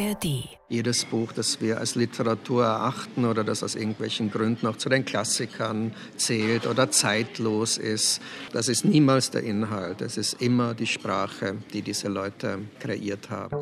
ARD. 0.00 0.48
Jedes 0.68 1.04
Buch, 1.04 1.32
das 1.32 1.60
wir 1.60 1.78
als 1.78 1.94
Literatur 1.94 2.64
erachten 2.64 3.24
oder 3.24 3.44
das 3.44 3.62
aus 3.62 3.74
irgendwelchen 3.74 4.30
Gründen 4.30 4.66
auch 4.66 4.76
zu 4.76 4.88
den 4.88 5.04
Klassikern 5.04 5.92
zählt 6.16 6.66
oder 6.66 6.90
zeitlos 6.90 7.76
ist, 7.76 8.20
das 8.52 8.68
ist 8.68 8.84
niemals 8.84 9.30
der 9.30 9.42
Inhalt. 9.42 10.00
Es 10.00 10.16
ist 10.16 10.40
immer 10.40 10.74
die 10.74 10.86
Sprache, 10.86 11.56
die 11.72 11.82
diese 11.82 12.08
Leute 12.08 12.58
kreiert 12.78 13.30
haben. 13.30 13.56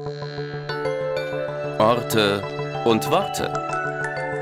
Orte 1.79 2.43
und 2.85 3.11
Worte. 3.11 3.53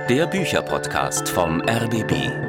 Der 0.08 0.26
Bücherpodcast 0.26 1.28
vom 1.28 1.60
RBB. 1.60 2.45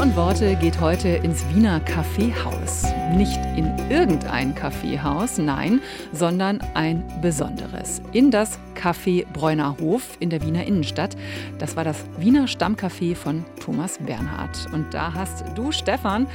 Und 0.00 0.16
Worte 0.16 0.56
geht 0.56 0.80
heute 0.80 1.08
ins 1.08 1.46
Wiener 1.50 1.78
Kaffeehaus. 1.80 2.84
Nicht 3.16 3.38
in 3.54 3.70
irgendein 3.90 4.54
Kaffeehaus, 4.54 5.36
nein, 5.36 5.82
sondern 6.10 6.62
ein 6.72 7.04
besonderes. 7.20 8.00
In 8.12 8.30
das 8.30 8.58
Café 8.80 9.26
Bräuner 9.32 9.76
in 10.20 10.30
der 10.30 10.42
Wiener 10.42 10.64
Innenstadt. 10.64 11.16
Das 11.58 11.76
war 11.76 11.84
das 11.84 12.04
Wiener 12.18 12.46
Stammcafé 12.46 13.14
von 13.14 13.44
Thomas 13.62 13.98
Bernhard. 13.98 14.68
Und 14.72 14.94
da 14.94 15.12
hast 15.12 15.44
du, 15.54 15.70
Stefan, 15.70 16.26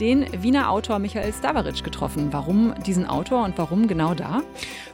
den 0.00 0.26
Wiener 0.42 0.70
Autor 0.70 0.98
Michael 0.98 1.32
Stavaric 1.32 1.82
getroffen. 1.82 2.28
Warum 2.32 2.74
diesen 2.86 3.06
Autor 3.06 3.44
und 3.44 3.56
warum 3.56 3.86
genau 3.88 4.14
da? 4.14 4.42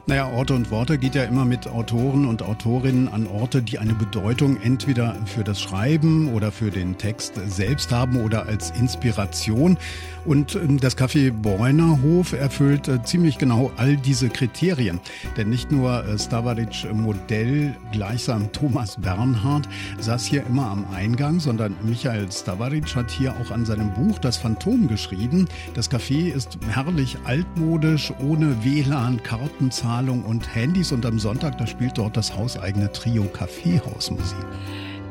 Naja, 0.07 0.31
Orte 0.31 0.55
und 0.55 0.71
Worte 0.71 0.97
geht 0.97 1.15
ja 1.15 1.23
immer 1.23 1.45
mit 1.45 1.67
Autoren 1.67 2.25
und 2.25 2.41
Autorinnen 2.41 3.07
an 3.07 3.27
Orte, 3.27 3.61
die 3.61 3.77
eine 3.77 3.93
Bedeutung 3.93 4.59
entweder 4.61 5.15
für 5.25 5.43
das 5.43 5.61
Schreiben 5.61 6.33
oder 6.33 6.51
für 6.51 6.71
den 6.71 6.97
Text 6.97 7.33
selbst 7.45 7.91
haben 7.91 8.23
oder 8.23 8.45
als 8.47 8.71
Inspiration. 8.71 9.77
Und 10.25 10.55
ähm, 10.55 10.79
das 10.79 10.97
Café 10.97 11.31
Bräunerhof 11.31 12.33
erfüllt 12.33 12.87
äh, 12.87 13.03
ziemlich 13.03 13.37
genau 13.37 13.71
all 13.77 13.95
diese 13.97 14.29
Kriterien. 14.29 14.99
Denn 15.37 15.49
nicht 15.49 15.71
nur 15.71 16.05
äh, 16.05 16.17
Stavaric 16.17 16.87
Modell 17.01 17.75
gleichsam 17.91 18.51
Thomas 18.51 18.99
Bernhard 19.01 19.67
saß 19.99 20.25
hier 20.25 20.45
immer 20.45 20.67
am 20.67 20.85
Eingang, 20.93 21.39
sondern 21.39 21.75
Michael 21.83 22.31
Stavaric 22.31 22.95
hat 22.95 23.11
hier 23.11 23.33
auch 23.41 23.51
an 23.51 23.65
seinem 23.65 23.93
Buch 23.93 24.19
Das 24.19 24.37
Phantom 24.37 24.87
geschrieben. 24.87 25.47
Das 25.73 25.89
Café 25.89 26.31
ist 26.31 26.57
herrlich 26.69 27.17
altmodisch, 27.25 28.13
ohne 28.19 28.63
WLAN, 28.63 29.21
Kartenzahlung 29.23 30.23
und 30.23 30.55
Handys 30.55 30.91
und 30.91 31.05
am 31.05 31.19
Sonntag, 31.19 31.57
da 31.57 31.67
spielt 31.67 31.97
dort 31.97 32.17
das 32.17 32.35
hauseigene 32.35 32.91
Trio 32.91 33.23
Kaffeehausmusik 33.25 34.45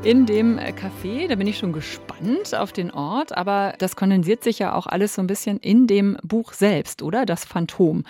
in 0.02 0.24
dem 0.24 0.58
Café. 0.58 1.28
Da 1.28 1.34
bin 1.34 1.46
ich 1.46 1.58
schon 1.58 1.72
gespannt 1.72 2.54
auf 2.54 2.72
den 2.72 2.90
Ort, 2.90 3.36
aber 3.36 3.74
das 3.78 3.96
kondensiert 3.96 4.42
sich 4.42 4.58
ja 4.58 4.74
auch 4.74 4.86
alles 4.86 5.14
so 5.14 5.22
ein 5.22 5.26
bisschen 5.26 5.58
in 5.58 5.86
dem 5.86 6.16
Buch 6.22 6.52
selbst, 6.52 7.02
oder? 7.02 7.26
Das 7.26 7.44
Phantom. 7.44 8.04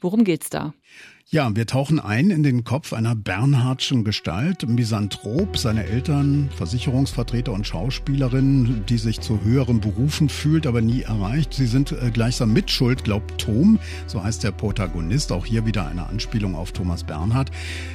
Worum 0.00 0.24
geht's 0.24 0.50
da? 0.50 0.72
Ja, 1.34 1.56
wir 1.56 1.66
tauchen 1.66 1.98
ein 1.98 2.28
in 2.28 2.42
den 2.42 2.62
Kopf 2.62 2.92
einer 2.92 3.16
Bernhardschen 3.16 4.04
Gestalt, 4.04 4.68
Misanthrop, 4.68 5.56
seine 5.56 5.86
Eltern, 5.86 6.50
Versicherungsvertreter 6.54 7.52
und 7.52 7.66
Schauspielerin, 7.66 8.84
die 8.86 8.98
sich 8.98 9.22
zu 9.22 9.42
höheren 9.42 9.80
Berufen 9.80 10.28
fühlt, 10.28 10.66
aber 10.66 10.82
nie 10.82 11.00
erreicht. 11.00 11.54
Sie 11.54 11.64
sind 11.64 11.90
äh, 11.90 12.10
gleichsam 12.10 12.52
mitschuld, 12.52 13.04
glaubt 13.04 13.40
Tom, 13.40 13.78
so 14.06 14.22
heißt 14.22 14.44
der 14.44 14.50
Protagonist, 14.50 15.32
auch 15.32 15.46
hier 15.46 15.64
wieder 15.64 15.86
eine 15.86 16.06
Anspielung 16.06 16.54
auf 16.54 16.72
Thomas 16.72 17.02
Bernhard, 17.02 17.50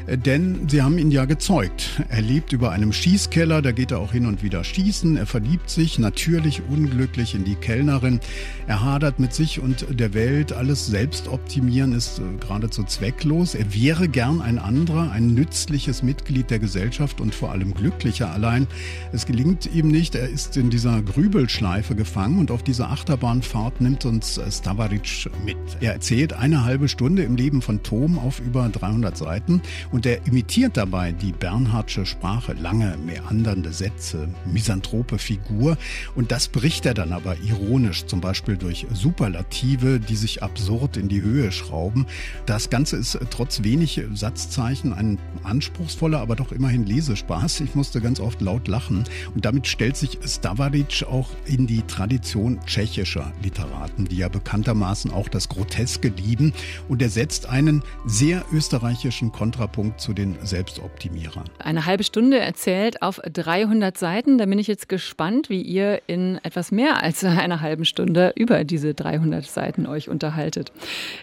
äh, 0.08 0.17
denn 0.17 0.67
sie 0.67 0.81
haben 0.81 0.97
ihn 0.97 1.11
ja 1.11 1.25
gezeugt. 1.25 2.02
Er 2.09 2.23
lebt 2.23 2.53
über 2.53 2.71
einem 2.71 2.91
Schießkeller, 2.91 3.61
da 3.61 3.71
geht 3.71 3.91
er 3.91 3.99
auch 3.99 4.13
hin 4.13 4.25
und 4.25 4.41
wieder 4.41 4.63
schießen, 4.63 5.15
er 5.15 5.27
verliebt 5.27 5.69
sich 5.69 5.99
natürlich 5.99 6.63
unglücklich 6.67 7.35
in 7.35 7.43
die 7.43 7.53
Kellnerin, 7.53 8.19
er 8.65 8.83
hadert 8.83 9.19
mit 9.19 9.35
sich 9.35 9.59
und 9.59 9.85
der 9.91 10.15
Welt, 10.15 10.53
alles 10.53 10.88
selbst 10.88 11.27
optimieren 11.27 11.93
ist 11.93 12.17
äh, 12.17 12.23
geradezu 12.39 12.83
zwecklos 12.83 13.27
ratlos. 13.28 13.56
Er 13.56 13.73
wäre 13.73 14.08
gern 14.08 14.42
ein 14.42 14.59
anderer, 14.59 15.11
ein 15.11 15.33
nützliches 15.33 16.03
Mitglied 16.03 16.50
der 16.50 16.59
Gesellschaft 16.59 17.22
und 17.22 17.36
vor 17.36 17.52
allem 17.52 17.73
glücklicher. 17.73 18.32
Allein 18.32 18.67
es 19.11 19.26
gelingt 19.26 19.73
ihm 19.73 19.89
nicht. 19.89 20.15
Er 20.15 20.30
ist 20.30 20.58
in 20.58 20.70
dieser 20.70 21.02
Grübelschleife 21.02 21.95
gefangen 21.95 22.39
und 22.39 22.52
auf 22.52 22.64
dieser 22.64 22.89
Achterbahnfahrt 22.89 23.82
nimmt 23.82 24.05
uns 24.05 24.39
Stavaric 24.49 25.30
mit. 25.45 25.58
Er 25.82 25.93
erzählt 25.93 26.33
eine 26.33 26.64
halbe 26.64 26.88
Stunde 26.88 27.23
im 27.23 27.36
Leben 27.36 27.61
von 27.61 27.83
Tom 27.83 28.17
auf 28.17 28.39
über 28.39 28.70
300 28.70 29.17
Seiten 29.17 29.61
und 29.92 30.05
er 30.05 30.26
imitiert 30.26 30.77
dabei 30.77 31.11
die 31.11 31.32
Bernhardsche 31.32 32.05
Sprache, 32.05 32.54
lange 32.54 32.98
meandernde 33.05 33.73
Sätze, 33.73 34.30
misanthrope 34.45 35.17
Figur 35.17 35.77
und 36.15 36.32
das 36.32 36.48
bricht 36.48 36.86
er 36.86 36.94
dann 36.94 37.11
aber 37.11 37.38
ironisch, 37.39 38.05
zum 38.05 38.21
Beispiel 38.21 38.58
durch 38.58 38.88
Superlative, 38.94 39.99
die 39.99 40.15
sich 40.15 40.44
absurd 40.44 40.98
in 40.98 41.09
die 41.09 41.21
Höhe 41.21 41.52
schrauben. 41.52 42.05
Das 42.45 42.70
Ganze 42.70 42.98
ist 42.98 43.17
trotz 43.30 43.64
wenig 43.64 44.02
Satzzeichen 44.14 44.94
ein 44.94 45.17
anspruchsvoller, 45.44 46.20
aber 46.20 46.36
doch 46.36 46.52
immerhin 46.52 46.86
Lesespaß. 46.86 47.61
Ich 47.61 47.76
musste 47.76 48.02
ganz 48.02 48.20
oft 48.20 48.42
laut 48.42 48.67
lachen. 48.67 49.04
Und 49.33 49.45
damit 49.45 49.67
stellt 49.67 49.98
sich 49.98 50.17
Stavaric 50.26 51.05
auch 51.10 51.30
in 51.45 51.67
die 51.67 51.82
Tradition 51.83 52.60
tschechischer 52.66 53.32
Literaten, 53.42 54.06
die 54.06 54.17
ja 54.17 54.30
bekanntermaßen 54.30 55.11
auch 55.11 55.27
das 55.27 55.50
Groteske 55.50 56.10
lieben. 56.10 56.54
Und 56.88 57.02
er 57.02 57.10
setzt 57.10 57.48
einen 57.50 57.83
sehr 58.06 58.45
österreichischen 58.52 59.32
Kontrapunkt 59.32 60.02
zu 60.02 60.14
den 60.14 60.38
Selbstoptimierern. 60.44 61.45
Eine 61.60 61.86
halbe 61.86 62.04
Stunde 62.04 62.39
erzählt 62.39 63.02
auf 63.02 63.22
300 63.23 63.98
Seiten. 63.98 64.38
Da 64.38 64.45
bin 64.45 64.60
ich 64.60 64.67
jetzt 64.67 64.89
gespannt, 64.89 65.50
wie 65.50 65.61
ihr 65.61 66.02
in 66.08 66.39
etwas 66.44 66.72
mehr 66.72 67.02
als 67.04 67.23
einer 67.23 67.61
halben 67.61 67.86
Stunde 67.86 68.33
über 68.36 68.64
diese 68.64 68.94
300 68.94 69.45
Seiten 69.45 69.86
euch 69.86 70.10
unterhaltet. 70.10 70.72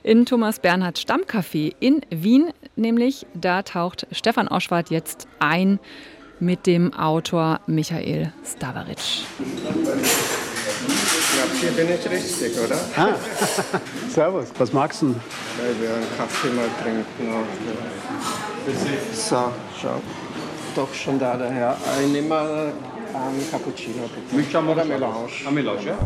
In 0.02 0.26
Thomas 0.26 0.58
Bernhard 0.58 0.98
Stammcafé 0.98 1.73
in 1.80 2.00
Wien 2.10 2.52
nämlich. 2.76 3.26
Da 3.34 3.62
taucht 3.62 4.06
Stefan 4.12 4.48
Oschwart 4.48 4.90
jetzt 4.90 5.26
ein 5.38 5.78
mit 6.40 6.66
dem 6.66 6.92
Autor 6.92 7.60
Michael 7.66 8.32
Stavaric. 8.44 8.98
hier 11.60 11.70
bin 11.70 11.88
ich 11.88 12.10
richtig, 12.10 12.58
oder? 12.58 12.78
Ah. 12.96 13.14
Servus, 14.08 14.48
was 14.58 14.72
magst 14.72 15.02
du? 15.02 15.06
Weil 15.06 15.80
wir 15.80 15.94
einen 15.94 16.06
Kaffee 16.16 16.48
mal 16.48 16.68
trinken. 16.82 17.04
So, 19.12 19.52
schau. 19.80 20.00
Doch 20.74 20.92
schon 20.92 21.18
da, 21.18 21.36
der 21.36 21.50
Herr. 21.50 21.76
Ich 22.02 22.12
nehme 22.12 22.28
mal 22.28 22.72
einen 23.14 23.50
Cappuccino, 23.50 24.08
bitte. 24.32 24.58
Oder 24.58 24.84
Melange. 24.84 25.28
Melange, 25.50 25.86
ja. 25.86 25.98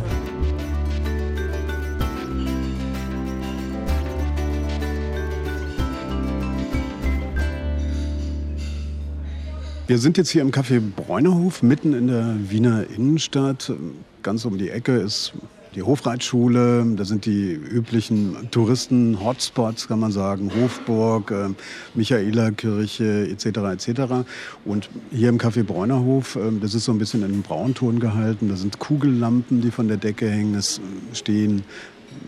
Wir 9.89 9.97
sind 9.97 10.19
jetzt 10.19 10.29
hier 10.29 10.43
im 10.43 10.51
Café 10.51 10.83
Bräunerhof, 10.83 11.63
mitten 11.63 11.95
in 11.95 12.09
der 12.09 12.37
Wiener 12.51 12.85
Innenstadt. 12.95 13.73
Ganz 14.23 14.45
um 14.45 14.59
die 14.59 14.69
Ecke 14.69 14.93
ist 14.99 15.33
die 15.75 15.83
Hofreitschule, 15.83 16.85
da 16.95 17.07
sind 17.07 17.25
die 17.25 17.55
üblichen 17.55 18.51
Touristen-Hotspots, 18.51 19.89
kann 19.89 19.99
man 19.99 20.13
sagen, 20.13 20.53
Hofburg, 20.55 21.31
äh, 21.31 21.49
Michaelerkirche 21.95 23.29
etc. 23.31 23.47
etc. 23.47 24.01
Und 24.67 24.91
hier 25.11 25.31
im 25.31 25.39
Café 25.39 25.63
Bräunerhof, 25.63 26.37
äh, 26.37 26.41
das 26.61 26.75
ist 26.75 26.85
so 26.85 26.93
ein 26.93 26.99
bisschen 26.99 27.23
in 27.23 27.33
einem 27.33 27.43
Braunton 27.43 27.99
gehalten, 27.99 28.51
da 28.51 28.57
sind 28.57 28.79
Kugellampen, 28.79 29.63
die 29.63 29.71
von 29.71 29.89
der 29.89 29.97
Decke 29.97 30.29
hängen, 30.29 30.55
es 30.55 30.83
stehen 31.15 31.63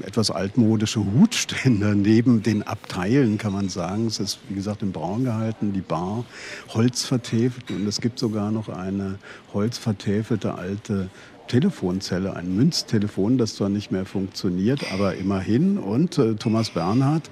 etwas 0.06 0.30
altmodische 0.30 1.00
Hutstände 1.00 1.94
neben 1.94 2.42
den 2.42 2.62
Abteilen, 2.62 3.38
kann 3.38 3.52
man 3.52 3.68
sagen. 3.68 4.06
Es 4.06 4.18
ist, 4.18 4.38
wie 4.48 4.54
gesagt, 4.54 4.82
in 4.82 4.92
Braun 4.92 5.24
gehalten, 5.24 5.72
die 5.72 5.80
Bar, 5.80 6.24
holzvertäfelt 6.68 7.70
und 7.70 7.86
es 7.86 8.00
gibt 8.00 8.18
sogar 8.18 8.50
noch 8.50 8.68
eine 8.68 9.18
holzvertäfelte 9.52 10.54
alte 10.54 11.10
Telefonzelle, 11.50 12.36
ein 12.36 12.54
Münztelefon, 12.54 13.36
das 13.36 13.56
zwar 13.56 13.68
nicht 13.68 13.90
mehr 13.90 14.06
funktioniert, 14.06 14.92
aber 14.92 15.16
immerhin. 15.16 15.78
Und 15.78 16.16
äh, 16.16 16.36
Thomas 16.36 16.70
Bernhard 16.70 17.28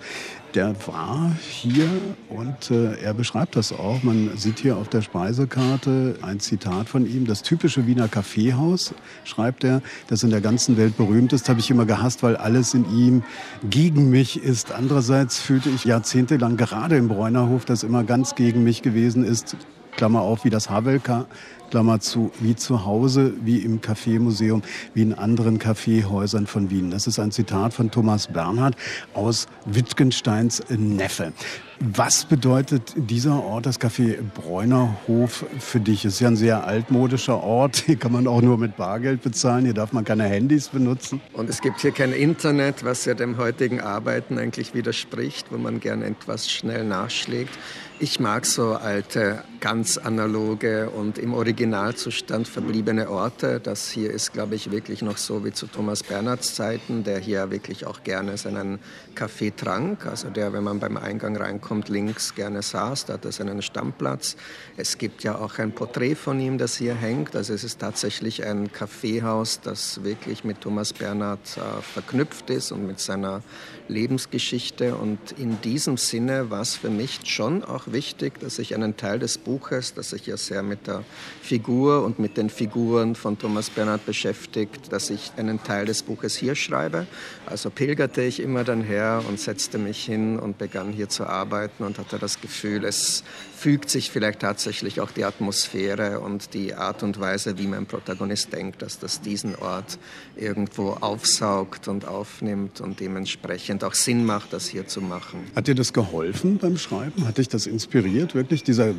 der 0.55 0.75
war 0.87 1.31
hier 1.41 1.89
und 2.31 2.71
äh, 2.71 2.95
er 3.01 3.15
beschreibt 3.15 3.55
das 3.55 3.73
auch. 3.73 4.03
Man 4.03 4.37
sieht 4.37 4.59
hier 4.59 4.77
auf 4.77 4.89
der 4.89 5.03
Speisekarte 5.03 6.17
ein 6.23 6.41
Zitat 6.41 6.89
von 6.89 7.07
ihm. 7.07 7.27
Das 7.27 7.43
typische 7.43 7.87
Wiener 7.87 8.09
Kaffeehaus, 8.09 8.95
schreibt 9.25 9.63
er, 9.63 9.83
das 10.09 10.23
in 10.23 10.31
der 10.31 10.41
ganzen 10.41 10.77
Welt 10.77 10.97
berühmt 10.97 11.33
ist, 11.33 11.49
habe 11.49 11.61
ich 11.61 11.71
immer 11.71 11.85
gehasst, 11.85 12.23
weil 12.23 12.37
alles 12.37 12.75
in 12.75 12.91
ihm 12.91 13.23
gegen 13.69 14.11
mich 14.11 14.43
ist. 14.43 14.73
Andererseits 14.73 15.39
fühlte 15.39 15.69
ich 15.69 15.85
jahrzehntelang 15.85 16.57
gerade 16.57 16.97
im 16.97 17.09
Bräunerhof, 17.09 17.65
das 17.65 17.83
immer 17.83 18.03
ganz 18.05 18.35
gegen 18.35 18.65
mich 18.65 18.83
gewesen 18.83 19.25
ist. 19.25 19.57
Klammer 19.97 20.23
auf, 20.23 20.45
wie 20.45 20.51
das 20.51 20.71
Havelka 20.71 21.27
Klammer 21.71 22.01
zu, 22.01 22.31
wie 22.41 22.57
zu 22.57 22.85
Hause, 22.85 23.35
wie 23.43 23.59
im 23.59 23.81
Kaffeemuseum, 23.81 24.63
wie 24.95 25.03
in 25.03 25.15
anderen 25.15 25.59
Kaffeehäusern 25.59 26.47
von 26.47 26.71
Wien. 26.71 26.91
Das 26.91 27.07
ist 27.07 27.19
ein 27.19 27.31
Zitat 27.31 27.75
von 27.75 27.91
Thomas 27.91 28.29
Bernhard 28.29 28.77
aus 29.15 29.47
Wittgensteins 29.67 30.63
Neffe. 30.71 31.33
Was 31.81 32.25
bedeutet 32.25 32.93
dieser 32.97 33.41
Ort, 33.41 33.67
das 33.67 33.81
Café 33.81 34.17
Bräunerhof, 34.35 35.47
für 35.61 35.79
dich? 35.79 36.05
Es 36.05 36.15
ist 36.15 36.21
ja 36.21 36.27
ein 36.27 36.37
sehr 36.37 36.67
altmodischer 36.67 37.41
Ort. 37.41 37.85
Hier 37.87 37.95
kann 37.95 38.11
man 38.11 38.27
auch 38.27 38.43
nur 38.43 38.59
mit 38.59 38.77
Bargeld 38.77 39.23
bezahlen. 39.23 39.65
Hier 39.65 39.75
darf 39.75 39.93
man 39.93 40.05
keine 40.05 40.25
Handys 40.25 40.71
benutzen. 40.71 41.21
Und 41.35 41.49
es 41.49 41.61
gibt 41.61 41.81
hier 41.81 41.93
kein 41.93 42.13
Internet, 42.13 42.85
was 42.85 43.05
ja 43.05 43.15
dem 43.15 43.37
heutigen 43.37 43.81
Arbeiten 43.81 44.39
eigentlich 44.39 44.75
widerspricht, 44.75 45.53
wo 45.53 45.57
man 45.57 45.79
gerne 45.79 46.07
etwas 46.07 46.51
schnell 46.51 46.83
nachschlägt. 46.85 47.57
Ich 48.01 48.21
mag 48.21 48.47
so 48.47 48.75
alte, 48.75 49.43
ganz 49.59 49.99
analoge 49.99 50.89
und 50.91 51.19
im 51.19 51.35
Originalzustand 51.35 52.47
verbliebene 52.47 53.11
Orte. 53.11 53.59
Das 53.59 53.91
hier 53.91 54.13
ist, 54.13 54.33
glaube 54.33 54.55
ich, 54.55 54.71
wirklich 54.71 55.03
noch 55.03 55.17
so 55.17 55.45
wie 55.45 55.51
zu 55.51 55.67
Thomas 55.67 56.05
Bernhards 56.05 56.55
Zeiten, 56.55 57.03
der 57.03 57.19
hier 57.19 57.51
wirklich 57.51 57.87
auch 57.87 58.05
gerne 58.05 58.37
seinen 58.37 58.79
Kaffee 59.17 59.51
trank. 59.51 60.07
Also 60.07 60.31
der, 60.31 60.53
wenn 60.53 60.63
man 60.63 60.79
beim 60.79 60.97
Eingang 60.97 61.37
reinkommt, 61.37 61.68
links 61.89 62.35
gerne 62.35 62.63
saß, 62.63 63.07
da 63.07 63.15
hat 63.15 63.25
er 63.25 63.33
seinen 63.33 63.63
Stammplatz. 63.63 64.37
Es 64.77 64.99
gibt 64.99 65.23
ja 65.23 65.37
auch 65.37 65.59
ein 65.59 65.73
Porträt 65.73 66.15
von 66.15 66.41
ihm, 66.41 66.59
das 66.59 66.77
hier 66.77 66.95
hängt. 66.95 67.37
Also 67.37 67.55
es 67.55 67.65
ist 67.65 67.79
tatsächlich 67.79 68.45
ein 68.45 68.73
Kaffeehaus, 68.73 69.61
das 69.61 70.03
wirklich 70.03 70.45
mit 70.45 70.61
Thomas 70.61 70.93
Bernhard 70.93 71.57
äh, 71.57 71.83
verknüpft 71.83 72.51
ist 72.51 72.73
und 72.73 72.87
mit 72.87 73.01
seiner 73.01 73.43
Lebensgeschichte. 73.89 74.95
Und 74.95 75.33
in 75.33 75.61
diesem 75.61 75.97
Sinne 75.97 76.51
war 76.51 76.63
es 76.63 76.77
für 76.77 76.91
mich 76.91 77.21
schon 77.25 77.65
auch 77.65 77.85
wichtig, 77.87 78.41
dass 78.41 78.59
ich 78.59 78.75
einen 78.75 78.97
Teil 78.97 79.19
des 79.19 79.39
Buches, 79.39 79.95
das 79.95 80.11
sich 80.11 80.27
ja 80.27 80.37
sehr 80.37 80.63
mit 80.63 80.87
der 80.87 81.05
Figur 81.43 82.05
und 82.05 82.19
mit 82.19 82.37
den 82.37 82.51
Figuren 82.51 83.15
von 83.15 83.39
Thomas 83.39 83.71
Bernhard 83.71 84.07
beschäftigt, 84.07 84.93
dass 84.93 85.11
ich 85.11 85.33
einen 85.37 85.63
Teil 85.63 85.87
des 85.87 86.03
Buches 86.03 86.37
hier 86.37 86.55
schreibe. 86.55 87.07
Also 87.47 87.71
pilgerte 87.71 88.23
ich 88.23 88.41
immer 88.41 88.65
dann 88.65 88.83
her 88.83 89.23
und 89.29 89.39
setzte 89.39 89.79
mich 89.79 90.05
hin 90.05 90.39
und 90.39 90.59
begann 90.59 90.93
hier 90.93 91.09
zu 91.09 91.27
arbeiten 91.27 91.58
und 91.79 91.99
hatte 91.99 92.19
das 92.19 92.41
Gefühl, 92.41 92.85
es 92.85 93.25
fügt 93.59 93.91
sich 93.91 94.11
vielleicht 94.11 94.41
tatsächlich 94.41 95.01
auch 95.01 95.11
die 95.11 95.25
Atmosphäre 95.25 96.21
und 96.21 96.55
die 96.55 96.75
Art 96.75 97.03
und 97.03 97.19
Weise, 97.19 97.59
wie 97.59 97.67
mein 97.67 97.87
Protagonist 97.87 98.53
denkt, 98.53 98.83
dass 98.83 99.01
das 99.01 99.21
diesen 99.21 99.57
Ort 99.57 99.99
irgendwo 100.37 100.91
aufsaugt 100.91 101.89
und 101.89 102.07
aufnimmt 102.07 102.81
und 102.81 103.01
dementsprechend 103.01 103.83
auch 103.83 103.95
Sinn 103.95 104.25
macht, 104.25 104.53
das 104.53 104.69
hier 104.69 104.87
zu 104.87 105.01
machen. 105.01 105.41
Hat 105.57 105.67
dir 105.67 105.75
das 105.75 105.93
geholfen 105.93 106.59
beim 106.59 106.77
Schreiben? 106.79 107.27
Hat 107.27 107.39
dich 107.39 107.49
das 107.49 107.67
inspiriert, 107.67 108.35
wirklich 108.37 108.63
dieser 108.63 108.95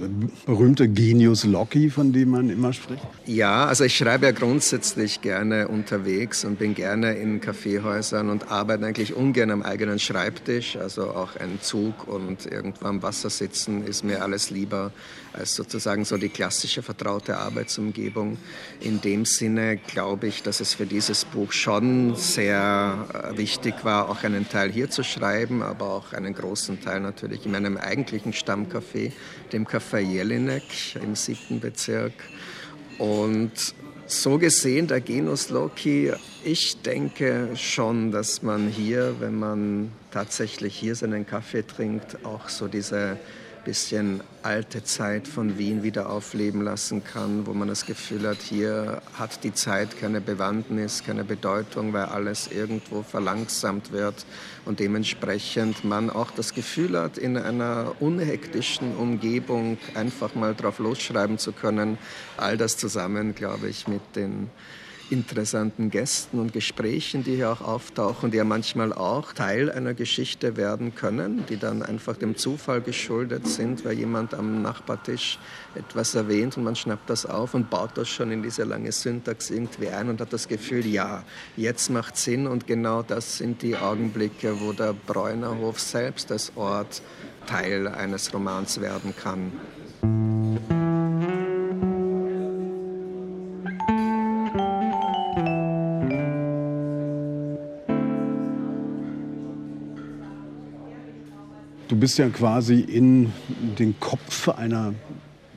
berühmte 0.46 0.90
Genius 0.90 1.46
Loci, 1.46 1.90
von 1.90 2.12
dem 2.12 2.32
man 2.32 2.50
immer 2.50 2.74
spricht? 2.74 3.02
Ja, 3.26 3.66
also 3.66 3.86
ich 3.86 3.96
schreibe 3.96 4.26
ja 4.26 4.32
grundsätzlich 4.34 5.22
gerne 5.22 5.70
unterwegs 5.70 6.44
und 6.44 6.60
bin 6.60 6.76
gerne 6.76 7.14
in 7.14 7.40
Kaffeehäusern 7.40 8.30
und 8.30 8.52
arbeite 8.52 8.86
eigentlich 8.86 9.14
ungern 9.14 9.52
am 9.52 9.62
eigenen 9.62 10.00
Schreibtisch. 10.00 10.76
Also 10.76 11.12
auch 11.12 11.38
ein 11.38 11.60
Zug 11.62 12.08
und 12.08 12.49
irgendwo 12.52 12.86
am 12.88 13.02
Wasser 13.02 13.30
sitzen 13.30 13.86
ist 13.86 14.04
mir 14.04 14.22
alles 14.22 14.50
lieber 14.50 14.92
als 15.34 15.56
sozusagen 15.56 16.06
so 16.06 16.18
die 16.18 16.30
klassische 16.30 16.82
vertraute 16.82 17.38
Arbeitsumgebung. 17.38 18.38
In 18.80 19.02
dem 19.02 19.26
Sinne 19.26 19.78
glaube 19.78 20.28
ich, 20.28 20.44
dass 20.44 20.60
es 20.60 20.74
für 20.74 20.86
dieses 20.86 21.26
Buch 21.26 21.52
schon 21.52 22.16
sehr 22.16 23.08
äh, 23.14 23.38
wichtig 23.38 23.84
war, 23.84 24.10
auch 24.10 24.24
einen 24.24 24.50
Teil 24.50 24.72
hier 24.72 24.90
zu 24.90 25.04
schreiben, 25.04 25.62
aber 25.62 25.94
auch 25.94 26.14
einen 26.14 26.34
großen 26.34 26.82
Teil 26.82 27.00
natürlich 27.00 27.46
in 27.46 27.52
meinem 27.52 27.78
eigentlichen 27.78 28.34
Stammcafé, 28.34 29.12
dem 29.54 29.66
Café 29.66 30.00
Jelinek 30.00 30.64
im 30.96 31.16
siebten 31.16 31.60
Bezirk. 31.60 32.14
Und 32.98 33.74
so 34.08 34.38
gesehen, 34.40 34.88
der 34.88 35.02
Genus 35.02 35.50
Loki, 35.50 36.12
ich 36.44 36.82
denke 36.82 37.50
schon, 37.56 38.12
dass 38.12 38.42
man 38.42 38.68
hier, 38.68 39.16
wenn 39.20 39.38
man 39.38 39.92
tatsächlich 40.12 40.76
hier 40.76 40.96
seinen 40.96 41.26
Kaffee 41.26 41.64
trinkt, 41.66 42.26
auch 42.26 42.50
so 42.50 42.68
diese 42.68 43.18
bisschen 43.66 44.22
alte 44.42 44.84
Zeit 44.84 45.28
von 45.28 45.58
Wien 45.58 45.84
wieder 45.84 46.10
aufleben 46.10 46.62
lassen 46.62 47.04
kann, 47.04 47.46
wo 47.46 47.54
man 47.54 47.68
das 47.68 47.86
Gefühl 47.86 48.28
hat, 48.28 48.42
hier 48.42 49.02
hat 49.14 49.44
die 49.44 49.54
Zeit 49.54 50.00
keine 50.00 50.22
Bewandtnis, 50.22 51.04
keine 51.06 51.24
Bedeutung, 51.24 51.94
weil 51.94 52.06
alles 52.06 52.50
irgendwo 52.52 53.04
verlangsamt 53.04 53.92
wird 53.92 54.26
und 54.66 54.80
dementsprechend 54.80 55.84
man 55.84 56.10
auch 56.10 56.32
das 56.32 56.54
Gefühl 56.54 56.98
hat, 56.98 57.18
in 57.18 57.38
einer 57.38 57.96
unhektischen 58.00 58.96
Umgebung 58.96 59.78
einfach 59.94 60.36
mal 60.36 60.56
drauf 60.56 60.80
losschreiben 60.80 61.38
zu 61.38 61.52
können. 61.52 61.98
All 62.38 62.58
das 62.58 62.78
zusammen, 62.78 63.36
glaube 63.36 63.68
ich, 63.68 63.88
mit 63.88 64.02
den 64.16 64.50
interessanten 65.12 65.90
Gästen 65.90 66.40
und 66.40 66.54
Gesprächen, 66.54 67.24
die 67.24 67.36
hier 67.36 67.52
auch 67.52 67.62
auftauchen, 67.62 68.32
die 68.32 68.38
ja 68.38 68.44
manchmal 68.44 68.94
auch 68.94 69.34
Teil 69.34 69.72
einer 69.72 69.94
Geschichte 69.94 70.58
werden 70.58 70.96
können, 70.96 71.46
die 71.50 71.58
dann 71.58 71.84
einfach 71.84 72.18
dem 72.18 72.36
Zufall 72.36 72.82
geschuldet 72.82 73.48
sind, 73.48 73.86
weil 73.86 73.98
jemand 73.98 74.34
am 74.34 74.62
Nachbartisch 74.62 75.40
etwas 75.76 76.16
erwähnt 76.16 76.58
und 76.58 76.64
man 76.64 76.76
schnappt 76.76 77.10
das 77.10 77.26
auf 77.26 77.54
und 77.54 77.70
baut 77.70 77.92
das 77.96 78.10
schon 78.10 78.32
in 78.32 78.44
diese 78.44 78.64
lange 78.64 78.92
Syntax 78.92 79.50
irgendwie 79.50 79.90
ein 79.90 80.10
und 80.10 80.22
hat 80.22 80.34
das 80.34 80.48
Gefühl, 80.48 80.86
ja, 80.86 81.24
jetzt 81.58 81.90
macht 81.90 82.18
Sinn 82.18 82.48
und 82.48 82.68
genau 82.68 83.04
das 83.04 83.38
sind 83.38 83.62
die 83.62 83.76
Augenblicke, 83.76 84.60
wo 84.62 84.74
der 84.74 84.94
Bräunerhof 84.94 85.80
selbst 85.80 86.32
als 86.32 86.52
Ort 86.56 87.02
Teil 87.48 87.88
eines 87.88 88.34
Romans 88.34 88.80
werden 88.80 89.14
kann. 89.16 89.52
Bist 102.00 102.18
ja 102.18 102.30
quasi 102.30 102.80
in 102.80 103.32
den 103.78 104.00
Kopf 104.00 104.50
einer 104.50 104.94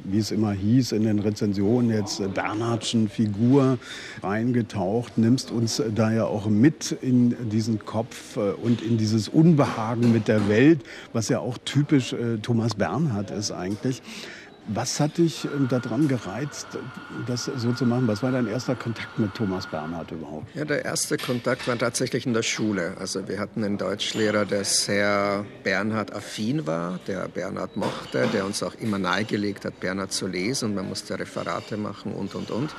wie 0.05 0.19
es 0.19 0.31
immer 0.31 0.53
hieß 0.53 0.93
in 0.93 1.05
den 1.05 1.19
Rezensionen, 1.19 1.91
jetzt 1.91 2.23
Bernhardschen 2.35 3.09
Figur 3.09 3.79
reingetaucht, 4.23 5.19
nimmst 5.19 5.51
uns 5.51 5.83
da 5.95 6.13
ja 6.13 6.25
auch 6.25 6.47
mit 6.47 6.93
in 7.01 7.49
diesen 7.51 7.79
Kopf 7.85 8.37
äh, 8.37 8.51
und 8.51 8.83
in 8.83 8.99
dieses 8.99 9.29
Unbehagen 9.29 10.13
mit 10.13 10.29
der 10.29 10.49
Welt, 10.49 10.81
was 11.13 11.29
ja 11.29 11.39
auch 11.39 11.59
typisch 11.65 12.13
äh, 12.13 12.39
Thomas 12.39 12.75
Bernhard 12.75 13.31
ist 13.31 13.53
eigentlich. 13.53 14.03
Was 14.69 15.01
hat 15.01 15.19
dich 15.19 15.45
ähm, 15.45 15.67
daran 15.69 16.07
gereizt, 16.07 16.69
das 17.27 17.47
so 17.57 17.73
zu 17.73 17.85
machen? 17.85 18.07
Was 18.07 18.23
war 18.23 18.31
dein 18.31 18.47
erster 18.47 18.77
Kontakt 18.77 19.19
mit 19.19 19.35
Thomas 19.35 19.67
Bernhard 19.67 20.13
überhaupt? 20.13 20.55
Ja, 20.55 20.65
der 20.65 20.85
erste 20.85 21.17
Kontakt 21.17 21.67
war 21.67 21.77
tatsächlich 21.77 22.27
in 22.27 22.33
der 22.33 22.45
Schule. 22.45 22.95
Also 22.99 23.27
wir 23.27 23.41
hatten 23.41 23.65
einen 23.65 23.77
Deutschlehrer, 23.77 24.45
der 24.45 24.65
sehr 24.65 25.45
Bernhard-affin 25.65 26.65
war, 26.67 27.01
der 27.09 27.27
Bernhard 27.27 27.77
mochte, 27.77 28.29
der 28.33 28.45
uns 28.45 28.63
auch 28.63 28.75
immer 28.77 28.99
nahegelegt 28.99 29.65
hat, 29.65 29.81
Bernhard 29.81 30.13
zu 30.13 30.29
lesen. 30.29 30.71
Und 30.71 30.75
man 30.77 30.89
musste 30.89 31.19
Referate 31.19 31.77
machen 31.77 32.13
und, 32.15 32.37
und, 32.37 32.53
und. 32.53 32.73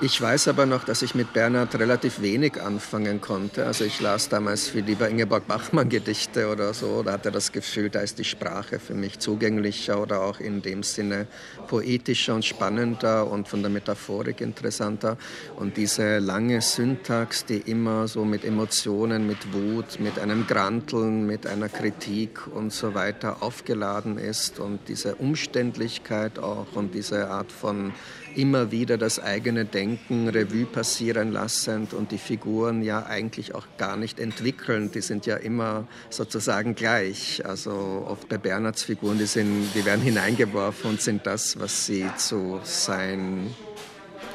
Ich 0.00 0.20
weiß 0.20 0.48
aber 0.48 0.66
noch, 0.66 0.82
dass 0.82 1.02
ich 1.02 1.14
mit 1.14 1.32
Bernhard 1.32 1.78
relativ 1.78 2.20
wenig 2.20 2.60
anfangen 2.60 3.20
konnte. 3.20 3.64
Also 3.64 3.84
ich 3.84 4.00
las 4.00 4.28
damals 4.28 4.68
viel 4.68 4.84
lieber 4.84 5.08
Ingeborg 5.08 5.46
Bachmann 5.46 5.88
Gedichte 5.88 6.50
oder 6.50 6.74
so. 6.74 7.04
Da 7.04 7.12
hatte 7.12 7.30
das 7.30 7.52
Gefühl, 7.52 7.90
da 7.90 8.00
ist 8.00 8.18
die 8.18 8.24
Sprache 8.24 8.80
für 8.80 8.94
mich 8.94 9.20
zugänglicher 9.20 10.00
oder 10.00 10.22
auch 10.22 10.40
in 10.40 10.62
dem 10.62 10.82
Sinne 10.82 11.23
poetischer 11.68 12.34
und 12.34 12.44
spannender 12.44 13.30
und 13.30 13.48
von 13.48 13.62
der 13.62 13.70
Metaphorik 13.70 14.40
interessanter. 14.40 15.16
Und 15.56 15.76
diese 15.76 16.18
lange 16.18 16.60
Syntax, 16.60 17.44
die 17.44 17.58
immer 17.58 18.08
so 18.08 18.24
mit 18.24 18.44
Emotionen, 18.44 19.26
mit 19.26 19.52
Wut, 19.52 20.00
mit 20.00 20.18
einem 20.18 20.46
Granteln, 20.46 21.26
mit 21.26 21.46
einer 21.46 21.68
Kritik 21.68 22.46
und 22.46 22.72
so 22.72 22.94
weiter 22.94 23.42
aufgeladen 23.42 24.18
ist 24.18 24.60
und 24.60 24.80
diese 24.88 25.16
Umständlichkeit 25.16 26.38
auch 26.38 26.66
und 26.74 26.94
diese 26.94 27.28
Art 27.28 27.52
von 27.52 27.92
immer 28.36 28.70
wieder 28.70 28.98
das 28.98 29.20
eigene 29.20 29.64
Denken 29.64 30.28
Revue 30.28 30.66
passieren 30.66 31.32
lassend 31.32 31.92
und 31.92 32.12
die 32.12 32.18
Figuren 32.18 32.82
ja 32.82 33.06
eigentlich 33.06 33.54
auch 33.54 33.66
gar 33.78 33.96
nicht 33.96 34.20
entwickeln. 34.20 34.90
Die 34.90 35.00
sind 35.00 35.26
ja 35.26 35.36
immer 35.36 35.86
sozusagen 36.10 36.74
gleich. 36.74 37.44
Also 37.44 38.04
oft 38.06 38.28
bei 38.28 38.38
Bernhards 38.38 38.82
Figuren, 38.82 39.18
die, 39.18 39.26
sind, 39.26 39.68
die 39.74 39.84
werden 39.84 40.02
hineingeworfen 40.02 40.90
und 40.90 41.00
sind 41.00 41.26
das, 41.26 41.58
was 41.58 41.86
sie 41.86 42.06
zu 42.16 42.60
sein 42.64 43.54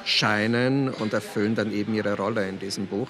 scheinen 0.05 0.89
und 0.89 1.13
erfüllen 1.13 1.55
dann 1.55 1.71
eben 1.71 1.93
ihre 1.93 2.15
Rolle 2.17 2.47
in 2.47 2.59
diesem 2.59 2.87
Buch. 2.87 3.09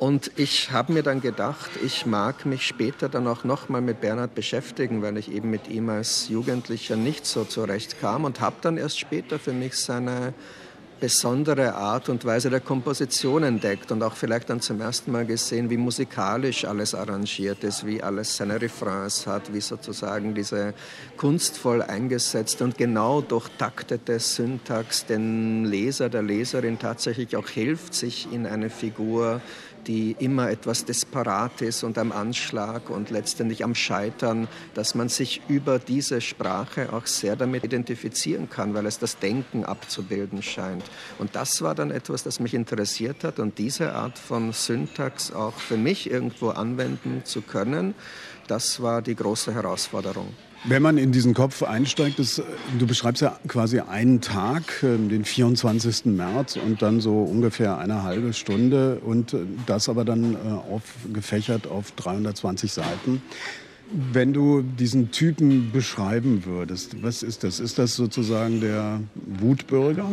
Und 0.00 0.30
ich 0.36 0.70
habe 0.70 0.94
mir 0.94 1.02
dann 1.02 1.20
gedacht, 1.20 1.72
ich 1.84 2.06
mag 2.06 2.46
mich 2.46 2.66
später 2.66 3.10
dann 3.10 3.26
auch 3.26 3.44
nochmal 3.44 3.82
mit 3.82 4.00
Bernhard 4.00 4.34
beschäftigen, 4.34 5.02
weil 5.02 5.18
ich 5.18 5.30
eben 5.30 5.50
mit 5.50 5.68
ihm 5.68 5.90
als 5.90 6.30
Jugendlicher 6.30 6.96
nicht 6.96 7.26
so 7.26 7.44
zurechtkam 7.44 8.24
und 8.24 8.40
habe 8.40 8.56
dann 8.62 8.78
erst 8.78 8.98
später 8.98 9.38
für 9.38 9.52
mich 9.52 9.76
seine 9.76 10.32
besondere 11.00 11.74
Art 11.74 12.08
und 12.08 12.24
Weise 12.24 12.50
der 12.50 12.60
Komposition 12.60 13.42
entdeckt 13.42 13.90
und 13.90 14.02
auch 14.02 14.14
vielleicht 14.14 14.50
dann 14.50 14.60
zum 14.60 14.80
ersten 14.80 15.10
Mal 15.12 15.24
gesehen, 15.24 15.70
wie 15.70 15.78
musikalisch 15.78 16.66
alles 16.66 16.94
arrangiert 16.94 17.64
ist, 17.64 17.86
wie 17.86 18.02
alles 18.02 18.36
seine 18.36 18.60
Refrains 18.60 19.26
hat, 19.26 19.52
wie 19.52 19.62
sozusagen 19.62 20.34
diese 20.34 20.74
kunstvoll 21.16 21.82
eingesetzte 21.82 22.64
und 22.64 22.76
genau 22.76 23.22
durchtaktete 23.22 24.18
Syntax 24.18 25.06
den 25.06 25.64
Leser, 25.64 26.10
der 26.10 26.22
Leserin 26.22 26.78
tatsächlich 26.78 27.34
auch 27.36 27.48
hilft, 27.48 27.94
sich 27.94 28.30
in 28.30 28.46
eine 28.46 28.68
Figur 28.68 29.40
die 29.90 30.14
immer 30.20 30.48
etwas 30.48 30.84
desperat 30.84 31.62
ist 31.62 31.82
und 31.82 31.98
am 31.98 32.12
Anschlag 32.12 32.90
und 32.90 33.10
letztendlich 33.10 33.64
am 33.64 33.74
Scheitern, 33.74 34.46
dass 34.72 34.94
man 34.94 35.08
sich 35.08 35.42
über 35.48 35.80
diese 35.80 36.20
Sprache 36.20 36.92
auch 36.92 37.06
sehr 37.06 37.34
damit 37.34 37.64
identifizieren 37.64 38.48
kann, 38.48 38.72
weil 38.72 38.86
es 38.86 39.00
das 39.00 39.18
Denken 39.18 39.64
abzubilden 39.64 40.44
scheint. 40.44 40.84
Und 41.18 41.34
das 41.34 41.60
war 41.62 41.74
dann 41.74 41.90
etwas, 41.90 42.22
das 42.22 42.38
mich 42.38 42.54
interessiert 42.54 43.24
hat 43.24 43.40
und 43.40 43.58
diese 43.58 43.92
Art 43.92 44.16
von 44.16 44.52
Syntax 44.52 45.32
auch 45.32 45.54
für 45.54 45.76
mich 45.76 46.08
irgendwo 46.08 46.50
anwenden 46.50 47.22
zu 47.24 47.42
können, 47.42 47.96
das 48.46 48.80
war 48.80 49.02
die 49.02 49.16
große 49.16 49.52
Herausforderung. 49.52 50.32
Wenn 50.64 50.82
man 50.82 50.98
in 50.98 51.10
diesen 51.10 51.32
Kopf 51.32 51.62
einsteigt, 51.62 52.18
ist, 52.18 52.42
du 52.78 52.86
beschreibst 52.86 53.22
ja 53.22 53.38
quasi 53.48 53.80
einen 53.80 54.20
Tag, 54.20 54.82
ähm, 54.82 55.08
den 55.08 55.24
24. 55.24 56.04
März 56.06 56.56
und 56.56 56.82
dann 56.82 57.00
so 57.00 57.22
ungefähr 57.22 57.78
eine 57.78 58.02
halbe 58.02 58.34
Stunde 58.34 59.00
und 59.00 59.32
äh, 59.32 59.38
das 59.66 59.88
aber 59.88 60.04
dann 60.04 60.36
aufgefächert 60.36 61.66
auf 61.66 61.92
320 61.92 62.72
Seiten. 62.72 63.22
Wenn 64.12 64.34
du 64.34 64.60
diesen 64.60 65.10
Typen 65.10 65.72
beschreiben 65.72 66.44
würdest, 66.44 67.02
was 67.02 67.22
ist 67.22 67.42
das? 67.42 67.58
Ist 67.58 67.78
das 67.78 67.94
sozusagen 67.94 68.60
der 68.60 69.00
Wutbürger? 69.14 70.12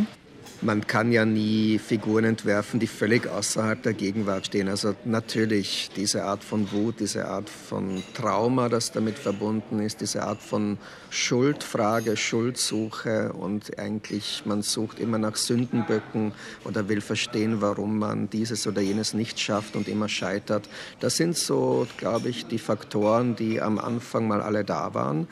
Man 0.62 0.86
kann 0.88 1.12
ja 1.12 1.26
nie 1.26 1.78
Figuren 1.78 2.24
entwerfen, 2.24 2.80
die 2.80 2.88
völlig 2.88 3.28
außerhalb 3.28 3.82
der 3.84 3.94
Gegenwart 3.94 4.48
stehen. 4.48 4.68
Also 4.68 4.96
natürlich 5.06 5.90
diese 5.96 6.24
Art 6.24 6.44
von 6.44 6.72
Wut, 6.72 7.00
diese 7.00 7.28
Art 7.28 7.50
von 7.50 8.04
Trauma, 8.14 8.68
das 8.70 8.92
damit 8.92 9.20
verbunden 9.20 9.80
ist, 9.80 10.02
diese 10.02 10.24
Art 10.24 10.42
von 10.42 10.78
Schuldfrage, 11.10 12.18
Schuldsuche 12.18 13.34
und 13.34 13.78
eigentlich 13.80 14.44
man 14.46 14.62
sucht 14.62 15.00
immer 15.00 15.18
nach 15.18 15.36
Sündenböcken 15.36 16.34
oder 16.66 16.90
will 16.90 17.02
verstehen, 17.02 17.62
warum 17.62 18.00
man 18.00 18.30
dieses 18.30 18.68
oder 18.68 18.82
jenes 18.82 19.14
nicht 19.14 19.40
schafft 19.40 19.76
und 19.76 19.88
immer 19.88 20.10
scheitert. 20.10 20.68
Das 21.00 21.18
sind 21.18 21.38
so, 21.38 21.88
glaube 21.98 22.30
ich, 22.30 22.48
die 22.48 22.60
Faktoren, 22.60 23.36
die 23.36 23.62
am 23.62 23.78
Anfang 23.80 24.28
mal 24.28 24.42
alle 24.42 24.64
da 24.64 24.94
waren. 24.94 25.28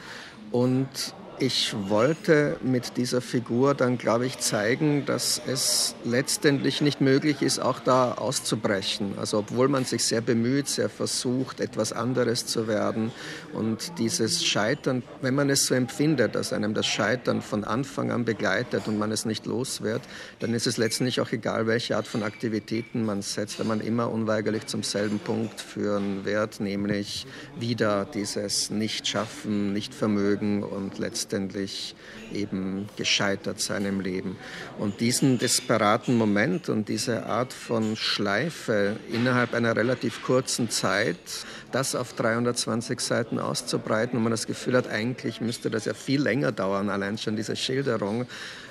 Und 0.51 0.87
ich 1.39 1.75
wollte 1.89 2.57
mit 2.61 2.97
dieser 2.97 3.19
Figur 3.19 3.73
dann, 3.73 3.97
glaube 3.97 4.25
ich, 4.25 4.39
zeigen, 4.39 5.05
dass 5.05 5.41
es 5.45 5.95
letztendlich 6.05 6.81
nicht 6.81 7.01
möglich 7.01 7.41
ist, 7.41 7.59
auch 7.59 7.79
da 7.79 8.13
auszubrechen. 8.13 9.15
Also 9.17 9.39
obwohl 9.39 9.67
man 9.67 9.83
sich 9.83 10.03
sehr 10.03 10.21
bemüht, 10.21 10.67
sehr 10.67 10.89
versucht, 10.89 11.59
etwas 11.59 11.91
anderes 11.91 12.45
zu 12.45 12.67
werden 12.67 13.11
und 13.53 13.97
dieses 13.97 14.45
Scheitern, 14.45 15.03
wenn 15.21 15.35
man 15.35 15.49
es 15.49 15.65
so 15.65 15.75
empfindet, 15.75 16.35
dass 16.35 16.53
einem 16.53 16.73
das 16.73 16.85
Scheitern 16.85 17.41
von 17.41 17.63
Anfang 17.63 18.11
an 18.11 18.23
begleitet 18.23 18.87
und 18.87 18.97
man 18.97 19.11
es 19.11 19.25
nicht 19.25 19.45
los 19.45 19.81
wird, 19.81 20.01
dann 20.39 20.53
ist 20.53 20.67
es 20.67 20.77
letztendlich 20.77 21.19
auch 21.19 21.31
egal, 21.31 21.67
welche 21.67 21.97
Art 21.97 22.07
von 22.07 22.23
Aktivitäten 22.23 23.03
man 23.03 23.21
setzt, 23.21 23.59
wenn 23.59 23.67
man 23.67 23.81
immer 23.81 24.09
unweigerlich 24.09 24.67
zum 24.67 24.83
selben 24.83 25.19
Punkt 25.19 25.59
führen 25.59 26.23
wird, 26.23 26.61
nämlich 26.61 27.27
wieder 27.59 28.05
dieses 28.05 28.69
Nicht-Schaffen, 28.69 29.73
Nicht-Vermögen 29.73 30.63
und 30.63 30.97
letztendlich 30.97 31.24
letztendlich 31.25 31.95
eben 32.33 32.87
gescheitert 32.97 33.59
sein 33.59 33.85
im 33.85 33.99
Leben. 33.99 34.37
Und 34.77 34.99
diesen 34.99 35.39
desperaten 35.39 36.17
Moment 36.17 36.69
und 36.69 36.87
diese 36.87 37.25
Art 37.25 37.51
von 37.51 37.95
Schleife 37.95 38.97
innerhalb 39.11 39.55
einer 39.55 39.75
relativ 39.75 40.21
kurzen 40.21 40.69
Zeit, 40.69 41.17
das 41.71 41.95
auf 41.95 42.13
320 42.13 42.99
Seiten 42.99 43.39
auszubreiten, 43.39 44.19
wo 44.19 44.21
man 44.21 44.31
das 44.31 44.45
Gefühl 44.45 44.77
hat, 44.77 44.87
eigentlich 44.87 45.41
müsste 45.41 45.71
das 45.71 45.85
ja 45.85 45.95
viel 45.95 46.21
länger 46.21 46.51
dauern, 46.51 46.89
allein 46.89 47.17
schon 47.17 47.35
diese 47.35 47.55
Schilderung, 47.55 48.27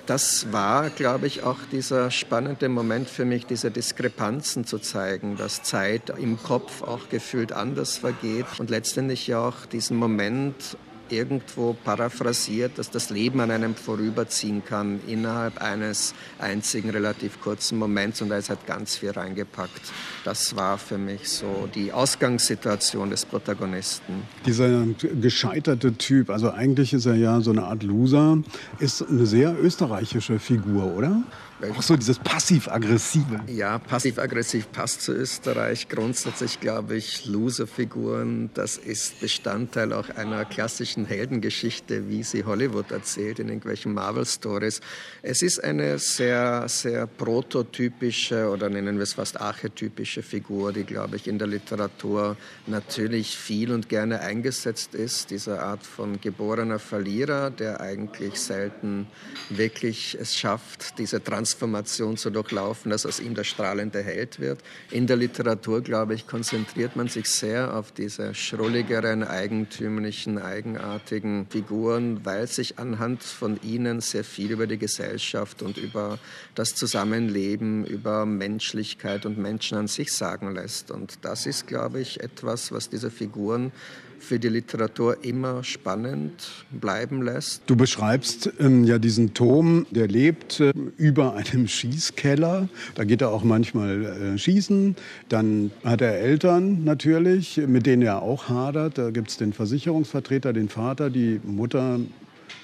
das 0.07 0.53
war, 0.53 0.91
glaube 0.91 1.27
ich, 1.27 1.43
auch 1.43 1.59
dieser 1.73 2.11
spannende 2.11 2.69
Moment 2.69 3.09
für 3.09 3.25
mich, 3.25 3.47
diese 3.47 3.71
Diskrepanzen 3.71 4.67
zu 4.67 4.79
zeigen, 4.79 5.37
dass 5.37 5.63
Zeit 5.63 6.11
im 6.19 6.41
Kopf 6.41 6.83
auch 6.83 7.09
gefühlt 7.09 7.53
anders 7.53 7.97
vergeht 7.97 8.47
und 8.59 8.69
letztendlich 8.69 9.27
ja 9.27 9.41
auch 9.41 9.65
diesen 9.65 9.97
Moment 9.97 10.77
irgendwo 11.11 11.75
paraphrasiert, 11.85 12.79
dass 12.79 12.91
das 12.91 13.11
Leben 13.11 13.41
an 13.41 13.51
einem 13.51 13.75
vorüberziehen 13.75 14.65
kann 14.65 15.01
innerhalb 15.07 15.61
eines 15.61 16.15
einzigen 16.39 16.91
relativ 16.91 17.41
kurzen 17.41 17.79
Moments 17.79 18.23
und 18.23 18.31
da 18.31 18.39
ist 18.39 18.49
halt 18.49 18.67
ganz 18.67 18.97
viel 18.97 19.11
reingepackt. 19.11 19.93
Das 20.25 20.57
war 20.57 20.79
für 20.79 20.99
mich 20.99 21.29
so 21.29 21.69
die 21.75 21.93
Ausgangssituation 21.93 23.11
des 23.11 23.25
Protagonisten. 23.25 24.23
Dieser 24.47 24.87
gescheiterte 25.21 25.95
Typ, 25.95 26.31
also 26.31 26.51
eigentlich 26.51 26.93
ist 26.93 27.07
er 27.07 27.15
ja 27.15 27.41
so 27.41 27.51
eine 27.51 27.65
Art 27.65 27.83
Loser, 27.83 28.39
ist 28.79 29.03
eine 29.03 29.27
sehr 29.27 29.57
österreichische 29.61 30.39
Figur, 30.39 30.95
oder? 30.95 31.23
Auch 31.73 31.83
so 31.83 31.97
dieses 31.97 32.19
passiv-aggressive. 32.19 33.41
Ja, 33.47 33.79
passiv-aggressiv 33.79 34.71
passt 34.73 35.03
zu 35.03 35.13
Österreich. 35.13 35.89
Grundsätzlich 35.89 36.61
glaube 36.61 36.97
ich, 36.97 37.27
Loser-Figuren, 37.27 38.51
das 38.55 38.77
ist 38.77 39.21
Bestandteil 39.21 39.93
auch 39.93 40.11
einer 40.11 40.45
klassischen 40.45 41.07
Heldengeschichte, 41.07 42.09
wie 42.09 42.23
sie 42.23 42.45
Hollywood 42.45 42.91
erzählt 42.91 43.39
in 43.39 43.49
irgendwelchen 43.49 43.95
Marvel-Stories. 43.95 44.81
Es 45.23 45.43
ist 45.43 45.63
eine 45.63 45.99
sehr, 45.99 46.69
sehr 46.69 47.07
prototypische 47.07 48.49
oder 48.51 48.69
nennen 48.69 48.97
wir 48.97 49.05
es 49.05 49.15
fast 49.15 49.41
archetypische 49.41 50.23
Figur, 50.23 50.73
die, 50.73 50.85
glaube 50.85 51.17
ich, 51.17 51.27
in 51.27 51.39
der 51.39 51.49
Literatur 51.49 52.37
natürlich 52.67 53.37
viel 53.37 53.73
und 53.73 53.89
gerne 53.89 54.21
eingesetzt 54.21 54.95
ist. 54.95 55.31
Diese 55.31 55.61
Art 55.61 55.85
von 55.85 56.21
geborener 56.21 56.79
Verlierer, 56.79 57.51
der 57.51 57.81
eigentlich 57.81 58.41
selten 58.41 59.07
wirklich 59.51 60.17
es 60.21 60.37
schafft, 60.37 60.99
diese 60.99 61.23
Transformation 61.23 61.54
Transformation 61.55 62.17
zu 62.17 62.31
durchlaufen, 62.31 62.91
dass 62.91 63.07
aus 63.07 63.21
ihm 63.21 63.35
der 63.35 63.45
strahlende 63.45 64.03
Held 64.03 64.41
wird. 64.41 64.61
In 64.91 65.07
der 65.07 65.17
Literatur, 65.17 65.83
glaube 65.83 66.15
ich, 66.15 66.27
konzentriert 66.27 66.97
man 66.97 67.07
sich 67.07 67.27
sehr 67.27 67.77
auf 67.77 67.93
diese 67.93 68.35
schrulligeren, 68.35 69.23
eigentümlichen, 69.23 70.39
eigenartigen 70.39 71.47
Figuren, 71.49 72.25
weil 72.25 72.49
sich 72.49 72.79
anhand 72.81 73.23
von 73.23 73.61
ihnen 73.63 74.01
sehr 74.01 74.25
viel 74.25 74.51
über 74.51 74.67
die 74.67 74.79
Gesellschaft 74.79 75.63
und 75.63 75.77
über 75.77 76.19
das 76.57 76.75
Zusammenleben, 76.75 77.87
über 77.87 78.27
Menschlichkeit 78.27 79.25
und 79.25 79.39
Menschen 79.39 79.79
an 79.79 79.87
sich 79.87 80.13
sagen 80.13 80.55
lässt. 80.55 80.91
Und 80.91 81.25
das 81.25 81.47
ist, 81.47 81.69
glaube 81.69 82.01
ich, 82.01 82.21
etwas, 82.21 82.73
was 82.73 82.89
diese 82.89 83.11
Figuren 83.11 83.71
für 84.19 84.39
die 84.39 84.49
Literatur 84.49 85.25
immer 85.25 85.65
spannend 85.65 86.65
bleiben 86.71 87.23
lässt. 87.23 87.63
Du 87.67 87.77
beschreibst 87.77 88.51
ähm, 88.59 88.85
ja 88.85 88.99
diesen 88.99 89.35
Tom, 89.35 89.87
der 89.91 90.09
lebt 90.09 90.61
äh, 90.61 90.73
über 90.97 91.35
einem 91.35 91.69
Schießkeller. 91.69 92.69
Da 92.95 93.05
geht 93.05 93.23
er 93.23 93.31
auch 93.31 93.45
manchmal 93.45 94.05
äh, 94.05 94.39
schießen. 94.39 94.97
Dann 95.29 95.71
hat 95.85 96.01
er 96.01 96.19
Eltern 96.19 96.85
natürlich, 96.85 97.61
mit 97.67 97.87
denen 97.87 98.03
er 98.03 98.23
auch 98.23 98.49
hadert. 98.49 98.99
Da 98.99 99.11
gibt 99.11 99.31
es 99.31 99.37
den 99.37 99.53
Versicherungsvertreter, 99.53 100.53
den 100.53 100.69
Vater, 100.69 101.11
die 101.11 101.41
Mutter, 101.45 102.01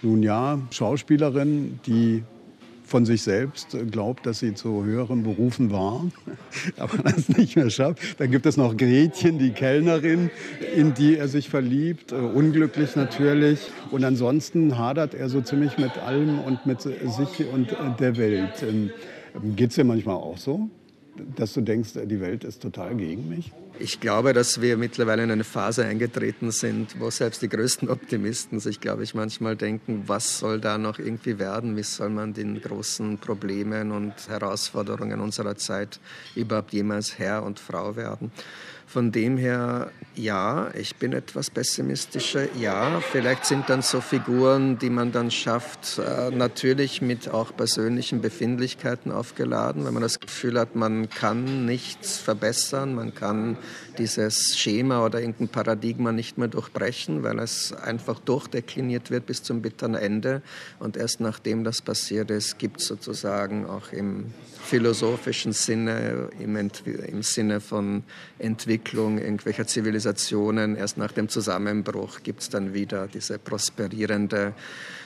nun 0.03 0.23
ja, 0.23 0.59
Schauspielerin, 0.71 1.81
die 1.87 2.23
von 2.91 3.07
sich 3.07 3.23
selbst 3.23 3.77
glaubt, 3.91 4.27
dass 4.27 4.41
sie 4.41 4.55
zu 4.55 4.85
höheren 4.85 5.23
Berufen 5.23 5.71
war, 5.71 6.05
aber 6.77 6.99
das 6.99 7.29
nicht 7.29 7.57
mehr 7.57 7.71
schafft. 7.71 8.21
Dann 8.21 8.31
gibt 8.31 8.47
es 8.47 8.57
noch 8.57 8.77
Gretchen, 8.77 9.39
die 9.39 9.51
Kellnerin, 9.51 10.31
in 10.77 10.95
die 10.95 11.17
er 11.17 11.29
sich 11.29 11.49
verliebt, 11.49 12.13
äh, 12.13 12.17
unglücklich 12.17 12.97
natürlich. 12.97 13.71
Und 13.91 14.05
ansonsten 14.05 14.77
hadert 14.77 15.15
er 15.15 15.29
so 15.29 15.41
ziemlich 15.41 15.79
mit 15.79 15.97
allem 15.99 16.39
und 16.41 16.67
mit 16.67 16.83
sich 16.83 17.47
und 17.53 17.77
der 17.99 18.17
Welt. 18.17 18.63
Ähm, 18.63 18.91
Geht 19.55 19.71
es 19.71 19.77
dir 19.77 19.85
manchmal 19.85 20.17
auch 20.17 20.39
so? 20.39 20.69
dass 21.37 21.53
du 21.53 21.61
denkst, 21.61 21.91
die 22.05 22.21
Welt 22.21 22.45
ist 22.45 22.63
total 22.63 22.95
gegen 22.97 23.29
mich? 23.29 23.53
Ich 23.83 23.99
glaube, 23.99 24.35
dass 24.35 24.61
wir 24.61 24.77
mittlerweile 24.77 25.25
in 25.25 25.31
eine 25.31 25.43
Phase 25.43 25.87
eingetreten 25.87 26.51
sind, 26.51 27.01
wo 27.01 27.09
selbst 27.09 27.41
die 27.41 27.49
größten 27.49 27.89
Optimisten 27.89 28.61
sich, 28.61 28.79
glaube 28.79 29.05
ich, 29.05 29.15
manchmal 29.15 29.57
denken, 29.57 30.03
was 30.07 30.39
soll 30.39 30.61
da 30.61 30.77
noch 30.77 30.99
irgendwie 30.99 31.39
werden? 31.39 31.79
Wie 31.79 31.83
soll 31.83 32.11
man 32.11 32.35
den 32.35 32.61
großen 32.61 33.17
Problemen 33.17 33.91
und 33.91 34.13
Herausforderungen 34.29 35.21
unserer 35.21 35.57
Zeit 35.57 35.99
überhaupt 36.37 36.75
jemals 36.75 37.19
Herr 37.19 37.43
und 37.43 37.59
Frau 37.59 37.97
werden? 37.97 38.31
Von 38.91 39.13
dem 39.13 39.37
her, 39.37 39.93
ja, 40.17 40.73
ich 40.75 40.97
bin 40.97 41.13
etwas 41.13 41.49
pessimistischer. 41.49 42.53
Ja, 42.57 43.01
vielleicht 43.01 43.47
sind 43.47 43.71
dann 43.71 43.83
so 43.83 44.01
Figuren, 44.01 44.81
die 44.81 44.91
man 44.91 45.13
dann 45.13 45.31
schafft, 45.31 45.99
äh, 45.99 46.33
natürlich 46.33 47.01
mit 47.01 47.29
auch 47.29 47.57
persönlichen 47.57 48.21
Befindlichkeiten 48.21 49.13
aufgeladen, 49.13 49.85
wenn 49.85 49.95
man 49.95 50.03
das 50.03 50.19
Gefühl 50.19 50.59
hat, 50.59 50.75
man 50.75 51.09
kann 51.09 51.67
nichts 51.67 52.19
verbessern, 52.19 52.97
man 52.97 53.15
kann 53.15 53.59
dieses 53.99 54.57
Schema 54.59 55.05
oder 55.05 55.21
irgendein 55.21 55.49
Paradigma 55.49 56.13
nicht 56.13 56.39
mehr 56.39 56.49
durchbrechen, 56.49 57.23
weil 57.23 57.39
es 57.39 57.73
einfach 57.73 58.19
durchdekliniert 58.21 59.11
wird 59.11 59.27
bis 59.27 59.43
zum 59.43 59.63
bitteren 59.63 59.95
Ende. 59.95 60.43
Und 60.79 60.97
erst 60.97 61.21
nachdem 61.21 61.65
das 61.65 61.83
passiert 61.83 62.31
ist, 62.31 62.59
gibt 62.59 62.81
es 62.81 62.87
sozusagen 62.87 63.67
auch 63.67 63.93
im 63.93 64.33
philosophischen 64.63 65.53
Sinne, 65.53 66.29
im, 66.39 66.57
im, 66.57 67.23
Sinne 67.23 67.61
von 67.61 68.05
Entwicklung 68.39 69.19
irgendwelcher 69.19 69.67
Zivilisationen, 69.67 70.77
erst 70.77 70.97
nach 70.97 71.13
dem 71.13 71.29
Zusammenbruch 71.29 72.23
gibt 72.23 72.43
es 72.43 72.49
dann 72.51 72.73
wieder 72.73 73.09
diese 73.09 73.39
prosperierende 73.39 74.55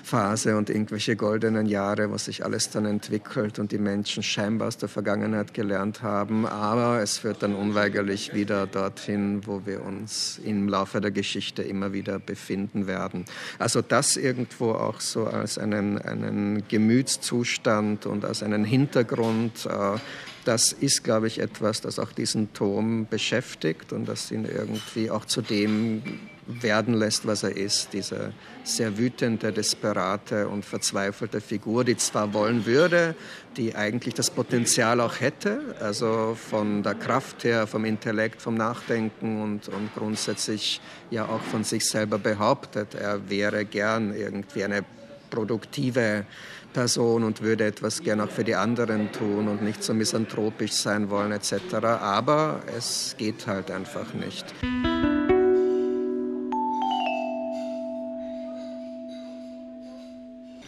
Phase 0.04 0.56
und 0.56 0.68
irgendwelche 0.68 1.16
goldenen 1.16 1.66
Jahre, 1.66 2.10
wo 2.10 2.18
sich 2.18 2.44
alles 2.44 2.70
dann 2.70 2.84
entwickelt 2.84 3.58
und 3.58 3.72
die 3.72 3.78
Menschen 3.78 4.22
scheinbar 4.22 4.68
aus 4.68 4.76
der 4.76 4.88
Vergangenheit 4.88 5.54
gelernt 5.54 6.02
haben. 6.02 6.46
Aber 6.46 7.00
es 7.00 7.18
führt 7.18 7.42
dann 7.42 7.54
unweigerlich 7.54 8.34
wieder 8.34 8.66
dorthin, 8.66 9.46
wo 9.46 9.62
wir 9.64 9.82
uns 9.82 10.38
im 10.44 10.68
Laufe 10.68 11.00
der 11.00 11.10
Geschichte 11.10 11.62
immer 11.62 11.92
wieder 11.92 12.18
befinden 12.18 12.86
werden. 12.86 13.24
Also 13.58 13.80
das 13.80 14.16
irgendwo 14.16 14.72
auch 14.72 15.00
so 15.00 15.24
als 15.24 15.58
einen, 15.58 15.98
einen 15.98 16.68
Gemütszustand 16.68 18.06
und 18.06 18.24
als 18.24 18.42
einen 18.42 18.64
Hintergrund 18.64 19.66
äh, 19.66 19.98
das 20.44 20.72
ist, 20.72 21.04
glaube 21.04 21.26
ich, 21.26 21.38
etwas, 21.40 21.80
das 21.80 21.98
auch 21.98 22.12
diesen 22.12 22.52
Turm 22.52 23.06
beschäftigt 23.08 23.94
und 23.94 24.06
das 24.06 24.30
ihn 24.30 24.44
irgendwie 24.44 25.10
auch 25.10 25.24
zu 25.24 25.40
dem 25.40 26.02
werden 26.46 26.94
lässt, 26.94 27.26
was 27.26 27.42
er 27.42 27.56
ist. 27.56 27.92
Diese 27.92 28.32
sehr 28.64 28.96
wütende, 28.98 29.52
desperate 29.52 30.48
und 30.48 30.64
verzweifelte 30.64 31.40
Figur, 31.40 31.84
die 31.84 31.96
zwar 31.96 32.32
wollen 32.32 32.66
würde, 32.66 33.14
die 33.56 33.74
eigentlich 33.74 34.14
das 34.14 34.30
Potenzial 34.30 35.00
auch 35.00 35.20
hätte, 35.20 35.76
also 35.80 36.36
von 36.50 36.82
der 36.82 36.94
Kraft 36.94 37.44
her, 37.44 37.66
vom 37.66 37.84
Intellekt, 37.84 38.42
vom 38.42 38.54
Nachdenken 38.54 39.42
und, 39.42 39.68
und 39.68 39.94
grundsätzlich 39.94 40.80
ja 41.10 41.26
auch 41.26 41.42
von 41.42 41.64
sich 41.64 41.86
selber 41.86 42.18
behauptet, 42.18 42.94
er 42.94 43.28
wäre 43.28 43.64
gern 43.64 44.14
irgendwie 44.14 44.64
eine 44.64 44.84
produktive 45.30 46.26
Person 46.72 47.22
und 47.24 47.40
würde 47.40 47.64
etwas 47.64 48.02
gern 48.02 48.20
auch 48.20 48.30
für 48.30 48.44
die 48.44 48.56
anderen 48.56 49.12
tun 49.12 49.48
und 49.48 49.62
nicht 49.62 49.82
so 49.82 49.94
misanthropisch 49.94 50.72
sein 50.72 51.08
wollen 51.08 51.32
etc. 51.32 51.74
Aber 51.84 52.60
es 52.76 53.14
geht 53.16 53.46
halt 53.46 53.70
einfach 53.70 54.12
nicht. 54.12 54.44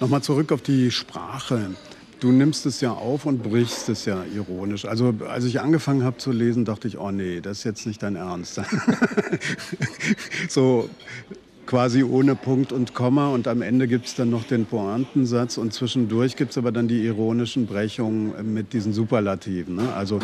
Nochmal 0.07 0.23
zurück 0.23 0.53
auf 0.53 0.63
die 0.63 0.93
Sprache. 0.93 1.73
Du 2.21 2.31
nimmst 2.31 2.65
es 2.65 2.81
ja 2.81 2.93
auf 2.93 3.27
und 3.27 3.43
brichst 3.43 3.89
es 3.89 4.05
ja 4.05 4.23
ironisch. 4.37 4.85
Also 4.85 5.13
als 5.29 5.43
ich 5.43 5.61
angefangen 5.61 6.05
habe 6.05 6.19
zu 6.19 6.31
lesen, 6.31 6.65
dachte 6.65 6.87
ich, 6.87 6.97
oh 6.97 7.11
nee, 7.11 7.41
das 7.41 7.59
ist 7.59 7.65
jetzt 7.65 7.87
nicht 7.89 8.05
dein 8.05 8.15
Ernst. 8.15 8.61
so 10.49 10.89
quasi 11.67 12.05
ohne 12.05 12.37
Punkt 12.37 12.71
und 12.71 12.95
Komma 12.95 13.31
und 13.31 13.49
am 13.49 13.63
Ende 13.63 13.89
gibt 13.89 14.07
es 14.07 14.15
dann 14.15 14.31
noch 14.31 14.45
den 14.45 14.67
Pointensatz 14.67 15.59
und 15.59 15.73
zwischendurch 15.73 16.37
gibt 16.37 16.53
es 16.53 16.59
aber 16.59 16.71
dann 16.71 16.87
die 16.87 17.05
ironischen 17.05 17.67
Brechungen 17.67 18.55
mit 18.55 18.75
diesen 18.75 18.93
Superlativen. 18.93 19.75
Ne? 19.75 19.93
Also 19.93 20.21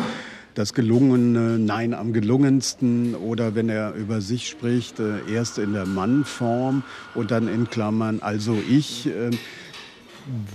das 0.55 0.73
Gelungene, 0.73 1.59
nein, 1.59 1.93
am 1.93 2.13
gelungensten 2.13 3.15
oder 3.15 3.53
wenn 3.53 3.67
er 3.67 3.95
über 3.95 4.21
sich 4.21 4.47
spricht, 4.47 5.01
äh, 5.01 5.29
erst 5.29 5.57
in 5.57 5.73
der 5.73 5.85
Mannform 5.85 6.83
und 7.15 7.31
dann 7.31 7.49
in 7.49 7.69
Klammern, 7.69 8.21
also 8.21 8.57
ich. 8.69 9.09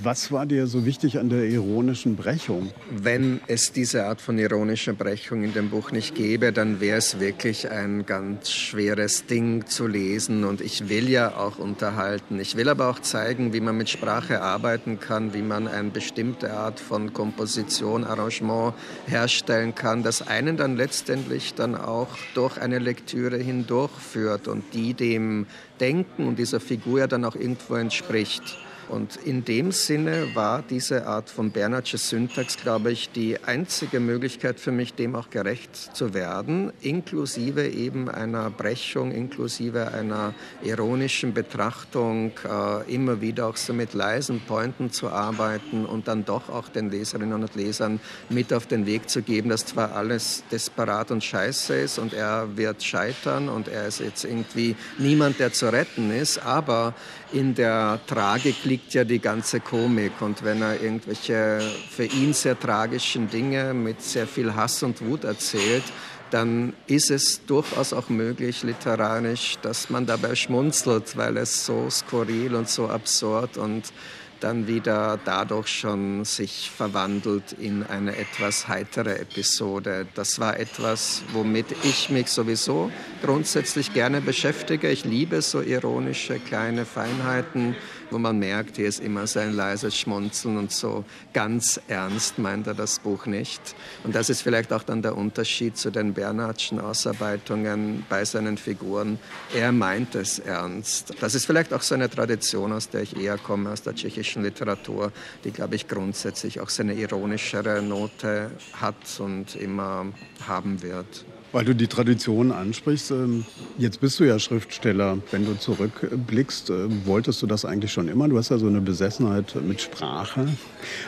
Was 0.03 0.33
war 0.33 0.47
dir 0.47 0.67
so 0.67 0.87
wichtig 0.87 1.19
an 1.19 1.29
der 1.29 1.45
ironischen 1.45 2.17
Brechung? 2.17 2.71
Wenn 2.91 3.43
es 3.49 3.71
diese 3.71 4.07
Art 4.07 4.23
von 4.23 4.39
ironischer 4.39 4.95
Brechung 4.95 5.45
in 5.45 5.53
dem 5.53 5.69
Buch 5.69 5.93
nicht 5.93 6.15
gäbe, 6.15 6.55
dann 6.55 6.81
wäre 6.81 6.97
es 6.97 7.21
wirklich 7.21 7.71
ein 7.71 8.07
ganz 8.07 8.51
schweres 8.51 9.27
Ding 9.27 9.67
zu 9.67 9.87
lesen. 9.87 10.45
Und 10.45 10.63
ich 10.63 10.89
will 10.89 11.11
ja 11.11 11.37
auch 11.37 11.59
unterhalten. 11.59 12.41
Ich 12.41 12.57
will 12.57 12.71
aber 12.71 12.89
auch 12.89 13.01
zeigen, 13.01 13.53
wie 13.53 13.61
man 13.61 13.77
mit 13.77 13.91
Sprache 13.91 14.41
arbeiten 14.41 15.01
kann, 15.01 15.35
wie 15.35 15.43
man 15.43 15.69
eine 15.69 15.91
bestimmte 15.91 16.55
Art 16.55 16.81
von 16.81 17.13
Komposition, 17.13 18.05
Arrangement 18.05 18.73
herstellen 19.07 19.75
kann, 19.75 20.03
das 20.03 20.27
einen 20.27 20.57
dann 20.57 20.77
letztendlich 20.77 21.53
dann 21.53 21.75
auch 21.75 22.09
durch 22.33 22.57
eine 22.59 22.79
Lektüre 22.79 23.37
hindurchführt 23.37 24.49
und 24.49 24.65
die 24.73 24.95
dem 24.95 25.45
Denken 25.79 26.27
und 26.27 26.39
dieser 26.39 26.59
Figur 26.61 27.07
dann 27.07 27.27
auch 27.27 27.37
irgendwo 27.37 27.75
entspricht. 27.75 28.57
Und 28.89 29.17
in 29.17 29.45
dem 29.45 29.73
Sinne 29.73 30.35
war 30.35 30.63
diese 30.63 31.07
Art 31.07 31.29
von 31.29 31.51
Bernhardsche 31.51 31.99
Syntax, 31.99 32.57
glaube 32.57 32.91
ich, 32.91 33.11
die 33.11 33.39
einzige 33.45 34.01
Möglichkeit 34.01 34.59
für 34.59 34.73
mich, 34.73 34.95
dem 34.95 35.15
auch 35.15 35.31
gerecht 35.31 35.77
zu 35.95 36.15
werden, 36.15 36.73
inklusive 36.81 37.69
eben 37.69 38.09
einer 38.09 38.51
Brechung, 38.51 39.13
inklusive 39.13 39.93
einer 39.93 40.35
ironischen 40.63 41.35
Betrachtung, 41.35 42.33
äh, 42.45 42.95
immer 42.95 43.21
wieder 43.21 43.47
auch 43.49 43.57
so 43.57 43.75
mit 43.75 43.93
leisen 43.93 44.41
Pointen 44.41 44.91
zu 44.91 45.09
arbeiten 45.09 45.85
und 45.85 46.09
dann 46.09 46.25
doch 46.25 46.49
auch 46.49 46.69
den 46.69 46.91
Leserinnen 46.91 47.43
und 47.43 47.55
Lesern 47.55 48.01
mit 48.31 48.53
auf 48.53 48.67
den 48.67 48.87
Weg 48.87 49.11
zu 49.11 49.23
geben, 49.23 49.51
dass 49.51 49.67
zwar 49.67 49.95
alles 49.95 50.45
desperat 50.51 51.11
und 51.11 51.23
scheiße 51.23 51.75
ist 51.75 51.99
und 51.99 52.15
er 52.15 52.57
wird 52.57 52.83
scheitern 52.83 53.49
und 53.49 53.69
er 53.69 53.87
ist 53.87 54.01
jetzt 54.01 54.25
irgendwie 54.25 54.77
niemand, 54.99 55.39
der 55.39 55.53
zu 55.53 55.71
retten 55.71 56.11
ist, 56.11 56.39
aber 56.39 56.95
in 57.33 57.55
der 57.55 58.01
Tragik 58.07 58.65
liegt 58.65 58.78
ja 58.91 59.05
die 59.05 59.19
ganze 59.19 59.61
Komik. 59.61 60.21
Und 60.21 60.45
wenn 60.45 60.63
er 60.63 60.81
irgendwelche 60.81 61.61
für 61.91 62.05
ihn 62.05 62.33
sehr 62.33 62.59
tragischen 62.59 63.29
Dinge 63.29 63.75
mit 63.75 64.03
sehr 64.03 64.27
viel 64.27 64.55
Hass 64.55 64.83
und 64.83 65.05
Wut 65.05 65.25
erzählt, 65.25 65.85
dann 66.31 66.75
ist 66.87 67.11
es 67.11 67.45
durchaus 67.47 67.93
auch 67.93 68.09
möglich 68.09 68.63
literarisch, 68.63 69.57
dass 69.63 69.91
man 69.91 70.07
dabei 70.07 70.35
schmunzelt, 70.35 71.17
weil 71.17 71.37
es 71.39 71.65
so 71.65 71.89
skurril 71.91 72.55
und 72.55 72.69
so 72.69 72.89
absurd 72.89 73.57
und 73.57 73.93
dann 74.41 74.67
wieder 74.67 75.19
dadurch 75.25 75.69
schon 75.69 76.25
sich 76.25 76.71
verwandelt 76.71 77.53
in 77.53 77.83
eine 77.83 78.17
etwas 78.17 78.69
heitere 78.69 79.19
Episode. 79.19 80.07
Das 80.15 80.39
war 80.39 80.59
etwas, 80.59 81.23
womit 81.33 81.67
ich 81.83 82.09
mich 82.11 82.29
sowieso 82.29 82.91
grundsätzlich 83.23 83.93
gerne 83.95 84.21
beschäftige. 84.21 84.91
Ich 84.91 85.05
liebe 85.05 85.43
so 85.43 85.61
ironische 85.61 86.39
kleine 86.39 86.85
Feinheiten 86.85 87.75
wo 88.11 88.19
man 88.19 88.39
merkt, 88.39 88.77
hier 88.77 88.89
ist 88.89 89.01
immer 89.01 89.27
so 89.27 89.41
ein 89.41 89.53
leises 89.53 89.97
Schmunzeln 89.97 90.57
und 90.57 90.73
so 90.73 91.05
ganz 91.33 91.81
ernst 91.89 92.39
meint 92.39 92.67
er 92.67 92.75
das 92.75 92.99
Buch 92.99 93.27
nicht. 93.27 93.75
Und 94.05 94.15
das 94.15 94.31
ist 94.31 94.43
vielleicht 94.43 94.73
auch 94.73 94.83
dann 94.83 95.03
der 95.03 95.17
Unterschied 95.17 95.77
zu 95.77 95.91
den 95.91 96.15
Bernhardschen 96.15 96.81
Ausarbeitungen 96.81 98.05
bei 98.09 98.25
seinen 98.25 98.59
Figuren. 98.59 99.19
Er 99.55 99.73
meint 99.73 100.15
es 100.15 100.39
ernst. 100.39 101.15
Das 101.21 101.35
ist 101.35 101.45
vielleicht 101.45 101.73
auch 101.73 101.83
so 101.83 101.95
eine 101.95 102.09
Tradition, 102.09 102.73
aus 102.73 102.89
der 102.89 103.03
ich 103.03 103.17
eher 103.17 103.39
komme, 103.39 103.71
aus 103.71 103.83
der 103.83 103.95
tschechischen 103.95 104.43
Literatur, 104.43 105.13
die, 105.45 105.51
glaube 105.51 105.75
ich, 105.75 105.89
grundsätzlich 105.89 106.61
auch 106.61 106.69
seine 106.69 106.95
ironischere 106.95 107.83
Note 107.83 108.51
hat 108.73 109.21
und 109.21 109.57
immer 109.57 110.07
haben 110.47 110.83
wird. 110.83 111.25
Weil 111.53 111.65
du 111.65 111.75
die 111.75 111.87
Tradition 111.87 112.53
ansprichst, 112.53 113.11
ähm, 113.11 113.45
jetzt 113.79 114.01
bist 114.01 114.21
du 114.21 114.25
ja 114.25 114.39
Schriftsteller. 114.39 115.19
Wenn 115.31 115.47
du 115.47 115.59
zurückblickst, 115.59 116.71
äh, 116.71 117.07
wolltest 117.07 117.41
du 117.41 117.47
das 117.47 117.65
eigentlich 117.65 117.93
schon 117.93 118.09
immer? 118.09 118.29
Du 118.29 118.37
hast 118.37 118.51
ja 118.51 118.59
so 118.59 118.67
eine 118.67 118.81
Besessenheit 118.81 119.55
mit 119.67 119.81
Sprache. 119.81 120.47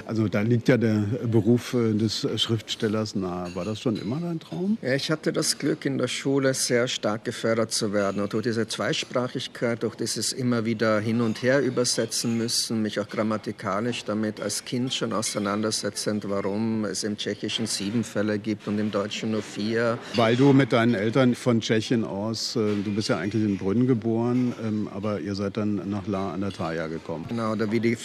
Also 0.06 0.28
da 0.28 0.40
liegt 0.40 0.68
ja 0.68 0.78
der 0.78 1.04
Beruf 1.30 1.74
äh, 1.74 1.92
des 1.92 2.26
Schriftstellers 2.36 3.14
nahe. 3.14 3.54
War 3.54 3.64
das 3.64 3.80
schon 3.80 3.96
immer 3.96 4.18
dein 4.20 4.40
Traum? 4.40 4.78
Ja, 4.80 4.94
ich 4.94 5.10
hatte 5.10 5.32
das 5.32 5.58
Glück, 5.58 5.84
in 5.84 5.98
der 5.98 6.08
Schule 6.08 6.54
sehr 6.54 6.88
stark 6.88 7.24
gefördert 7.24 7.72
zu 7.72 7.92
werden. 7.92 8.22
Und 8.22 8.32
durch 8.32 8.44
diese 8.44 8.66
Zweisprachigkeit, 8.66 9.82
durch 9.82 9.94
dieses 9.94 10.32
immer 10.32 10.64
wieder 10.64 11.00
hin 11.00 11.20
und 11.20 11.42
her 11.42 11.62
übersetzen 11.62 12.38
müssen, 12.38 12.82
mich 12.82 12.98
auch 12.98 13.08
grammatikalisch 13.08 14.04
damit 14.04 14.40
als 14.40 14.64
Kind 14.64 14.94
schon 14.94 15.12
auseinandersetzend, 15.12 16.28
warum 16.28 16.84
es 16.84 17.04
im 17.04 17.16
Tschechischen 17.16 17.66
sieben 17.66 18.04
Fälle 18.04 18.38
gibt 18.38 18.68
und 18.68 18.78
im 18.78 18.90
Deutschen 18.90 19.32
nur 19.32 19.42
vier. 19.42 19.98
Weil 20.14 20.29
weil 20.30 20.36
du 20.36 20.52
mit 20.52 20.72
deinen 20.72 20.94
Eltern 20.94 21.34
von 21.34 21.60
Tschechien 21.60 22.04
aus, 22.04 22.54
äh, 22.54 22.60
du 22.84 22.94
bist 22.94 23.08
ja 23.08 23.18
eigentlich 23.18 23.42
in 23.42 23.58
Brünn 23.58 23.88
geboren, 23.88 24.54
ähm, 24.64 24.88
aber 24.94 25.18
ihr 25.18 25.34
seid 25.34 25.56
dann 25.56 25.90
nach 25.90 26.06
La 26.06 26.30
an 26.30 26.42
der 26.42 26.52
Thaya 26.52 26.86
gekommen. 26.86 27.24
Genau, 27.28 27.56
da 27.56 27.72
wie 27.72 27.80
die 27.80 27.98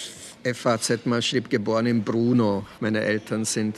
FAZ 0.43 1.05
mal 1.05 1.21
schrieb, 1.21 1.51
geboren 1.51 1.85
in 1.85 2.03
Bruno. 2.03 2.65
Meine 2.79 3.01
Eltern 3.01 3.45
sind 3.45 3.77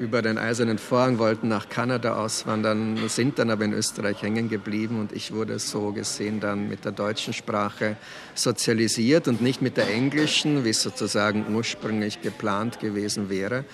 über 0.00 0.22
den 0.22 0.38
Eisernen 0.38 0.78
Vorhang, 0.78 1.18
wollten 1.18 1.46
nach 1.46 1.68
Kanada 1.68 2.16
auswandern, 2.16 2.98
sind 3.06 3.38
dann 3.38 3.50
aber 3.50 3.64
in 3.64 3.72
Österreich 3.72 4.22
hängen 4.22 4.48
geblieben 4.48 4.98
und 4.98 5.12
ich 5.12 5.32
wurde 5.32 5.60
so 5.60 5.92
gesehen 5.92 6.40
dann 6.40 6.68
mit 6.68 6.84
der 6.84 6.90
deutschen 6.90 7.32
Sprache 7.32 7.96
sozialisiert 8.34 9.28
und 9.28 9.40
nicht 9.40 9.62
mit 9.62 9.76
der 9.76 9.88
englischen, 9.88 10.64
wie 10.64 10.70
es 10.70 10.82
sozusagen 10.82 11.54
ursprünglich 11.54 12.22
geplant 12.22 12.80
gewesen 12.80 13.30
wäre, 13.30 13.64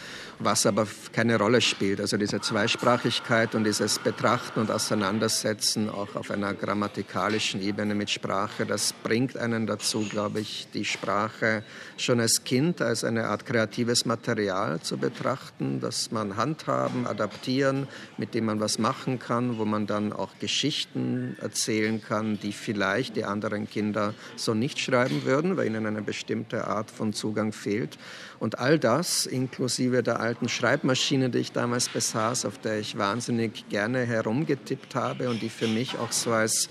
was 0.40 0.66
aber 0.66 0.86
keine 1.12 1.38
Rolle 1.38 1.60
spielt. 1.60 2.00
Also 2.00 2.16
diese 2.16 2.40
Zweisprachigkeit 2.40 3.54
und 3.54 3.64
dieses 3.64 3.98
betrachten 3.98 4.60
und 4.60 4.70
auseinandersetzen, 4.70 5.90
auch 5.90 6.16
auf 6.16 6.30
einer 6.30 6.54
grammatikalischen 6.54 7.62
Ebene 7.62 7.94
mit 7.94 8.10
Sprache. 8.10 8.64
Das 8.66 8.92
bringt 8.92 9.36
einen 9.36 9.66
dazu, 9.66 10.06
glaube 10.08 10.40
ich, 10.40 10.66
die 10.72 10.84
Sprache 10.84 11.62
schon 11.96 12.20
als 12.20 12.44
Kind 12.44 12.80
als 12.80 13.04
eine 13.04 13.26
Art 13.26 13.44
kreatives 13.44 14.06
Material 14.06 14.80
zu 14.80 14.96
betrachten, 14.96 15.80
das 15.80 16.10
man 16.10 16.36
handhaben, 16.36 17.06
adaptieren, 17.06 17.86
mit 18.16 18.34
dem 18.34 18.46
man 18.46 18.60
was 18.60 18.78
machen 18.78 19.18
kann, 19.18 19.58
wo 19.58 19.66
man 19.66 19.86
dann 19.86 20.12
auch 20.12 20.30
Geschichten 20.40 21.36
erzählen 21.40 22.02
kann, 22.02 22.38
die 22.40 22.52
vielleicht 22.52 23.16
die 23.16 23.24
anderen 23.24 23.68
Kinder 23.68 24.14
so 24.36 24.54
nicht 24.54 24.78
schreiben 24.78 25.24
würden, 25.24 25.56
weil 25.56 25.66
ihnen 25.66 25.86
eine 25.86 26.02
bestimmte 26.02 26.66
Art 26.66 26.90
von 26.90 27.12
Zugang 27.12 27.52
fehlt. 27.52 27.98
Und 28.40 28.58
all 28.58 28.78
das, 28.78 29.26
inklusive 29.26 30.02
der 30.02 30.18
alten 30.18 30.48
Schreibmaschine, 30.48 31.28
die 31.28 31.38
ich 31.38 31.52
damals 31.52 31.90
besaß, 31.90 32.46
auf 32.46 32.56
der 32.56 32.78
ich 32.78 32.96
wahnsinnig 32.96 33.68
gerne 33.68 34.06
herumgetippt 34.06 34.94
habe 34.94 35.28
und 35.28 35.42
die 35.42 35.50
für 35.50 35.68
mich 35.68 35.98
auch 35.98 36.10
so 36.10 36.32
als 36.32 36.70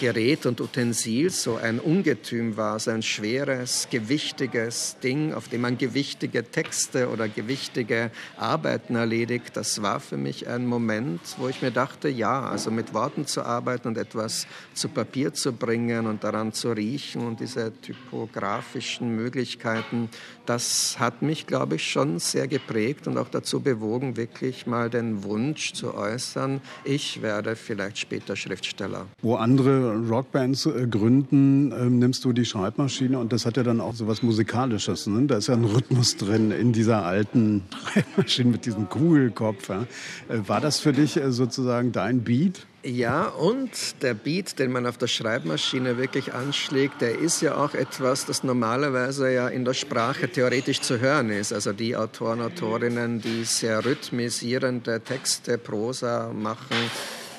Gerät 0.00 0.46
und 0.46 0.62
Utensil 0.62 1.28
so 1.28 1.56
ein 1.56 1.78
Ungetüm 1.78 2.56
war, 2.56 2.78
so 2.78 2.90
ein 2.90 3.02
schweres, 3.02 3.86
gewichtiges 3.90 4.96
Ding, 5.02 5.34
auf 5.34 5.48
dem 5.48 5.60
man 5.60 5.76
gewichtige 5.76 6.42
Texte 6.42 7.10
oder 7.10 7.28
gewichtige 7.28 8.10
Arbeiten 8.38 8.96
erledigt. 8.96 9.58
Das 9.58 9.82
war 9.82 10.00
für 10.00 10.16
mich 10.16 10.48
ein 10.48 10.66
Moment, 10.66 11.20
wo 11.36 11.48
ich 11.48 11.60
mir 11.60 11.70
dachte, 11.70 12.08
ja, 12.08 12.48
also 12.48 12.70
mit 12.70 12.94
Worten 12.94 13.26
zu 13.26 13.42
arbeiten 13.42 13.88
und 13.88 13.98
etwas 13.98 14.46
zu 14.72 14.88
Papier 14.88 15.34
zu 15.34 15.52
bringen 15.52 16.06
und 16.06 16.24
daran 16.24 16.54
zu 16.54 16.72
riechen 16.72 17.26
und 17.26 17.40
diese 17.40 17.70
typografischen 17.82 19.14
Möglichkeiten, 19.14 20.08
das 20.46 20.98
hat 20.98 21.20
mich, 21.20 21.46
glaube 21.46 21.76
ich, 21.76 21.90
schon 21.90 22.18
sehr 22.20 22.48
geprägt 22.48 23.06
und 23.06 23.18
auch 23.18 23.28
dazu 23.28 23.60
bewogen, 23.60 24.16
wirklich 24.16 24.66
mal 24.66 24.88
den 24.88 25.24
Wunsch 25.24 25.74
zu 25.74 25.94
äußern, 25.94 26.62
ich 26.84 27.20
werde 27.20 27.54
vielleicht 27.54 27.98
später 27.98 28.34
Schriftsteller. 28.34 29.06
Wo 29.20 29.34
andere 29.34 29.89
Rockbands 29.90 30.66
äh, 30.66 30.86
gründen, 30.86 31.72
ähm, 31.72 31.98
nimmst 31.98 32.24
du 32.24 32.32
die 32.32 32.44
Schreibmaschine 32.44 33.18
und 33.18 33.32
das 33.32 33.46
hat 33.46 33.56
ja 33.56 33.62
dann 33.62 33.80
auch 33.80 33.94
so 33.94 34.06
was 34.06 34.22
Musikalisches. 34.22 35.06
Ne? 35.06 35.26
Da 35.26 35.36
ist 35.36 35.48
ja 35.48 35.54
ein 35.54 35.64
Rhythmus 35.64 36.16
drin 36.16 36.50
in 36.50 36.72
dieser 36.72 37.04
alten 37.04 37.62
Schreibmaschine 37.92 38.50
mit 38.50 38.66
diesem 38.66 38.88
Kugelkopf. 38.88 39.68
Ja? 39.68 39.82
Äh, 40.28 40.48
war 40.48 40.60
das 40.60 40.80
für 40.80 40.92
dich 40.92 41.16
äh, 41.16 41.32
sozusagen 41.32 41.92
dein 41.92 42.22
Beat? 42.22 42.66
Ja, 42.82 43.26
und 43.26 43.70
der 44.02 44.14
Beat, 44.14 44.58
den 44.58 44.72
man 44.72 44.86
auf 44.86 44.96
der 44.96 45.06
Schreibmaschine 45.06 45.98
wirklich 45.98 46.32
anschlägt, 46.32 47.02
der 47.02 47.18
ist 47.18 47.42
ja 47.42 47.56
auch 47.56 47.74
etwas, 47.74 48.24
das 48.24 48.42
normalerweise 48.42 49.30
ja 49.30 49.48
in 49.48 49.66
der 49.66 49.74
Sprache 49.74 50.30
theoretisch 50.30 50.80
zu 50.80 50.98
hören 50.98 51.28
ist. 51.28 51.52
Also 51.52 51.74
die 51.74 51.94
Autoren, 51.94 52.40
Autorinnen, 52.40 53.20
die 53.20 53.44
sehr 53.44 53.84
rhythmisierende 53.84 55.00
Texte, 55.00 55.58
Prosa 55.58 56.32
machen, 56.32 56.76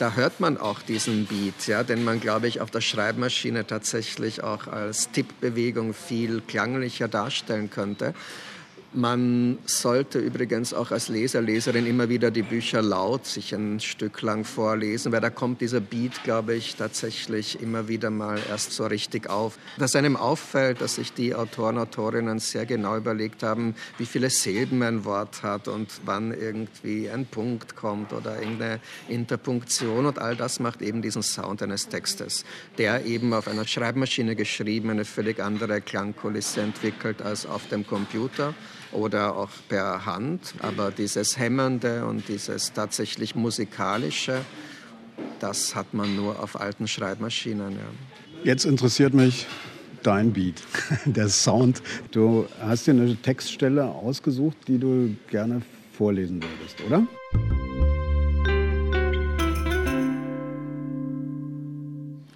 da 0.01 0.15
hört 0.15 0.39
man 0.39 0.57
auch 0.57 0.81
diesen 0.81 1.27
Beat, 1.27 1.67
ja, 1.67 1.83
den 1.83 2.03
man, 2.03 2.19
glaube 2.19 2.47
ich, 2.47 2.59
auf 2.59 2.71
der 2.71 2.81
Schreibmaschine 2.81 3.67
tatsächlich 3.67 4.41
auch 4.41 4.65
als 4.65 5.11
Tippbewegung 5.11 5.93
viel 5.93 6.41
klanglicher 6.41 7.07
darstellen 7.07 7.69
könnte. 7.69 8.15
Man 8.93 9.57
sollte 9.67 10.19
übrigens 10.19 10.73
auch 10.73 10.91
als 10.91 11.07
Leser, 11.07 11.41
Leserin 11.41 11.85
immer 11.85 12.09
wieder 12.09 12.29
die 12.29 12.41
Bücher 12.41 12.81
laut 12.81 13.25
sich 13.25 13.55
ein 13.55 13.79
Stück 13.79 14.21
lang 14.21 14.43
vorlesen, 14.43 15.13
weil 15.13 15.21
da 15.21 15.29
kommt 15.29 15.61
dieser 15.61 15.79
Beat, 15.79 16.25
glaube 16.25 16.55
ich, 16.55 16.75
tatsächlich 16.75 17.61
immer 17.61 17.87
wieder 17.87 18.09
mal 18.09 18.37
erst 18.49 18.73
so 18.73 18.85
richtig 18.85 19.29
auf. 19.29 19.57
Dass 19.77 19.95
einem 19.95 20.17
auffällt, 20.17 20.81
dass 20.81 20.95
sich 20.95 21.13
die 21.13 21.33
Autoren, 21.33 21.77
Autorinnen 21.77 22.39
sehr 22.39 22.65
genau 22.65 22.97
überlegt 22.97 23.43
haben, 23.43 23.75
wie 23.97 24.05
viele 24.05 24.29
Silben 24.29 24.83
ein 24.83 25.05
Wort 25.05 25.41
hat 25.41 25.69
und 25.69 25.87
wann 26.03 26.33
irgendwie 26.33 27.09
ein 27.09 27.25
Punkt 27.25 27.77
kommt 27.77 28.11
oder 28.11 28.41
irgendeine 28.41 28.81
Interpunktion 29.07 30.05
und 30.05 30.19
all 30.19 30.35
das 30.35 30.59
macht 30.59 30.81
eben 30.81 31.01
diesen 31.01 31.23
Sound 31.23 31.63
eines 31.63 31.87
Textes, 31.87 32.43
der 32.77 33.05
eben 33.05 33.33
auf 33.33 33.47
einer 33.47 33.65
Schreibmaschine 33.65 34.35
geschrieben 34.35 34.89
eine 34.89 35.05
völlig 35.05 35.39
andere 35.39 35.79
Klangkulisse 35.79 36.59
entwickelt 36.59 37.21
als 37.21 37.45
auf 37.45 37.69
dem 37.69 37.87
Computer 37.87 38.53
oder 38.91 39.35
auch 39.35 39.49
per 39.69 40.05
Hand. 40.05 40.53
Aber 40.59 40.91
dieses 40.91 41.37
Hämmernde 41.37 42.05
und 42.05 42.27
dieses 42.27 42.73
tatsächlich 42.73 43.35
Musikalische, 43.35 44.41
das 45.39 45.75
hat 45.75 45.93
man 45.93 46.15
nur 46.15 46.41
auf 46.41 46.59
alten 46.59 46.87
Schreibmaschinen. 46.87 47.73
Ja. 47.73 48.43
Jetzt 48.43 48.65
interessiert 48.65 49.13
mich 49.13 49.47
dein 50.03 50.33
Beat, 50.33 50.61
der 51.05 51.29
Sound. 51.29 51.81
Du 52.11 52.47
hast 52.59 52.87
dir 52.87 52.91
eine 52.91 53.15
Textstelle 53.15 53.85
ausgesucht, 53.85 54.57
die 54.67 54.77
du 54.77 55.15
gerne 55.29 55.61
vorlesen 55.93 56.41
würdest, 56.41 56.81
oder? 56.85 57.60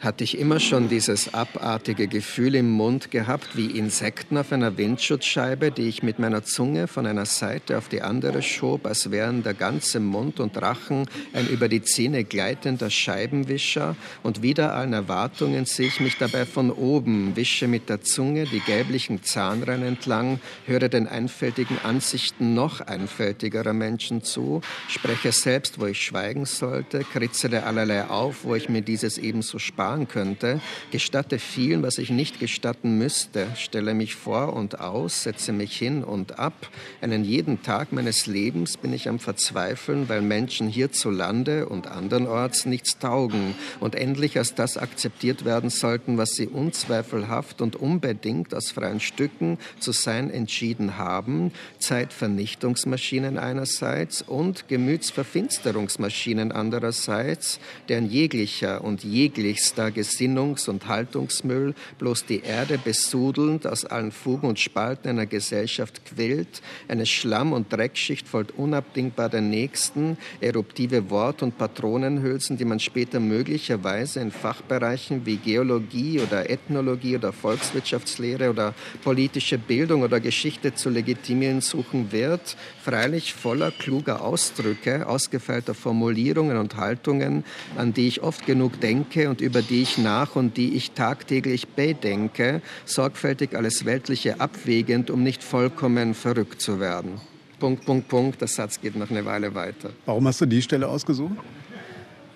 Hatte 0.05 0.23
ich 0.23 0.37
immer 0.37 0.59
schon 0.59 0.87
dieses 0.87 1.33
abartige 1.33 2.07
Gefühl 2.07 2.53
im 2.53 2.69
Mund 2.69 3.09
gehabt, 3.09 3.57
wie 3.57 3.65
Insekten 3.65 4.37
auf 4.37 4.51
einer 4.51 4.77
Windschutzscheibe, 4.77 5.71
die 5.71 5.89
ich 5.89 6.03
mit 6.03 6.19
meiner 6.19 6.43
Zunge 6.43 6.87
von 6.87 7.07
einer 7.07 7.25
Seite 7.25 7.75
auf 7.79 7.89
die 7.89 8.03
andere 8.03 8.43
schob, 8.43 8.85
als 8.85 9.09
wären 9.09 9.41
der 9.41 9.55
ganze 9.55 9.99
Mund 9.99 10.39
und 10.39 10.61
Rachen 10.61 11.07
ein 11.33 11.47
über 11.47 11.67
die 11.67 11.81
Zähne 11.81 12.23
gleitender 12.23 12.91
Scheibenwischer. 12.91 13.95
Und 14.21 14.43
wider 14.43 14.75
allen 14.75 14.93
Erwartungen 14.93 15.65
sehe 15.65 15.87
ich 15.87 15.99
mich 15.99 16.19
dabei 16.19 16.45
von 16.45 16.69
oben, 16.69 17.35
wische 17.35 17.67
mit 17.67 17.89
der 17.89 18.01
Zunge 18.01 18.45
die 18.45 18.59
gelblichen 18.59 19.23
Zahnreihen 19.23 19.81
entlang, 19.81 20.39
höre 20.67 20.87
den 20.87 21.07
einfältigen 21.07 21.79
Ansichten 21.83 22.53
noch 22.53 22.79
einfältigerer 22.79 23.73
Menschen 23.73 24.23
zu, 24.23 24.61
spreche 24.87 25.31
selbst, 25.31 25.79
wo 25.79 25.87
ich 25.87 25.99
schweigen 25.99 26.45
sollte, 26.45 26.99
kritzele 26.99 27.63
allerlei 27.63 28.05
auf, 28.07 28.43
wo 28.43 28.53
ich 28.53 28.69
mir 28.69 28.83
dieses 28.83 29.17
ebenso 29.17 29.57
spare 29.57 29.94
erfahren 29.95 30.07
könnte, 30.07 30.61
gestatte 30.91 31.39
vielen, 31.39 31.81
was 31.81 31.97
ich 31.97 32.09
nicht 32.09 32.39
gestatten 32.39 32.97
müsste, 32.97 33.47
stelle 33.55 33.93
mich 33.93 34.15
vor 34.15 34.53
und 34.53 34.79
aus, 34.79 35.23
setze 35.23 35.53
mich 35.53 35.77
hin 35.77 36.03
und 36.03 36.39
ab. 36.39 36.69
Einen 37.01 37.23
jeden 37.23 37.63
Tag 37.63 37.91
meines 37.91 38.27
Lebens 38.27 38.77
bin 38.77 38.93
ich 38.93 39.07
am 39.07 39.19
Verzweifeln, 39.19 40.09
weil 40.09 40.21
Menschen 40.21 40.67
hierzulande 40.67 41.67
und 41.67 41.87
andernorts 41.87 42.65
nichts 42.65 42.99
taugen 42.99 43.55
und 43.79 43.95
endlich 43.95 44.37
als 44.37 44.53
das 44.55 44.77
akzeptiert 44.77 45.45
werden 45.45 45.69
sollten, 45.69 46.17
was 46.17 46.31
sie 46.31 46.47
unzweifelhaft 46.47 47.61
und 47.61 47.75
unbedingt 47.75 48.53
aus 48.53 48.71
freien 48.71 48.99
Stücken 48.99 49.57
zu 49.79 49.91
sein 49.91 50.29
entschieden 50.29 50.97
haben, 50.97 51.51
Zeitvernichtungsmaschinen 51.79 53.37
einerseits 53.37 54.21
und 54.21 54.67
Gemütsverfinsterungsmaschinen 54.67 56.51
andererseits, 56.51 57.59
deren 57.87 58.09
jeglicher 58.09 58.83
und 58.83 59.03
jeglichster 59.03 59.84
der 59.85 60.03
Gesinnungs- 60.03 60.67
und 60.67 60.87
Haltungsmüll 60.87 61.75
bloß 61.99 62.25
die 62.25 62.41
Erde 62.41 62.77
besudelnd 62.77 63.67
aus 63.67 63.85
allen 63.85 64.11
Fugen 64.11 64.47
und 64.47 64.59
Spalten 64.59 65.09
einer 65.09 65.25
Gesellschaft 65.25 66.05
quillt, 66.05 66.61
eine 66.87 67.05
Schlamm- 67.05 67.53
und 67.53 67.71
Dreckschicht 67.71 68.27
folgt 68.27 68.57
unabdingbar 68.57 69.29
der 69.29 69.41
nächsten, 69.41 70.17
eruptive 70.41 71.09
Wort- 71.09 71.43
und 71.43 71.57
Patronenhülsen, 71.57 72.57
die 72.57 72.65
man 72.65 72.79
später 72.79 73.19
möglicherweise 73.19 74.19
in 74.19 74.31
Fachbereichen 74.31 75.25
wie 75.25 75.37
Geologie 75.37 76.19
oder 76.19 76.49
Ethnologie 76.49 77.15
oder 77.15 77.31
Volkswirtschaftslehre 77.31 78.49
oder 78.49 78.73
politische 79.03 79.57
Bildung 79.57 80.01
oder 80.01 80.19
Geschichte 80.19 80.73
zu 80.73 80.89
legitimieren 80.89 81.61
suchen 81.61 82.11
wird, 82.11 82.57
freilich 82.83 83.33
voller 83.33 83.71
kluger 83.71 84.21
Ausdrücke, 84.21 85.07
ausgefeilter 85.07 85.73
Formulierungen 85.73 86.57
und 86.57 86.77
Haltungen, 86.77 87.43
an 87.77 87.93
die 87.93 88.07
ich 88.07 88.23
oft 88.23 88.45
genug 88.45 88.79
denke 88.79 89.29
und 89.29 89.41
über 89.41 89.61
die 89.61 89.74
ich 89.81 89.97
nach 89.97 90.35
und 90.35 90.57
die 90.57 90.75
ich 90.75 90.91
tagtäglich 90.91 91.67
bedenke, 91.69 92.61
sorgfältig 92.85 93.55
alles 93.55 93.85
Weltliche 93.85 94.39
abwägend, 94.39 95.09
um 95.09 95.23
nicht 95.23 95.43
vollkommen 95.43 96.13
verrückt 96.13 96.61
zu 96.61 96.79
werden. 96.79 97.19
Punkt, 97.59 97.85
Punkt, 97.85 98.07
Punkt. 98.07 98.41
Der 98.41 98.47
Satz 98.47 98.79
geht 98.79 98.95
noch 98.95 99.09
eine 99.09 99.25
Weile 99.25 99.55
weiter. 99.55 99.91
Warum 100.05 100.27
hast 100.27 100.41
du 100.41 100.45
die 100.45 100.61
Stelle 100.61 100.87
ausgesucht? 100.87 101.37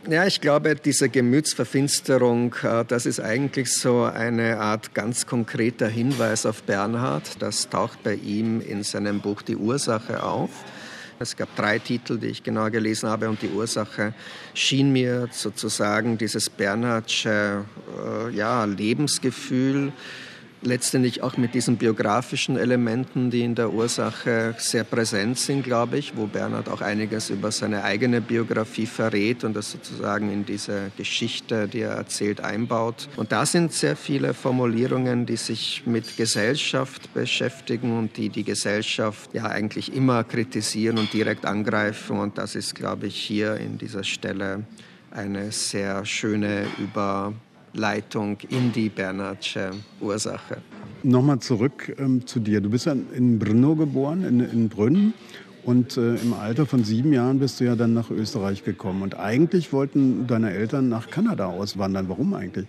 Ja, 0.10 0.26
ich 0.26 0.40
glaube, 0.40 0.76
diese 0.76 1.10
Gemütsverfinsterung, 1.10 2.56
äh, 2.64 2.86
das 2.86 3.06
ist 3.06 3.20
eigentlich 3.20 3.72
so 3.72 4.04
eine 4.04 4.58
Art 4.60 4.94
ganz 4.94 5.26
konkreter 5.26 5.88
Hinweis 5.88 6.46
auf 6.46 6.64
Bernhard. 6.64 7.42
Das 7.42 7.70
taucht 7.70 8.02
bei 8.02 8.16
ihm 8.16 8.62
in 8.62 8.84
seinem 8.84 9.20
Buch 9.20 9.42
Die 9.42 9.58
Ursache 9.58 10.24
auf. 10.24 10.50
Es 11.22 11.36
gab 11.36 11.54
drei 11.58 11.80
Titel, 11.80 12.18
die 12.18 12.28
ich 12.28 12.44
genau 12.44 12.70
gelesen 12.70 13.10
habe 13.10 13.28
und 13.28 13.42
die 13.42 13.50
Ursache 13.50 14.14
schien 14.54 14.94
mir 14.94 15.28
sozusagen 15.32 16.18
dieses 16.18 16.50
Bernhardsche 16.50 17.66
äh, 17.98 18.34
ja, 18.34 18.64
Lebensgefühl 18.64 19.92
letztendlich 20.62 21.24
auch 21.24 21.38
mit 21.38 21.54
diesen 21.54 21.78
biografischen 21.78 22.58
Elementen, 22.58 23.30
die 23.30 23.42
in 23.42 23.56
der 23.56 23.72
Ursache 23.72 24.56
sehr 24.58 24.84
präsent 24.84 25.38
sind, 25.38 25.64
glaube 25.64 25.98
ich, 25.98 26.16
wo 26.18 26.28
Bernhard 26.28 26.70
auch 26.70 26.82
einiges 26.82 27.30
über 27.30 27.52
seine 27.52 27.84
eigene 27.84 28.22
Biografie 28.22 28.86
verrät 28.86 29.44
und 29.44 29.56
das 29.56 29.72
sozusagen 29.72 30.32
in 30.32 30.46
diese 30.46 30.92
Geschichte, 30.98 31.68
die 31.68 31.82
er 31.82 31.92
erzählt, 31.92 32.42
einbaut. 32.42 33.08
Und 33.16 33.32
da 33.32 33.46
sind 33.46 33.72
sehr 33.74 33.96
viele 33.96 34.34
Formulierungen, 34.34 35.26
die 35.26 35.38
sich 35.38 35.84
mit 35.86 36.18
Gesellschaft 36.18 37.14
beschäftigen 37.14 37.98
und 37.98 38.18
die 38.18 38.30
die 38.30 38.44
Gesellschaft 38.44 39.34
ja 39.34 39.46
eigentlich 39.46 39.94
immer 39.96 40.24
kritisieren 40.24 40.98
und 40.98 41.14
direkt 41.14 41.46
angreifen. 41.46 42.20
Und 42.20 42.38
das 42.38 42.56
ist, 42.56 42.76
glaube 42.76 43.08
ich, 43.08 43.16
hier 43.16 43.56
in 43.56 43.78
dieser 43.78 44.04
Stelle 44.04 44.64
eine 45.12 45.52
sehr 45.52 46.06
schöne 46.06 46.66
Über 46.78 47.34
Leitung 47.74 48.38
in 48.50 48.72
die 48.72 48.90
Bernhardsche 48.90 49.72
Ursache. 50.00 50.58
Nochmal 51.04 51.40
zurück 51.40 51.96
ähm, 51.98 52.26
zu 52.28 52.40
dir. 52.40 52.62
Du 52.62 52.70
bist 52.70 52.86
ja 52.86 52.94
in 52.94 53.40
Brno 53.40 53.76
geboren, 53.76 54.24
in, 54.24 54.40
in 54.40 54.70
Brünn. 54.70 55.14
Und 55.64 55.98
äh, 55.98 56.16
im 56.16 56.34
Alter 56.34 56.66
von 56.66 56.84
sieben 56.84 57.14
Jahren 57.14 57.40
bist 57.40 57.60
du 57.60 57.66
ja 57.66 57.76
dann 57.76 57.94
nach 57.94 58.10
Österreich 58.10 58.64
gekommen. 58.64 59.02
Und 59.02 59.20
eigentlich 59.20 59.72
wollten 59.72 60.26
deine 60.26 60.52
Eltern 60.52 60.90
nach 60.90 61.10
Kanada 61.10 61.48
auswandern. 61.48 62.10
Warum 62.10 62.34
eigentlich? 62.34 62.66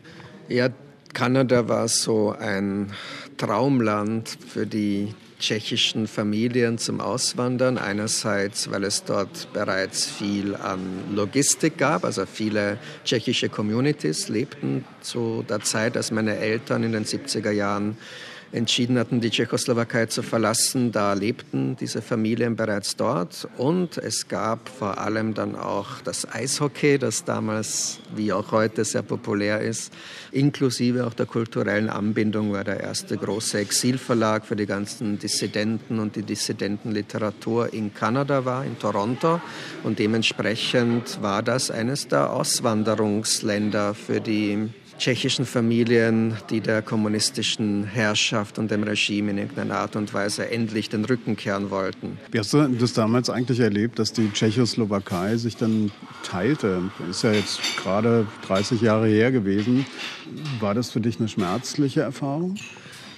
Ja, 0.48 0.68
Kanada 1.12 1.68
war 1.68 1.88
so 1.88 2.34
ein 2.38 2.92
Traumland 3.36 4.28
für 4.28 4.66
die 4.66 5.14
tschechischen 5.40 6.06
Familien 6.06 6.78
zum 6.78 7.00
Auswandern. 7.00 7.78
Einerseits, 7.78 8.70
weil 8.70 8.84
es 8.84 9.02
dort 9.04 9.52
bereits 9.52 10.06
viel 10.06 10.54
an 10.54 10.80
Logistik 11.12 11.78
gab, 11.78 12.04
also 12.04 12.26
viele 12.26 12.78
tschechische 13.04 13.48
Communities 13.48 14.28
lebten 14.28 14.84
zu 15.00 15.44
der 15.48 15.60
Zeit, 15.60 15.96
als 15.96 16.12
meine 16.12 16.36
Eltern 16.36 16.84
in 16.84 16.92
den 16.92 17.04
70er 17.04 17.50
Jahren 17.50 17.96
entschieden 18.52 18.98
hatten, 18.98 19.20
die 19.20 19.30
Tschechoslowakei 19.30 20.06
zu 20.06 20.22
verlassen. 20.22 20.92
Da 20.92 21.12
lebten 21.12 21.76
diese 21.76 22.02
Familien 22.02 22.56
bereits 22.56 22.96
dort. 22.96 23.48
Und 23.56 23.98
es 23.98 24.28
gab 24.28 24.68
vor 24.68 24.98
allem 24.98 25.34
dann 25.34 25.54
auch 25.56 26.00
das 26.02 26.26
Eishockey, 26.30 26.98
das 26.98 27.24
damals 27.24 28.00
wie 28.14 28.32
auch 28.32 28.50
heute 28.52 28.84
sehr 28.84 29.02
populär 29.02 29.60
ist, 29.60 29.92
inklusive 30.32 31.06
auch 31.06 31.14
der 31.14 31.26
kulturellen 31.26 31.88
Anbindung, 31.88 32.52
weil 32.52 32.64
der 32.64 32.80
erste 32.80 33.16
große 33.16 33.58
Exilverlag 33.58 34.44
für 34.44 34.56
die 34.56 34.66
ganzen 34.66 35.18
Dissidenten 35.18 35.98
und 35.98 36.16
die 36.16 36.22
Dissidentenliteratur 36.22 37.72
in 37.72 37.94
Kanada 37.94 38.44
war, 38.44 38.64
in 38.64 38.78
Toronto. 38.78 39.40
Und 39.84 39.98
dementsprechend 39.98 41.22
war 41.22 41.42
das 41.42 41.70
eines 41.70 42.08
der 42.08 42.32
Auswanderungsländer 42.32 43.94
für 43.94 44.20
die 44.20 44.70
tschechischen 45.00 45.46
Familien, 45.46 46.36
die 46.50 46.60
der 46.60 46.82
kommunistischen 46.82 47.84
Herrschaft 47.84 48.58
und 48.58 48.70
dem 48.70 48.82
Regime 48.82 49.30
in 49.30 49.38
irgendeiner 49.38 49.76
Art 49.76 49.96
und 49.96 50.12
Weise 50.12 50.50
endlich 50.50 50.90
den 50.90 51.04
Rücken 51.06 51.36
kehren 51.36 51.70
wollten. 51.70 52.18
Wie 52.30 52.38
hast 52.38 52.52
du 52.52 52.68
das 52.68 52.92
damals 52.92 53.30
eigentlich 53.30 53.60
erlebt, 53.60 53.98
dass 53.98 54.12
die 54.12 54.30
Tschechoslowakei 54.30 55.36
sich 55.38 55.56
dann 55.56 55.90
teilte? 56.22 56.82
Ist 57.08 57.24
ja 57.24 57.32
jetzt 57.32 57.60
gerade 57.82 58.26
30 58.46 58.82
Jahre 58.82 59.08
her 59.08 59.32
gewesen. 59.32 59.86
War 60.60 60.74
das 60.74 60.90
für 60.90 61.00
dich 61.00 61.18
eine 61.18 61.28
schmerzliche 61.28 62.02
Erfahrung? 62.02 62.56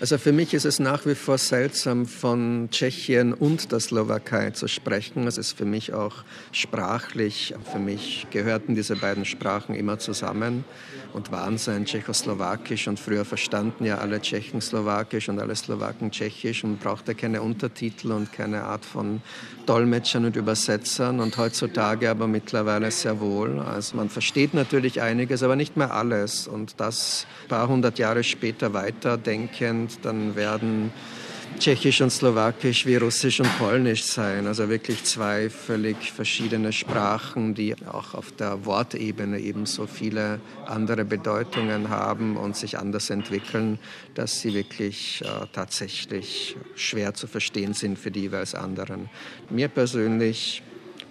Also 0.02 0.18
für 0.18 0.32
mich 0.32 0.52
ist 0.52 0.64
es 0.64 0.80
nach 0.80 1.06
wie 1.06 1.14
vor 1.14 1.38
seltsam, 1.38 2.06
von 2.06 2.66
Tschechien 2.72 3.32
und 3.32 3.70
der 3.70 3.78
Slowakei 3.78 4.50
zu 4.50 4.66
sprechen. 4.66 5.28
Es 5.28 5.38
ist 5.38 5.56
für 5.56 5.64
mich 5.64 5.94
auch 5.94 6.24
sprachlich, 6.50 7.54
für 7.70 7.78
mich 7.78 8.26
gehörten 8.32 8.74
diese 8.74 8.96
beiden 8.96 9.24
Sprachen 9.24 9.76
immer 9.76 10.00
zusammen 10.00 10.64
und 11.12 11.30
waren 11.30 11.56
so 11.56 11.70
ein 11.70 11.84
Tschechoslowakisch 11.84 12.88
und 12.88 12.98
früher 12.98 13.24
verstanden 13.24 13.84
ja 13.84 13.98
alle 13.98 14.20
Tschechen 14.20 14.60
Slowakisch 14.60 15.28
und 15.28 15.38
alle 15.38 15.54
Slowaken 15.54 16.10
Tschechisch 16.10 16.64
und 16.64 16.80
brauchte 16.80 17.14
keine 17.14 17.40
Untertitel 17.40 18.10
und 18.10 18.32
keine 18.32 18.64
Art 18.64 18.84
von 18.84 19.22
Dolmetschern 19.66 20.24
und 20.24 20.34
Übersetzern 20.34 21.20
und 21.20 21.36
heutzutage 21.36 22.10
aber 22.10 22.26
mittlerweile 22.26 22.90
sehr 22.90 23.20
wohl. 23.20 23.60
Also 23.60 23.96
man 23.96 24.08
versteht 24.08 24.52
natürlich 24.52 25.00
einiges, 25.00 25.44
aber 25.44 25.54
nicht 25.54 25.76
mehr 25.76 25.94
alles 25.94 26.48
und 26.48 26.80
das 26.80 27.24
ein 27.44 27.48
paar 27.48 27.68
hundert 27.68 28.00
Jahre 28.00 28.24
später 28.24 28.72
weiterdenkend 28.72 29.91
dann 30.00 30.36
werden 30.36 30.92
Tschechisch 31.58 32.00
und 32.00 32.10
Slowakisch 32.10 32.86
wie 32.86 32.96
Russisch 32.96 33.38
und 33.38 33.58
Polnisch 33.58 34.04
sein. 34.04 34.46
Also 34.46 34.68
wirklich 34.68 35.04
zwei 35.04 35.48
völlig 35.48 36.10
verschiedene 36.10 36.72
Sprachen, 36.72 37.54
die 37.54 37.74
auch 37.86 38.14
auf 38.14 38.32
der 38.32 38.64
Wortebene 38.64 39.38
ebenso 39.38 39.86
viele 39.86 40.40
andere 40.66 41.04
Bedeutungen 41.04 41.88
haben 41.90 42.36
und 42.36 42.56
sich 42.56 42.78
anders 42.78 43.10
entwickeln, 43.10 43.78
dass 44.14 44.40
sie 44.40 44.54
wirklich 44.54 45.22
äh, 45.22 45.46
tatsächlich 45.52 46.56
schwer 46.74 47.14
zu 47.14 47.26
verstehen 47.26 47.74
sind 47.74 47.98
für 47.98 48.10
die 48.10 48.22
jeweils 48.22 48.54
anderen. 48.54 49.08
Mir 49.50 49.68
persönlich 49.68 50.62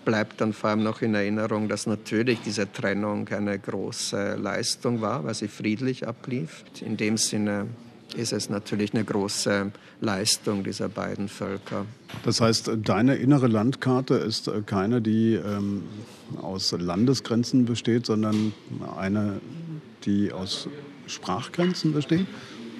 bleibt 0.03 0.41
dann 0.41 0.51
vor 0.51 0.71
allem 0.71 0.83
noch 0.83 1.01
in 1.01 1.13
Erinnerung, 1.15 1.69
dass 1.69 1.85
natürlich 1.85 2.39
diese 2.43 2.71
Trennung 2.71 3.27
eine 3.29 3.57
große 3.57 4.35
Leistung 4.35 4.99
war, 5.01 5.23
weil 5.23 5.35
sie 5.35 5.47
friedlich 5.47 6.07
ablief. 6.07 6.65
In 6.81 6.97
dem 6.97 7.17
Sinne 7.17 7.67
ist 8.13 8.33
es 8.33 8.49
natürlich 8.49 8.93
eine 8.93 9.03
große 9.03 9.71
Leistung 10.01 10.63
dieser 10.63 10.89
beiden 10.89 11.27
Völker. 11.27 11.85
Das 12.23 12.41
heißt, 12.41 12.71
deine 12.83 13.15
innere 13.15 13.47
Landkarte 13.47 14.15
ist 14.15 14.47
äh, 14.47 14.61
keine, 14.65 15.01
die 15.01 15.35
ähm, 15.35 15.83
aus 16.41 16.71
Landesgrenzen 16.71 17.65
besteht, 17.65 18.05
sondern 18.05 18.53
eine, 18.97 19.41
die 20.05 20.31
aus 20.31 20.67
Sprachgrenzen 21.07 21.93
besteht? 21.93 22.27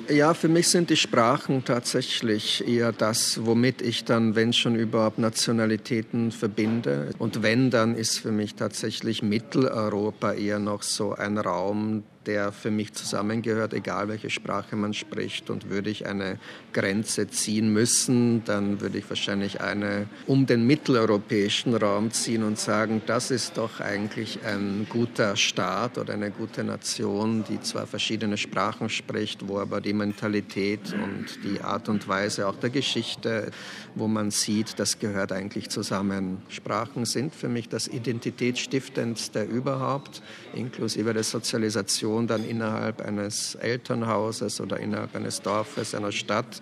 Ja, 0.09 0.33
für 0.33 0.49
mich 0.49 0.67
sind 0.67 0.89
die 0.89 0.97
Sprachen 0.97 1.63
tatsächlich 1.63 2.67
eher 2.67 2.91
das, 2.91 3.45
womit 3.45 3.81
ich 3.81 4.03
dann, 4.03 4.35
wenn 4.35 4.51
schon 4.51 4.75
überhaupt, 4.75 5.19
Nationalitäten 5.19 6.31
verbinde. 6.31 7.11
Und 7.17 7.43
wenn, 7.43 7.69
dann 7.69 7.95
ist 7.95 8.19
für 8.19 8.31
mich 8.31 8.55
tatsächlich 8.55 9.21
Mitteleuropa 9.21 10.33
eher 10.33 10.59
noch 10.59 10.83
so 10.83 11.13
ein 11.13 11.37
Raum, 11.37 12.03
der 12.25 12.51
für 12.51 12.69
mich 12.69 12.93
zusammengehört, 12.93 13.73
egal 13.73 14.07
welche 14.07 14.29
Sprache 14.29 14.75
man 14.75 14.93
spricht. 14.93 15.49
Und 15.49 15.69
würde 15.69 15.89
ich 15.89 16.05
eine 16.05 16.37
Grenze 16.73 17.27
ziehen 17.29 17.73
müssen, 17.73 18.43
dann 18.45 18.81
würde 18.81 18.99
ich 18.99 19.09
wahrscheinlich 19.09 19.61
eine 19.61 20.07
um 20.27 20.45
den 20.45 20.67
mitteleuropäischen 20.67 21.75
Raum 21.75 22.11
ziehen 22.11 22.43
und 22.43 22.59
sagen, 22.59 23.01
das 23.05 23.31
ist 23.31 23.57
doch 23.57 23.79
eigentlich 23.79 24.39
ein 24.45 24.85
guter 24.89 25.35
Staat 25.35 25.97
oder 25.97 26.13
eine 26.13 26.31
gute 26.31 26.63
Nation, 26.63 27.43
die 27.49 27.59
zwar 27.61 27.87
verschiedene 27.87 28.37
Sprachen 28.37 28.89
spricht, 28.89 29.47
wo 29.47 29.59
aber 29.59 29.81
die 29.81 29.93
Mentalität 29.93 30.93
und 30.93 31.43
die 31.43 31.61
Art 31.61 31.89
und 31.89 32.07
Weise 32.07 32.47
auch 32.47 32.55
der 32.55 32.69
Geschichte, 32.69 33.51
wo 33.95 34.07
man 34.07 34.31
sieht, 34.31 34.79
das 34.79 34.99
gehört 34.99 35.31
eigentlich 35.31 35.69
zusammen. 35.69 36.41
Sprachen 36.49 37.05
sind 37.05 37.33
für 37.33 37.49
mich 37.49 37.67
das 37.67 37.87
Identitätsstiftendste 37.87 39.43
überhaupt, 39.43 40.21
inklusive 40.53 41.13
der 41.13 41.23
Sozialisation 41.23 42.10
Situation 42.11 42.27
dann 42.27 42.47
innerhalb 42.47 43.01
eines 43.01 43.55
Elternhauses 43.55 44.61
oder 44.61 44.79
innerhalb 44.79 45.15
eines 45.15 45.41
Dorfes, 45.41 45.95
einer 45.95 46.11
Stadt. 46.11 46.61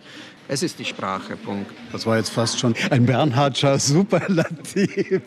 Es 0.51 0.63
ist 0.63 0.79
die 0.79 0.85
Sprache, 0.85 1.35
Punkt. 1.35 1.69
Das 1.91 2.07
war 2.07 2.17
jetzt 2.17 2.29
fast 2.29 2.59
schon 2.59 2.73
ein 2.89 3.05
Bernhardscher 3.05 3.77
Superlativ. 3.77 5.21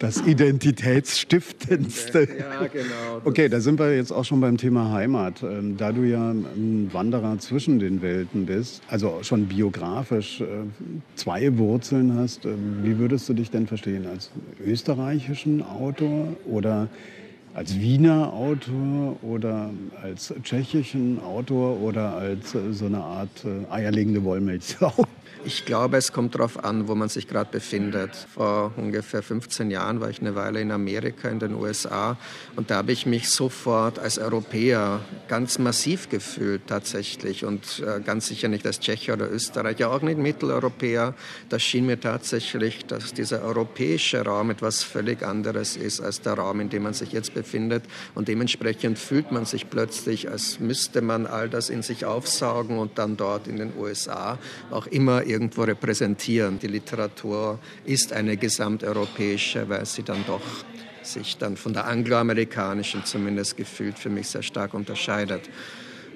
Das 0.00 0.20
Identitätsstiftendste. 0.26 2.28
Ja, 2.38 2.66
genau. 2.66 3.20
Okay, 3.24 3.48
da 3.48 3.60
sind 3.60 3.78
wir 3.78 3.94
jetzt 3.94 4.10
auch 4.10 4.24
schon 4.24 4.40
beim 4.40 4.56
Thema 4.56 4.90
Heimat. 4.90 5.44
Ähm, 5.44 5.76
da 5.76 5.92
du 5.92 6.02
ja 6.02 6.30
ein 6.30 6.90
Wanderer 6.92 7.38
zwischen 7.38 7.78
den 7.78 8.02
Welten 8.02 8.46
bist, 8.46 8.82
also 8.88 9.20
schon 9.22 9.46
biografisch 9.46 10.40
äh, 10.40 10.46
zwei 11.14 11.56
Wurzeln 11.56 12.18
hast, 12.18 12.44
ähm, 12.44 12.80
wie 12.82 12.98
würdest 12.98 13.28
du 13.28 13.34
dich 13.34 13.50
denn 13.50 13.68
verstehen? 13.68 14.06
Als 14.06 14.30
österreichischen 14.64 15.62
Autor 15.62 16.36
oder 16.46 16.88
als 17.54 17.78
Wiener 17.78 18.32
Autor 18.32 19.16
oder 19.22 19.70
als 20.02 20.32
tschechischen 20.42 21.20
Autor 21.22 21.80
oder 21.80 22.16
als 22.16 22.54
äh, 22.54 22.72
so 22.72 22.86
eine 22.86 23.02
Art 23.02 23.44
äh, 23.44 23.70
eierlegende 23.70 24.22
Wollmilchsau? 24.24 24.92
Ich 25.44 25.64
glaube, 25.64 25.96
es 25.96 26.12
kommt 26.12 26.36
darauf 26.36 26.62
an, 26.64 26.86
wo 26.86 26.94
man 26.94 27.08
sich 27.08 27.26
gerade 27.26 27.50
befindet. 27.50 28.14
Vor 28.32 28.72
ungefähr 28.76 29.22
15 29.22 29.72
Jahren 29.72 30.00
war 30.00 30.08
ich 30.08 30.20
eine 30.20 30.36
Weile 30.36 30.60
in 30.60 30.70
Amerika, 30.70 31.28
in 31.28 31.40
den 31.40 31.54
USA, 31.54 32.16
und 32.54 32.70
da 32.70 32.76
habe 32.76 32.92
ich 32.92 33.06
mich 33.06 33.28
sofort 33.28 33.98
als 33.98 34.18
Europäer 34.18 35.00
ganz 35.26 35.58
massiv 35.58 36.08
gefühlt 36.08 36.68
tatsächlich 36.68 37.44
und 37.44 37.82
äh, 37.84 38.00
ganz 38.00 38.28
sicher 38.28 38.48
nicht 38.48 38.66
als 38.66 38.78
Tscheche 38.78 39.14
oder 39.14 39.30
Österreicher, 39.30 39.90
auch 39.90 40.02
nicht 40.02 40.18
Mitteleuropäer. 40.18 41.14
Das 41.48 41.62
schien 41.62 41.86
mir 41.86 41.98
tatsächlich, 41.98 42.84
dass 42.86 43.12
dieser 43.12 43.42
europäische 43.42 44.24
Raum 44.24 44.50
etwas 44.50 44.82
völlig 44.82 45.22
anderes 45.24 45.76
ist 45.76 46.00
als 46.00 46.20
der 46.20 46.34
Raum, 46.34 46.60
in 46.60 46.68
dem 46.68 46.84
man 46.84 46.94
sich 46.94 47.12
jetzt 47.12 47.34
befindet. 47.34 47.82
Und 48.14 48.28
dementsprechend 48.28 48.98
fühlt 48.98 49.32
man 49.32 49.44
sich 49.44 49.70
plötzlich, 49.70 50.30
als 50.30 50.60
müsste 50.60 51.00
man 51.00 51.26
all 51.26 51.48
das 51.48 51.68
in 51.68 51.82
sich 51.82 52.04
aufsaugen 52.04 52.78
und 52.78 52.98
dann 52.98 53.16
dort 53.16 53.48
in 53.48 53.56
den 53.56 53.72
USA 53.76 54.38
auch 54.70 54.86
immer 54.86 55.24
irgendwo 55.32 55.62
repräsentieren. 55.62 56.58
Die 56.58 56.68
Literatur 56.68 57.58
ist 57.84 58.12
eine 58.12 58.36
gesamteuropäische, 58.36 59.68
weil 59.68 59.84
sie 59.86 60.02
dann 60.02 60.24
doch 60.26 60.42
sich 61.02 61.36
dann 61.36 61.56
von 61.56 61.72
der 61.72 61.86
angloamerikanischen 61.86 63.04
zumindest 63.04 63.56
gefühlt 63.56 63.98
für 63.98 64.10
mich 64.10 64.28
sehr 64.28 64.42
stark 64.42 64.74
unterscheidet. 64.74 65.48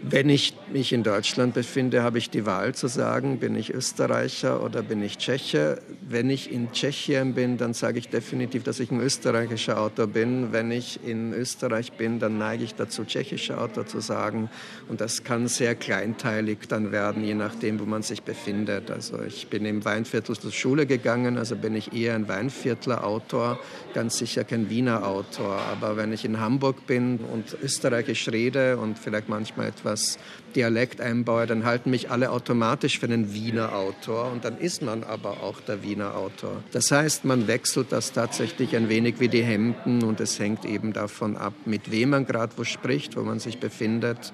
Wenn 0.02 0.28
ich 0.28 0.54
mich 0.72 0.92
in 0.92 1.02
Deutschland 1.02 1.54
befinde, 1.54 2.02
habe 2.02 2.18
ich 2.18 2.30
die 2.30 2.44
Wahl 2.44 2.74
zu 2.74 2.86
sagen, 2.86 3.38
bin 3.38 3.56
ich 3.56 3.72
Österreicher 3.72 4.62
oder 4.62 4.82
bin 4.82 5.02
ich 5.02 5.18
Tscheche. 5.18 5.80
Wenn 6.08 6.28
ich 6.28 6.52
in 6.52 6.70
Tschechien 6.70 7.34
bin, 7.34 7.56
dann 7.56 7.72
sage 7.72 7.98
ich 7.98 8.08
definitiv, 8.08 8.62
dass 8.62 8.78
ich 8.78 8.90
ein 8.90 9.00
österreichischer 9.00 9.80
Autor 9.80 10.06
bin. 10.06 10.52
Wenn 10.52 10.70
ich 10.70 11.00
in 11.04 11.32
Österreich 11.32 11.92
bin, 11.92 12.18
dann 12.18 12.36
neige 12.38 12.64
ich 12.64 12.74
dazu, 12.74 13.04
tschechischer 13.04 13.60
Autor 13.60 13.86
zu 13.86 14.00
sagen. 14.00 14.50
Und 14.88 15.00
das 15.00 15.24
kann 15.24 15.48
sehr 15.48 15.74
kleinteilig 15.74 16.58
dann 16.68 16.92
werden, 16.92 17.24
je 17.24 17.34
nachdem, 17.34 17.80
wo 17.80 17.84
man 17.84 18.02
sich 18.02 18.22
befindet. 18.22 18.90
Also 18.90 19.22
ich 19.22 19.48
bin 19.48 19.64
im 19.64 19.84
Weinviertel 19.84 20.36
zur 20.36 20.52
Schule 20.52 20.86
gegangen, 20.86 21.38
also 21.38 21.56
bin 21.56 21.74
ich 21.74 21.92
eher 21.92 22.14
ein 22.14 22.28
Weinviertler 22.28 23.04
Autor, 23.04 23.58
ganz 23.94 24.18
sicher 24.18 24.44
kein 24.44 24.68
Wiener 24.68 25.06
Autor. 25.06 25.58
Aber 25.72 25.96
wenn 25.96 26.12
ich 26.12 26.24
in 26.24 26.38
Hamburg 26.38 26.86
bin 26.86 27.18
und 27.18 27.56
österreichisch 27.62 28.28
rede 28.28 28.76
und 28.76 28.98
vielleicht 28.98 29.28
manchmal 29.28 29.68
etwas 29.68 29.85
etwas 29.86 30.18
Dialekt 30.56 31.00
einbaue, 31.00 31.46
dann 31.46 31.64
halten 31.64 31.90
mich 31.90 32.10
alle 32.10 32.30
automatisch 32.30 32.98
für 32.98 33.06
einen 33.06 33.32
Wiener 33.32 33.74
Autor 33.74 34.32
und 34.32 34.44
dann 34.44 34.58
ist 34.58 34.82
man 34.82 35.04
aber 35.04 35.42
auch 35.42 35.60
der 35.60 35.82
Wiener 35.82 36.16
Autor. 36.16 36.62
Das 36.72 36.90
heißt, 36.90 37.24
man 37.24 37.46
wechselt 37.46 37.92
das 37.92 38.12
tatsächlich 38.12 38.74
ein 38.74 38.88
wenig 38.88 39.20
wie 39.20 39.28
die 39.28 39.44
Hemden 39.44 40.02
und 40.02 40.18
es 40.20 40.38
hängt 40.38 40.64
eben 40.64 40.92
davon 40.92 41.36
ab, 41.36 41.52
mit 41.66 41.90
wem 41.90 42.10
man 42.10 42.26
gerade 42.26 42.52
wo 42.56 42.64
spricht, 42.64 43.16
wo 43.16 43.22
man 43.22 43.38
sich 43.38 43.58
befindet. 43.58 44.32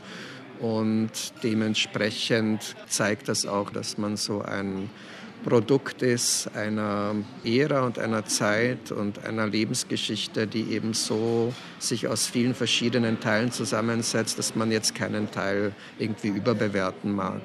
Und 0.60 1.10
dementsprechend 1.42 2.76
zeigt 2.86 3.28
das 3.28 3.44
auch, 3.44 3.70
dass 3.70 3.98
man 3.98 4.16
so 4.16 4.40
ein 4.42 4.88
Produkt 5.42 6.02
ist 6.02 6.48
einer 6.54 7.14
Ära 7.44 7.84
und 7.84 7.98
einer 7.98 8.24
Zeit 8.24 8.92
und 8.92 9.24
einer 9.24 9.46
Lebensgeschichte, 9.46 10.46
die 10.46 10.72
eben 10.72 10.94
so 10.94 11.52
sich 11.78 12.06
aus 12.08 12.26
vielen 12.26 12.54
verschiedenen 12.54 13.20
Teilen 13.20 13.50
zusammensetzt, 13.50 14.38
dass 14.38 14.54
man 14.54 14.70
jetzt 14.70 14.94
keinen 14.94 15.30
Teil 15.30 15.72
irgendwie 15.98 16.28
überbewerten 16.28 17.12
mag. 17.12 17.42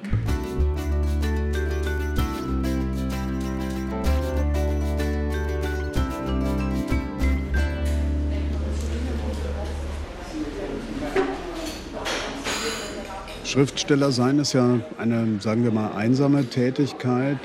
Schriftsteller 13.44 14.12
sein 14.12 14.38
ist 14.38 14.52
ja 14.52 14.78
eine, 14.98 15.40
sagen 15.40 15.64
wir 15.64 15.72
mal, 15.72 15.92
einsame 15.92 16.44
Tätigkeit 16.44 17.38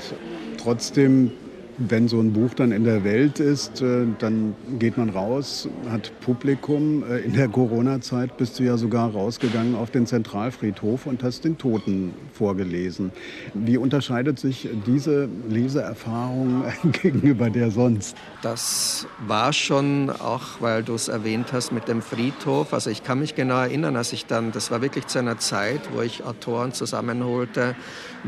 trotzdem, 0.64 1.30
wenn 1.78 2.08
so 2.08 2.20
ein 2.20 2.32
Buch 2.32 2.54
dann 2.54 2.72
in 2.72 2.84
der 2.84 3.04
Welt 3.04 3.40
ist, 3.40 3.82
äh, 3.82 4.06
dann 4.18 4.54
geht 4.78 4.96
man 4.96 5.10
raus, 5.10 5.68
hat 5.90 6.12
Publikum. 6.20 7.02
Äh, 7.08 7.18
in 7.18 7.32
der 7.32 7.48
Corona-Zeit 7.48 8.36
bist 8.36 8.58
du 8.58 8.64
ja 8.64 8.76
sogar 8.76 9.10
rausgegangen 9.10 9.74
auf 9.74 9.90
den 9.90 10.06
Zentralfriedhof 10.06 11.06
und 11.06 11.22
hast 11.22 11.44
den 11.44 11.58
Toten 11.58 12.14
vorgelesen. 12.32 13.12
Wie 13.54 13.76
unterscheidet 13.76 14.38
sich 14.38 14.68
diese 14.86 15.28
Leseerfahrung 15.48 16.64
gegenüber 17.02 17.50
der 17.50 17.70
sonst? 17.70 18.16
Das 18.42 19.06
war 19.26 19.52
schon 19.52 20.10
auch, 20.10 20.60
weil 20.60 20.82
du 20.82 20.94
es 20.94 21.08
erwähnt 21.08 21.52
hast 21.52 21.72
mit 21.72 21.88
dem 21.88 22.02
Friedhof. 22.02 22.72
Also 22.72 22.90
ich 22.90 23.02
kann 23.02 23.18
mich 23.18 23.34
genau 23.34 23.58
erinnern, 23.58 23.96
als 23.96 24.12
ich 24.12 24.26
dann, 24.26 24.52
das 24.52 24.70
war 24.70 24.80
wirklich 24.82 25.06
zu 25.06 25.18
einer 25.18 25.38
Zeit, 25.38 25.80
wo 25.92 26.02
ich 26.02 26.24
Autoren 26.24 26.72
zusammenholte, 26.72 27.74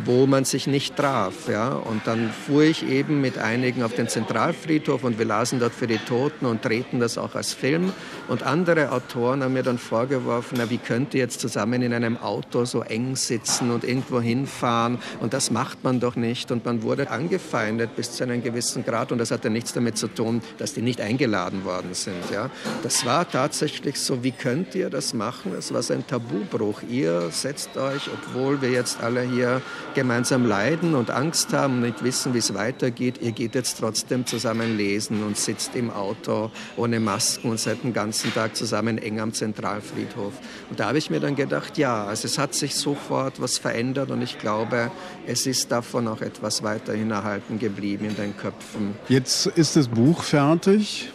wo 0.04 0.26
man 0.26 0.44
sich 0.44 0.66
nicht 0.66 0.96
traf. 0.96 1.48
Ja? 1.48 1.70
Und 1.70 2.06
dann 2.06 2.30
fuhr 2.30 2.62
ich 2.62 2.88
eben 2.88 3.20
mit 3.20 3.35
einigen 3.38 3.82
auf 3.82 3.94
den 3.94 4.08
Zentralfriedhof 4.08 5.04
und 5.04 5.18
wir 5.18 5.24
lasen 5.24 5.60
dort 5.60 5.74
für 5.74 5.86
die 5.86 5.98
Toten 5.98 6.46
und 6.46 6.64
drehten 6.64 7.00
das 7.00 7.18
auch 7.18 7.34
als 7.34 7.52
Film. 7.52 7.92
Und 8.28 8.42
andere 8.42 8.92
Autoren 8.92 9.42
haben 9.42 9.52
mir 9.52 9.62
dann 9.62 9.78
vorgeworfen, 9.78 10.56
na, 10.58 10.68
wie 10.70 10.78
könnt 10.78 11.14
ihr 11.14 11.20
jetzt 11.20 11.40
zusammen 11.40 11.82
in 11.82 11.92
einem 11.92 12.16
Auto 12.16 12.64
so 12.64 12.82
eng 12.82 13.16
sitzen 13.16 13.70
und 13.70 13.84
irgendwo 13.84 14.20
hinfahren? 14.20 14.98
Und 15.20 15.32
das 15.32 15.50
macht 15.50 15.84
man 15.84 16.00
doch 16.00 16.16
nicht. 16.16 16.50
Und 16.50 16.64
man 16.64 16.82
wurde 16.82 17.10
angefeindet 17.10 17.94
bis 17.94 18.12
zu 18.12 18.24
einem 18.24 18.42
gewissen 18.42 18.84
Grad. 18.84 19.12
Und 19.12 19.18
das 19.18 19.30
hatte 19.30 19.50
nichts 19.50 19.72
damit 19.72 19.96
zu 19.96 20.08
tun, 20.08 20.42
dass 20.58 20.74
die 20.74 20.82
nicht 20.82 21.00
eingeladen 21.00 21.64
worden 21.64 21.94
sind. 21.94 22.30
Ja? 22.32 22.50
Das 22.82 23.06
war 23.06 23.30
tatsächlich 23.30 24.00
so, 24.00 24.24
wie 24.24 24.32
könnt 24.32 24.74
ihr 24.74 24.90
das 24.90 25.14
machen? 25.14 25.54
Es 25.56 25.72
war 25.72 25.82
ein 25.94 26.06
Tabubruch. 26.06 26.82
Ihr 26.88 27.30
setzt 27.30 27.76
euch, 27.76 28.10
obwohl 28.12 28.60
wir 28.60 28.70
jetzt 28.70 29.00
alle 29.00 29.22
hier 29.22 29.62
gemeinsam 29.94 30.46
leiden 30.46 30.94
und 30.94 31.10
Angst 31.10 31.52
haben 31.52 31.74
und 31.74 31.82
nicht 31.82 32.02
wissen, 32.02 32.34
wie 32.34 32.38
es 32.38 32.54
weitergeht. 32.54 33.18
Ihr 33.26 33.32
geht 33.32 33.56
jetzt 33.56 33.80
trotzdem 33.80 34.24
zusammen 34.24 34.76
lesen 34.76 35.24
und 35.24 35.36
sitzt 35.36 35.74
im 35.74 35.90
Auto 35.90 36.52
ohne 36.76 37.00
Masken 37.00 37.50
und 37.50 37.58
seid 37.58 37.82
den 37.82 37.92
ganzen 37.92 38.32
Tag 38.32 38.54
zusammen 38.54 38.98
eng 38.98 39.18
am 39.18 39.32
Zentralfriedhof. 39.32 40.32
Und 40.70 40.78
da 40.78 40.86
habe 40.86 40.98
ich 40.98 41.10
mir 41.10 41.18
dann 41.18 41.34
gedacht, 41.34 41.76
ja, 41.76 42.04
also 42.04 42.28
es 42.28 42.38
hat 42.38 42.54
sich 42.54 42.76
sofort 42.76 43.40
was 43.40 43.58
verändert 43.58 44.12
und 44.12 44.22
ich 44.22 44.38
glaube, 44.38 44.92
es 45.26 45.44
ist 45.44 45.72
davon 45.72 46.06
auch 46.06 46.20
etwas 46.20 46.62
weiterhin 46.62 47.10
erhalten 47.10 47.58
geblieben 47.58 48.04
in 48.04 48.14
den 48.14 48.36
Köpfen. 48.36 48.94
Jetzt 49.08 49.46
ist 49.46 49.74
das 49.74 49.88
Buch 49.88 50.22
fertig, 50.22 51.10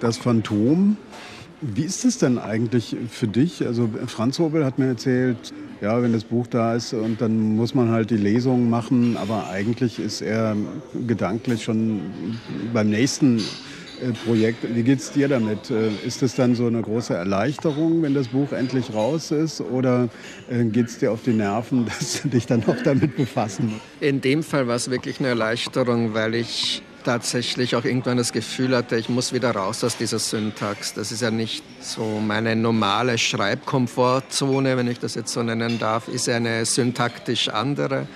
das 0.00 0.16
Phantom. 0.16 0.96
Wie 1.74 1.82
ist 1.82 2.04
es 2.04 2.18
denn 2.18 2.38
eigentlich 2.38 2.96
für 3.10 3.26
dich? 3.26 3.66
Also 3.66 3.88
Franz 4.06 4.38
Hobel 4.38 4.64
hat 4.64 4.78
mir 4.78 4.86
erzählt, 4.86 5.52
ja, 5.80 6.00
wenn 6.00 6.12
das 6.12 6.24
Buch 6.24 6.46
da 6.46 6.74
ist 6.74 6.94
und 6.94 7.20
dann 7.20 7.56
muss 7.56 7.74
man 7.74 7.90
halt 7.90 8.10
die 8.10 8.16
Lesung 8.16 8.70
machen, 8.70 9.16
aber 9.16 9.48
eigentlich 9.48 9.98
ist 9.98 10.20
er 10.20 10.56
gedanklich 11.06 11.64
schon 11.64 12.00
beim 12.72 12.90
nächsten 12.90 13.38
äh, 13.38 14.12
Projekt. 14.24 14.58
Wie 14.74 14.82
geht 14.82 15.00
es 15.00 15.10
dir 15.10 15.28
damit? 15.28 15.70
Äh, 15.70 15.88
ist 16.06 16.22
es 16.22 16.34
dann 16.34 16.54
so 16.54 16.66
eine 16.66 16.82
große 16.82 17.14
Erleichterung, 17.14 18.02
wenn 18.02 18.14
das 18.14 18.28
Buch 18.28 18.52
endlich 18.52 18.94
raus 18.94 19.30
ist? 19.30 19.60
Oder 19.60 20.08
äh, 20.48 20.64
geht 20.64 20.86
es 20.86 20.98
dir 20.98 21.10
auf 21.10 21.22
die 21.22 21.32
Nerven, 21.32 21.86
dass 21.98 22.22
du 22.22 22.28
dich 22.28 22.46
dann 22.46 22.62
noch 22.66 22.80
damit 22.84 23.16
befassen 23.16 23.66
musst? 23.72 23.80
In 24.00 24.20
dem 24.20 24.42
Fall 24.42 24.68
war 24.68 24.76
es 24.76 24.90
wirklich 24.90 25.18
eine 25.18 25.28
Erleichterung, 25.28 26.14
weil 26.14 26.34
ich 26.36 26.82
tatsächlich 27.06 27.76
auch 27.76 27.84
irgendwann 27.84 28.16
das 28.16 28.32
Gefühl 28.32 28.76
hatte, 28.76 28.96
ich 28.96 29.08
muss 29.08 29.32
wieder 29.32 29.52
raus 29.52 29.84
aus 29.84 29.96
dieser 29.96 30.18
Syntax. 30.18 30.92
Das 30.92 31.12
ist 31.12 31.22
ja 31.22 31.30
nicht 31.30 31.62
so 31.80 32.20
meine 32.20 32.56
normale 32.56 33.16
Schreibkomfortzone, 33.16 34.76
wenn 34.76 34.88
ich 34.88 34.98
das 34.98 35.14
jetzt 35.14 35.32
so 35.32 35.40
nennen 35.44 35.78
darf, 35.78 36.08
ist 36.08 36.26
ja 36.26 36.34
eine 36.34 36.66
syntaktisch 36.66 37.48
andere. 37.48 38.08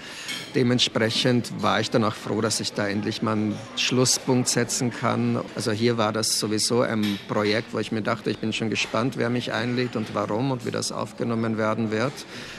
Dementsprechend 0.54 1.62
war 1.62 1.80
ich 1.80 1.90
dann 1.90 2.02
auch 2.02 2.14
froh, 2.14 2.40
dass 2.40 2.58
ich 2.58 2.72
da 2.72 2.88
endlich 2.88 3.22
mal 3.22 3.32
einen 3.32 3.56
Schlusspunkt 3.76 4.48
setzen 4.48 4.90
kann. 4.90 5.40
Also 5.54 5.70
hier 5.70 5.96
war 5.96 6.12
das 6.12 6.40
sowieso 6.40 6.80
ein 6.80 7.18
Projekt, 7.28 7.72
wo 7.72 7.78
ich 7.78 7.92
mir 7.92 8.02
dachte, 8.02 8.30
ich 8.30 8.38
bin 8.38 8.52
schon 8.52 8.68
gespannt, 8.68 9.16
wer 9.16 9.30
mich 9.30 9.52
einlädt 9.52 9.94
und 9.94 10.12
warum 10.14 10.50
und 10.50 10.66
wie 10.66 10.72
das 10.72 10.90
aufgenommen 10.90 11.56
werden 11.56 11.92
wird. 11.92 12.12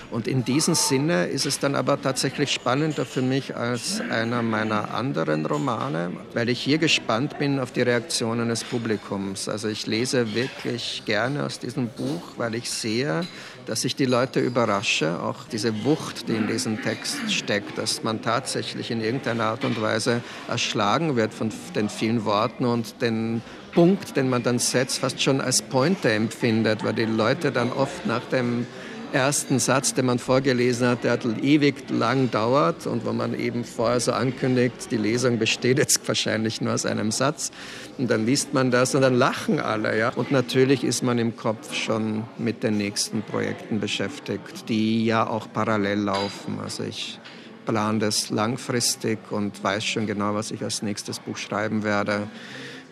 Und 0.09 0.27
in 0.27 0.45
diesem 0.45 0.75
Sinne 0.75 1.25
ist 1.27 1.45
es 1.45 1.59
dann 1.59 1.75
aber 1.75 2.01
tatsächlich 2.01 2.51
spannender 2.51 3.05
für 3.05 3.21
mich 3.21 3.55
als 3.55 4.01
einer 4.01 4.41
meiner 4.41 4.93
anderen 4.93 5.45
Romane, 5.45 6.11
weil 6.33 6.49
ich 6.49 6.61
hier 6.61 6.77
gespannt 6.77 7.39
bin 7.39 7.59
auf 7.59 7.71
die 7.71 7.81
Reaktionen 7.81 8.49
des 8.49 8.63
Publikums. 8.63 9.49
Also 9.49 9.67
ich 9.67 9.85
lese 9.87 10.33
wirklich 10.33 11.03
gerne 11.05 11.45
aus 11.45 11.59
diesem 11.59 11.87
Buch, 11.87 12.23
weil 12.37 12.55
ich 12.55 12.69
sehe, 12.69 13.25
dass 13.65 13.85
ich 13.85 13.95
die 13.95 14.05
Leute 14.05 14.39
überrasche, 14.39 15.21
auch 15.21 15.43
diese 15.51 15.83
Wucht, 15.85 16.27
die 16.27 16.33
in 16.33 16.47
diesem 16.47 16.81
Text 16.81 17.31
steckt, 17.31 17.77
dass 17.77 18.03
man 18.03 18.21
tatsächlich 18.21 18.91
in 18.91 19.01
irgendeiner 19.01 19.45
Art 19.45 19.65
und 19.65 19.81
Weise 19.81 20.21
erschlagen 20.47 21.15
wird 21.15 21.33
von 21.33 21.51
den 21.75 21.89
vielen 21.89 22.25
Worten 22.25 22.65
und 22.65 23.01
den 23.01 23.41
Punkt, 23.73 24.17
den 24.17 24.29
man 24.29 24.43
dann 24.43 24.59
setzt, 24.59 24.99
fast 24.99 25.21
schon 25.21 25.39
als 25.41 25.61
Pointer 25.61 26.09
empfindet, 26.11 26.83
weil 26.83 26.93
die 26.93 27.05
Leute 27.05 27.51
dann 27.51 27.71
oft 27.71 28.05
nach 28.05 28.25
dem 28.25 28.67
ersten 29.13 29.59
Satz, 29.59 29.93
den 29.93 30.05
man 30.05 30.19
vorgelesen 30.19 30.87
hat, 30.87 31.03
der 31.03 31.11
hat 31.11 31.25
ewig 31.41 31.89
lang 31.89 32.31
dauert 32.31 32.87
und 32.87 33.05
wo 33.05 33.13
man 33.13 33.37
eben 33.37 33.63
vorher 33.63 33.99
so 33.99 34.11
ankündigt, 34.11 34.91
die 34.91 34.97
Lesung 34.97 35.39
besteht 35.39 35.77
jetzt 35.77 36.07
wahrscheinlich 36.07 36.61
nur 36.61 36.73
aus 36.73 36.85
einem 36.85 37.11
Satz. 37.11 37.51
Und 37.97 38.09
dann 38.09 38.25
liest 38.25 38.53
man 38.53 38.71
das 38.71 38.95
und 38.95 39.01
dann 39.01 39.15
lachen 39.15 39.59
alle. 39.59 39.97
Ja? 39.97 40.09
Und 40.09 40.31
natürlich 40.31 40.83
ist 40.83 41.03
man 41.03 41.19
im 41.19 41.35
Kopf 41.35 41.73
schon 41.73 42.23
mit 42.37 42.63
den 42.63 42.77
nächsten 42.77 43.21
Projekten 43.21 43.79
beschäftigt, 43.79 44.69
die 44.69 45.05
ja 45.05 45.27
auch 45.27 45.47
parallel 45.51 45.99
laufen. 45.99 46.59
Also 46.63 46.83
ich 46.83 47.19
plane 47.65 47.99
das 47.99 48.29
langfristig 48.29 49.19
und 49.31 49.63
weiß 49.63 49.83
schon 49.83 50.07
genau, 50.07 50.33
was 50.33 50.51
ich 50.51 50.63
als 50.63 50.81
nächstes 50.81 51.19
Buch 51.19 51.37
schreiben 51.37 51.83
werde 51.83 52.27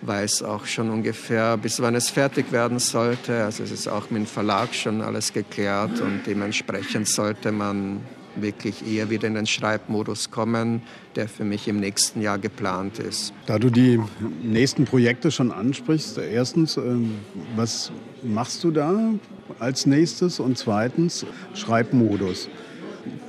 weiß 0.02 0.44
auch 0.44 0.66
schon 0.66 0.90
ungefähr, 0.90 1.58
bis 1.58 1.82
wann 1.82 1.96
es 1.96 2.10
fertig 2.10 2.52
werden 2.52 2.80
sollte. 2.80 3.44
Also 3.44 3.64
es 3.64 3.72
ist 3.72 3.88
auch 3.88 4.10
mit 4.10 4.22
dem 4.22 4.26
Verlag 4.26 4.74
schon 4.74 5.02
alles 5.02 5.34
geklärt 5.34 6.00
und 6.02 6.22
dementsprechend 6.26 7.08
sollte 7.08 7.52
man 7.52 8.02
wirklich 8.36 8.86
eher 8.88 9.10
wieder 9.10 9.28
in 9.28 9.34
den 9.34 9.48
Schreibmodus 9.48 10.32
kommen, 10.32 10.82
der 11.16 11.28
für 11.28 11.44
mich 11.44 11.68
im 11.68 11.80
nächsten 11.80 12.22
Jahr 12.22 12.38
geplant 12.38 13.00
ist. 13.00 13.34
Da 13.46 13.60
du 13.60 13.70
die 13.70 14.00
nächsten 14.42 14.86
Projekte 14.86 15.32
schon 15.32 15.52
ansprichst, 15.52 16.18
erstens, 16.18 16.78
ähm, 16.78 17.16
was 17.56 17.92
machst 18.24 18.64
du 18.64 18.72
da 18.72 19.14
als 19.60 19.86
nächstes? 19.86 20.40
Und 20.40 20.58
zweitens, 20.58 21.26
Schreibmodus. 21.54 22.50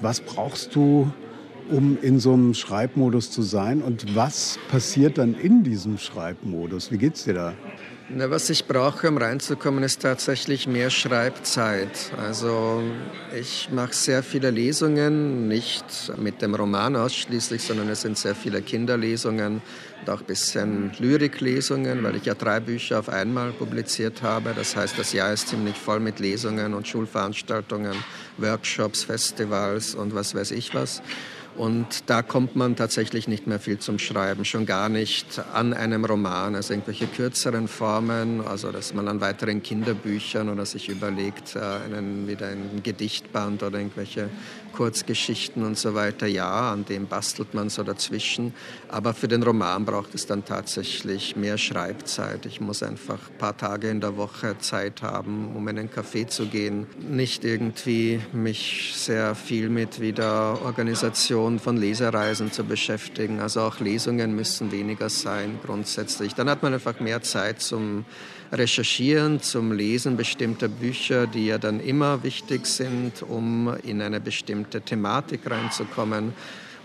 Was 0.00 0.20
brauchst 0.20 0.74
du, 0.74 1.11
um 1.70 1.98
in 2.02 2.18
so 2.18 2.33
einem 2.33 2.54
Schreibmodus 2.54 3.30
zu 3.30 3.42
sein? 3.42 3.83
Und 3.83 4.14
was 4.14 4.59
passiert 4.70 5.18
dann 5.18 5.35
in 5.35 5.62
diesem 5.62 5.98
Schreibmodus? 5.98 6.90
Wie 6.90 6.98
geht's 6.98 7.24
dir 7.24 7.35
da? 7.35 7.54
Na, 8.12 8.28
was 8.28 8.50
ich 8.50 8.66
brauche, 8.66 9.09
um 9.09 9.18
reinzukommen, 9.18 9.85
ist 9.85 10.02
tatsächlich 10.02 10.66
mehr 10.66 10.90
Schreibzeit. 10.90 12.11
Also 12.16 12.83
ich 13.38 13.68
mache 13.70 13.94
sehr 13.94 14.24
viele 14.24 14.50
Lesungen, 14.50 15.46
nicht 15.46 15.85
mit 16.16 16.42
dem 16.42 16.56
Roman 16.56 16.96
ausschließlich, 16.96 17.62
sondern 17.62 17.88
es 17.88 18.00
sind 18.00 18.18
sehr 18.18 18.35
viele 18.35 18.62
Kinderlesungen 18.62 19.62
und 20.00 20.11
auch 20.11 20.22
ein 20.22 20.26
bisschen 20.26 20.90
Lyriklesungen, 20.98 22.02
weil 22.02 22.16
ich 22.16 22.24
ja 22.24 22.35
drei 22.35 22.59
Bücher 22.59 22.98
auf 22.98 23.09
einmal 23.09 23.52
publiziert 23.52 24.22
habe. 24.22 24.54
Das 24.56 24.74
heißt, 24.74 24.98
das 24.98 25.12
Jahr 25.12 25.33
ist 25.33 25.46
ziemlich 25.46 25.76
voll 25.76 26.00
mit 26.00 26.18
Lesungen 26.18 26.74
und 26.74 26.88
Schulveranstaltungen, 26.88 27.94
Workshops, 28.38 29.04
Festivals 29.04 29.94
und 29.94 30.16
was 30.16 30.35
weiß 30.35 30.50
ich 30.50 30.74
was. 30.74 31.00
Und 31.56 32.04
da 32.06 32.22
kommt 32.22 32.56
man 32.56 32.76
tatsächlich 32.76 33.28
nicht 33.28 33.46
mehr 33.46 33.58
viel 33.58 33.78
zum 33.78 33.98
Schreiben, 33.98 34.44
schon 34.44 34.66
gar 34.66 34.88
nicht 34.88 35.40
an 35.52 35.74
einem 35.74 36.04
Roman, 36.04 36.54
also 36.54 36.72
irgendwelche 36.72 37.06
kürzeren 37.06 37.68
Formen, 37.68 38.40
also 38.46 38.70
dass 38.70 38.94
man 38.94 39.08
an 39.08 39.20
weiteren 39.20 39.62
Kinderbüchern 39.62 40.48
oder 40.48 40.64
sich 40.64 40.88
überlegt, 40.88 41.56
äh, 41.56 41.58
einen, 41.58 42.28
wieder 42.28 42.48
ein 42.48 42.82
Gedichtband 42.82 43.62
oder 43.62 43.78
irgendwelche 43.78 44.30
Kurzgeschichten 44.72 45.64
und 45.64 45.78
so 45.78 45.94
weiter. 45.94 46.26
Ja, 46.26 46.72
an 46.72 46.85
dem 46.85 47.06
bastelt 47.06 47.54
man 47.54 47.70
so 47.70 47.83
dazwischen. 47.83 48.54
Aber 48.88 49.14
für 49.14 49.28
den 49.28 49.42
Roman 49.42 49.85
braucht 49.85 50.14
es 50.14 50.27
dann 50.27 50.44
tatsächlich 50.44 51.37
mehr 51.37 51.58
Schreibzeit. 51.58 52.46
Ich 52.46 52.60
muss 52.60 52.83
einfach 52.83 53.18
ein 53.31 53.38
paar 53.38 53.56
Tage 53.56 53.88
in 53.90 54.00
der 54.00 54.16
Woche 54.16 54.58
Zeit 54.58 55.02
haben, 55.02 55.54
um 55.54 55.68
in 55.68 55.79
einen 55.79 55.90
Café 55.90 56.27
zu 56.27 56.46
gehen. 56.46 56.87
Nicht 56.98 57.44
irgendwie 57.44 58.21
mich 58.33 58.92
sehr 58.94 59.35
viel 59.35 59.68
mit 59.68 60.00
wieder 60.00 60.60
Organisation 60.64 61.58
von 61.58 61.77
Lesereisen 61.77 62.52
zu 62.52 62.64
beschäftigen. 62.64 63.40
Also 63.40 63.60
auch 63.60 63.81
Lesungen 63.81 64.35
müssen 64.35 64.73
weniger 64.73 65.08
sein 65.08 65.58
grundsätzlich. 65.64 66.35
Dann 66.35 66.48
hat 66.48 66.62
man 66.62 66.75
einfach 66.75 67.00
mehr 67.00 67.23
Zeit 67.23 67.60
zum 67.60 68.04
Recherchieren, 68.53 69.40
zum 69.40 69.73
Lesen 69.73 70.17
bestimmter 70.17 70.69
Bücher, 70.69 71.27
die 71.27 71.46
ja 71.46 71.59
dann 71.59 71.81
immer 71.81 72.23
wichtig 72.23 72.67
sind, 72.67 73.23
um 73.23 73.75
in 73.85 74.03
eine 74.03 74.21
bestimmte 74.21 74.81
Thematik 74.81 75.48
reinzukommen 75.48 76.33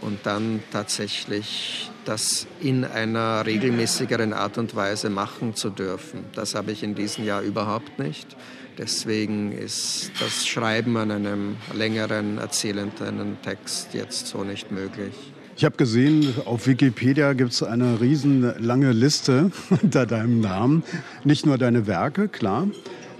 und 0.02 0.20
dann 0.26 0.62
tatsächlich 0.72 1.90
das 2.06 2.46
in 2.62 2.86
einer 2.86 3.46
regelmäßigeren 3.46 4.34
Art 4.34 4.58
und 4.58 4.76
Weise 4.76 5.10
machen 5.10 5.56
zu 5.56 5.70
dürfen. 5.72 6.26
Das 6.34 6.54
habe 6.54 6.72
ich 6.72 6.84
in 6.84 6.94
diesem 6.94 7.26
Jahr 7.26 7.42
überhaupt 7.42 7.98
nicht. 7.98 8.36
Deswegen 8.78 9.52
ist 9.52 10.12
das 10.20 10.46
Schreiben 10.46 10.98
an 10.98 11.12
einem 11.12 11.58
längeren 11.74 12.38
erzählenden 12.38 13.38
Text 13.42 13.94
jetzt 13.94 14.28
so 14.28 14.44
nicht 14.44 14.72
möglich. 14.72 15.14
Ich 15.58 15.64
habe 15.64 15.78
gesehen, 15.78 16.34
auf 16.44 16.68
Wikipedia 16.68 17.32
gibt 17.32 17.54
es 17.54 17.64
eine 17.64 18.02
riesenlange 18.02 18.92
Liste 18.92 19.52
unter 19.82 20.06
deinem 20.06 20.42
Namen. 20.42 20.84
Nicht 21.24 21.46
nur 21.46 21.58
deine 21.58 21.88
Werke, 21.88 22.28
klar, 22.28 22.68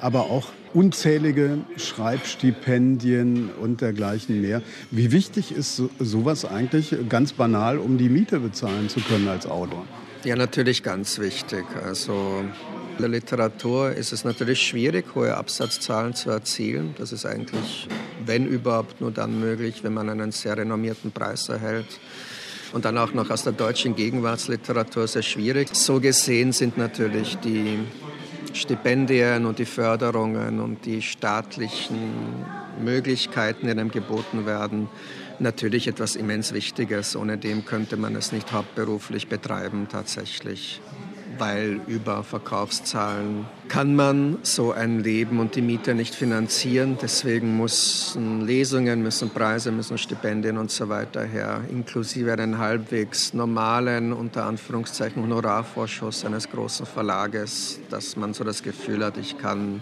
aber 0.02 0.24
auch 0.24 0.50
unzählige 0.74 1.60
Schreibstipendien 1.78 3.52
und 3.62 3.80
dergleichen 3.80 4.42
mehr. 4.42 4.62
Wie 4.92 5.14
wichtig 5.14 5.54
ist 5.54 5.82
sowas 6.00 6.44
eigentlich 6.44 6.94
ganz 7.08 7.32
banal, 7.32 7.78
um 7.78 7.98
die 7.98 8.10
Miete 8.10 8.42
bezahlen 8.42 8.90
zu 8.90 9.00
können 9.00 9.30
als 9.30 9.48
Autor? 9.48 9.86
Ja, 10.26 10.36
natürlich 10.36 10.84
ganz 10.84 11.20
wichtig. 11.20 11.64
Also 11.86 12.44
in 12.98 13.02
der 13.02 13.08
Literatur 13.08 13.92
ist 13.92 14.12
es 14.12 14.26
natürlich 14.26 14.62
schwierig, 14.62 15.06
hohe 15.16 15.38
Absatzzahlen 15.38 16.14
zu 16.14 16.32
erzielen. 16.32 16.96
Das 16.98 17.14
ist 17.14 17.26
eigentlich, 17.26 17.88
wenn 18.28 18.46
überhaupt, 18.46 19.02
nur 19.02 19.12
dann 19.12 19.40
möglich, 19.40 19.84
wenn 19.84 19.94
man 19.94 20.10
einen 20.10 20.32
sehr 20.32 20.58
renommierten 20.58 21.12
Preis 21.12 21.50
erhält. 21.50 22.00
Und 22.74 22.86
dann 22.86 22.98
auch 22.98 23.14
noch 23.14 23.30
aus 23.30 23.44
der 23.44 23.54
deutschen 23.54 23.96
Gegenwartsliteratur 23.96 25.08
sehr 25.08 25.22
schwierig. 25.22 25.74
So 25.74 26.00
gesehen 26.00 26.52
sind 26.52 26.78
natürlich 26.78 27.38
die 27.38 27.80
Stipendien 28.54 29.46
und 29.46 29.60
die 29.60 29.66
Förderungen 29.66 30.60
und 30.60 30.86
die 30.86 31.02
staatlichen 31.02 32.46
Möglichkeiten, 32.84 33.68
die 33.68 33.72
einem 33.72 33.92
geboten 33.92 34.46
werden, 34.46 34.90
natürlich 35.40 35.88
etwas 35.88 36.16
immens 36.16 36.54
Wichtiges. 36.54 37.16
Ohne 37.16 37.38
dem 37.38 37.66
könnte 37.66 37.98
man 37.98 38.16
es 38.16 38.32
nicht 38.32 38.52
hauptberuflich 38.52 39.28
betreiben 39.28 39.88
tatsächlich 39.90 40.82
weil 41.38 41.80
über 41.88 42.24
Verkaufszahlen 42.24 43.46
kann 43.68 43.96
man 43.96 44.38
so 44.44 44.72
ein 44.72 45.02
Leben 45.02 45.40
und 45.40 45.56
die 45.56 45.62
Miete 45.62 45.96
nicht 45.96 46.14
finanzieren. 46.14 46.98
Deswegen 47.02 47.58
müssen 47.58 48.46
Lesungen, 48.46 49.02
müssen 49.02 49.30
Preise, 49.30 49.72
müssen 49.72 49.98
Stipendien 49.98 50.58
und 50.58 50.72
so 50.72 50.90
weiter 50.90 51.24
her, 51.24 51.62
inklusive 51.70 52.34
einen 52.34 52.58
halbwegs 52.58 53.34
normalen, 53.34 54.14
unter 54.14 54.46
Anführungszeichen, 54.46 55.22
Honorarvorschuss 55.24 56.26
eines 56.26 56.50
großen 56.50 56.86
Verlages, 56.86 57.80
dass 57.90 58.16
man 58.16 58.34
so 58.34 58.44
das 58.44 58.64
Gefühl 58.64 59.04
hat, 59.04 59.18
ich 59.18 59.38
kann 59.38 59.82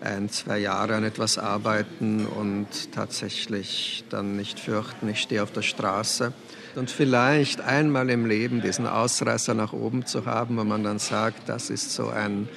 ein, 0.00 0.28
zwei 0.28 0.58
Jahre 0.58 0.96
an 0.96 1.04
etwas 1.04 1.38
arbeiten 1.38 2.26
und 2.26 2.66
tatsächlich 2.92 4.04
dann 4.10 4.36
nicht 4.36 4.58
fürchten, 4.58 5.08
ich 5.08 5.20
stehe 5.20 5.42
auf 5.42 5.52
der 5.52 5.62
Straße. 5.62 6.32
Und 6.74 6.90
vielleicht 6.90 7.60
einmal 7.60 8.08
im 8.08 8.24
Leben 8.24 8.62
diesen 8.62 8.86
Ausreißer 8.86 9.52
nach 9.52 9.72
oben 9.74 10.06
zu 10.06 10.24
haben, 10.24 10.56
wo 10.56 10.64
man 10.64 10.82
dann 10.82 10.98
sagt, 10.98 11.48
das 11.48 11.68
ist 11.68 11.92
so 11.92 12.08
ein 12.08 12.48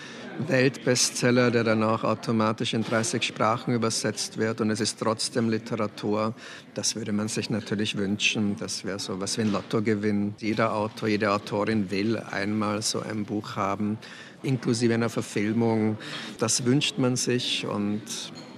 Weltbestseller, 0.48 1.52
der 1.52 1.64
dann 1.64 1.84
auch 1.84 2.04
automatisch 2.04 2.74
in 2.74 2.84
30 2.84 3.24
Sprachen 3.24 3.74
übersetzt 3.74 4.38
wird 4.38 4.62
und 4.62 4.70
es 4.70 4.80
ist 4.80 5.00
trotzdem 5.00 5.50
Literatur. 5.50 6.34
Das 6.74 6.96
würde 6.96 7.14
man 7.14 7.28
sich 7.28 7.50
natürlich 7.50 7.98
wünschen. 7.98 8.56
Das 8.58 8.84
wäre 8.84 9.00
so 9.00 9.20
was 9.20 9.38
wie 9.38 9.42
ein 9.42 9.52
Lottogewinn. 9.52 10.36
Jeder 10.40 10.74
Autor, 10.74 11.08
jede 11.08 11.32
Autorin 11.32 11.90
will 11.90 12.18
einmal 12.18 12.82
so 12.82 13.02
ein 13.02 13.26
Buch 13.26 13.56
haben, 13.56 13.98
inklusive 14.44 14.94
einer 14.94 15.10
Verfilmung. 15.10 15.98
Das 16.38 16.66
wünscht 16.66 16.98
man 16.98 17.16
sich 17.16 17.66
und 17.66 18.04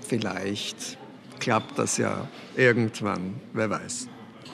vielleicht 0.07 0.97
klappt 1.39 1.77
das 1.77 1.97
ja 1.97 2.27
irgendwann, 2.55 3.35
wer 3.53 3.69
weiß. 3.69 4.07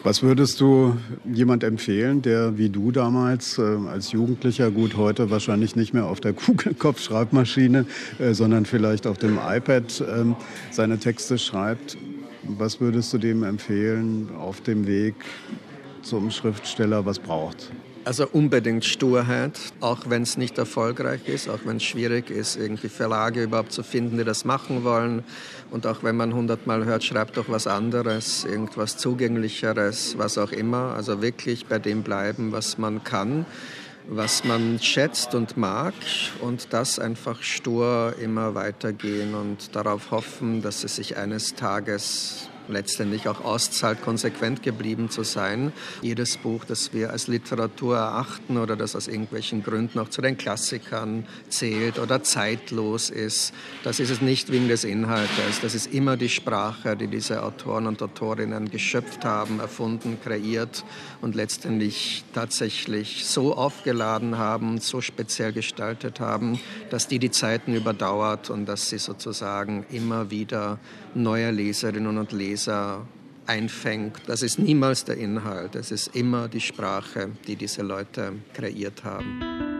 Was 0.04 0.22
würdest 0.22 0.60
du 0.60 0.98
jemand 1.24 1.64
empfehlen, 1.64 2.22
der 2.22 2.58
wie 2.58 2.68
du 2.68 2.92
damals 2.92 3.58
äh, 3.58 3.62
als 3.90 4.12
Jugendlicher, 4.12 4.70
gut 4.70 4.98
heute 4.98 5.30
wahrscheinlich 5.30 5.78
nicht 5.78 5.94
mehr 5.94 6.08
auf 6.08 6.20
der 6.20 6.34
Kugelkopfschreibmaschine, 6.34 7.86
äh, 8.20 8.34
sondern 8.34 8.66
vielleicht 8.66 9.08
auf 9.08 9.18
dem 9.18 9.38
iPad 9.42 10.02
äh, 10.02 10.26
seine 10.72 11.00
Texte 11.00 11.38
schreibt? 11.38 11.98
Was 12.44 12.82
würdest 12.82 13.14
du 13.14 13.18
dem 13.18 13.44
empfehlen 13.44 14.30
auf 14.38 14.60
dem 14.60 14.88
Weg 14.88 15.16
zum 16.02 16.32
Schriftsteller, 16.32 17.06
was 17.06 17.20
braucht? 17.20 17.72
Also 18.06 18.28
unbedingt 18.28 18.84
Sturheit, 18.84 19.58
auch 19.80 20.10
wenn 20.10 20.24
es 20.24 20.36
nicht 20.36 20.58
erfolgreich 20.58 21.22
ist, 21.26 21.48
auch 21.48 21.60
wenn 21.64 21.78
es 21.78 21.84
schwierig 21.84 22.30
ist, 22.30 22.58
irgendwie 22.58 22.90
Verlage 22.90 23.44
überhaupt 23.44 23.72
zu 23.72 23.82
finden, 23.82 24.18
die 24.18 24.26
das 24.26 24.44
machen 24.44 24.84
wollen. 24.84 25.24
Und 25.72 25.88
auch 25.88 26.04
wenn 26.04 26.18
man 26.18 26.34
hundertmal 26.34 26.84
hört, 26.84 27.06
schreibt 27.06 27.38
doch 27.38 27.48
was 27.48 27.66
anderes, 27.66 28.44
irgendwas 28.44 28.98
Zugänglicheres, 28.98 30.18
was 30.18 30.38
auch 30.38 30.52
immer. 30.52 30.94
Also 30.96 31.22
wirklich 31.22 31.66
bei 31.68 31.80
dem 31.80 32.04
bleiben, 32.04 32.52
was 32.52 32.78
man 32.78 33.06
kann, 33.06 33.46
was 34.10 34.44
man 34.44 34.80
schätzt 34.82 35.34
und 35.34 35.56
mag 35.56 35.94
und 36.42 36.74
das 36.74 37.00
einfach 37.00 37.42
stur 37.42 38.16
immer 38.22 38.54
weitergehen 38.54 39.34
und 39.34 39.74
darauf 39.78 40.12
hoffen, 40.12 40.62
dass 40.62 40.84
es 40.84 40.98
sich 40.98 41.16
eines 41.16 41.56
Tages 41.56 42.50
letztendlich 42.68 43.28
auch 43.28 43.44
auszahlt, 43.44 44.02
konsequent 44.02 44.64
geblieben 44.64 45.10
zu 45.10 45.24
sein. 45.24 45.74
Jedes 46.02 46.38
Buch, 46.38 46.66
das 46.66 46.94
wir 46.94 47.12
als 47.12 47.28
Literatur 47.28 47.98
erachten 47.98 48.58
oder 48.58 48.76
das 48.76 48.96
aus 48.96 49.08
irgendwelchen 49.08 49.64
Gründen 49.64 50.00
auch 50.00 50.10
zu 50.10 50.22
den 50.22 50.38
Klassikern 50.38 51.26
zählt 51.50 52.00
oder 52.00 52.24
zeitlos 52.24 53.10
ist, 53.10 53.54
das 53.84 54.00
ist 54.00 54.10
es 54.10 54.22
nicht 54.22 54.52
wegen 54.52 54.68
des 54.68 54.84
Inhaltes. 54.84 55.62
Das 55.62 55.76
ist 55.76 55.94
immer 55.94 56.18
die 56.18 56.30
Sprache, 56.30 56.96
die 56.96 57.08
diese 57.08 57.44
Autoren 57.44 57.88
und 57.88 58.02
Autorinnen 58.02 58.70
geschöpft 58.70 59.26
haben, 59.26 59.60
erfunden, 59.60 60.18
kreiert 60.24 60.84
und 61.22 61.36
letztendlich 61.36 62.24
tatsächlich 62.34 63.26
so 63.26 63.56
aufgeladen 63.56 64.38
haben, 64.38 64.80
so 64.80 65.02
speziell 65.02 65.54
gestaltet 65.54 66.20
haben, 66.20 66.60
dass 66.90 67.08
die 67.08 67.20
die 67.20 67.32
Zeiten 67.32 67.74
überdauert 67.74 68.50
und 68.50 68.66
dass 68.66 68.90
sie 68.90 68.98
sozusagen 68.98 69.86
immer 69.92 70.32
wieder 70.32 70.80
neue 71.16 71.52
Leserinnen 71.52 72.18
und 72.18 72.32
Leser 72.32 72.53
einfängt. 73.46 74.22
Das 74.28 74.42
ist 74.42 74.60
niemals 74.60 75.06
der 75.06 75.18
Inhalt, 75.18 75.76
es 75.76 75.92
ist 75.92 76.16
immer 76.16 76.48
die 76.48 76.62
Sprache, 76.62 77.32
die 77.48 77.56
diese 77.56 77.82
Leute 77.82 78.34
kreiert 78.54 79.04
haben. 79.04 79.73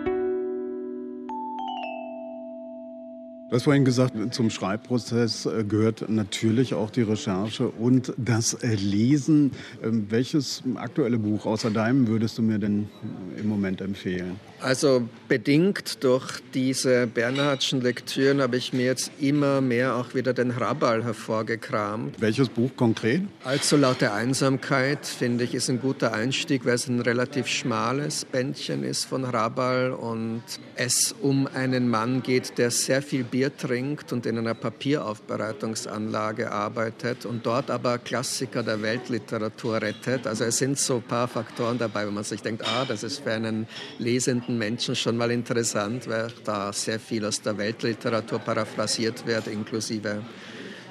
Du 3.54 3.58
hast 3.58 3.66
vorhin 3.66 3.86
gesagt, 3.86 4.16
zum 4.34 4.50
Schreibprozess 4.50 5.46
äh, 5.46 5.64
gehört 5.64 6.10
natürlich 6.10 6.74
auch 6.74 6.90
die 6.90 7.04
Recherche 7.04 7.68
und 7.68 8.12
das 8.18 8.58
Lesen. 8.64 9.52
Ähm, 9.84 10.08
welches 10.10 10.64
aktuelle 10.74 11.20
Buch 11.20 11.46
außer 11.46 11.70
deinem 11.70 12.08
würdest 12.08 12.40
du 12.40 12.42
mir 12.42 12.58
denn 12.58 12.90
im 13.38 13.48
Moment 13.48 13.80
empfehlen? 13.82 14.40
Also 14.60 15.08
bedingt 15.28 16.04
durch 16.04 16.40
diese 16.54 17.06
Bernhardschen 17.06 17.82
Lektüren 17.82 18.42
habe 18.42 18.58
ich 18.58 18.74
mir 18.74 18.86
jetzt 18.86 19.12
immer 19.20 19.62
mehr 19.62 19.98
auch 19.98 20.16
wieder 20.16 20.34
den 20.34 20.50
Rabal 20.50 21.04
hervorgekramt. 21.04 22.20
Welches 22.22 22.50
Buch 22.50 22.72
konkret? 22.76 23.22
Allzu 23.44 23.76
laute 23.76 24.14
Einsamkeit, 24.14 25.06
finde 25.06 25.44
ich, 25.44 25.54
ist 25.54 25.70
ein 25.70 25.82
guter 25.82 26.14
Einstieg, 26.14 26.66
weil 26.66 26.76
es 26.76 26.88
ein 26.88 27.02
relativ 27.02 27.48
schmales 27.48 28.26
Bändchen 28.26 28.84
ist 28.84 29.06
von 29.06 29.26
Rabal 29.26 29.92
und 29.92 30.42
es 30.76 31.14
um 31.22 31.46
einen 31.54 31.90
Mann 31.90 32.24
geht, 32.24 32.58
der 32.58 32.72
sehr 32.72 33.02
viel 33.02 33.26
Bier 33.26 33.43
trinkt 33.50 34.12
und 34.14 34.26
in 34.26 34.38
einer 34.38 34.54
Papieraufbereitungsanlage 34.54 36.52
arbeitet 36.52 37.26
und 37.26 37.46
dort 37.46 37.72
aber 37.72 37.98
Klassiker 37.98 38.64
der 38.64 38.82
Weltliteratur 38.82 39.82
rettet. 39.82 40.28
Also 40.28 40.44
es 40.44 40.58
sind 40.58 40.78
so 40.78 40.96
ein 40.96 41.04
paar 41.04 41.28
Faktoren 41.28 41.78
dabei, 41.78 42.08
wo 42.08 42.12
man 42.12 42.24
sich 42.24 42.42
denkt, 42.42 42.64
ah, 42.68 42.86
das 42.86 43.04
ist 43.04 43.20
für 43.20 43.32
einen 43.32 43.68
lesenden 43.98 44.58
Menschen 44.58 44.96
schon 44.96 45.18
mal 45.18 45.32
interessant, 45.32 46.08
weil 46.08 46.28
da 46.44 46.72
sehr 46.74 47.00
viel 47.00 47.26
aus 47.26 47.42
der 47.42 47.58
Weltliteratur 47.58 48.40
paraphrasiert 48.40 49.26
wird, 49.26 49.48
inklusive 49.48 50.24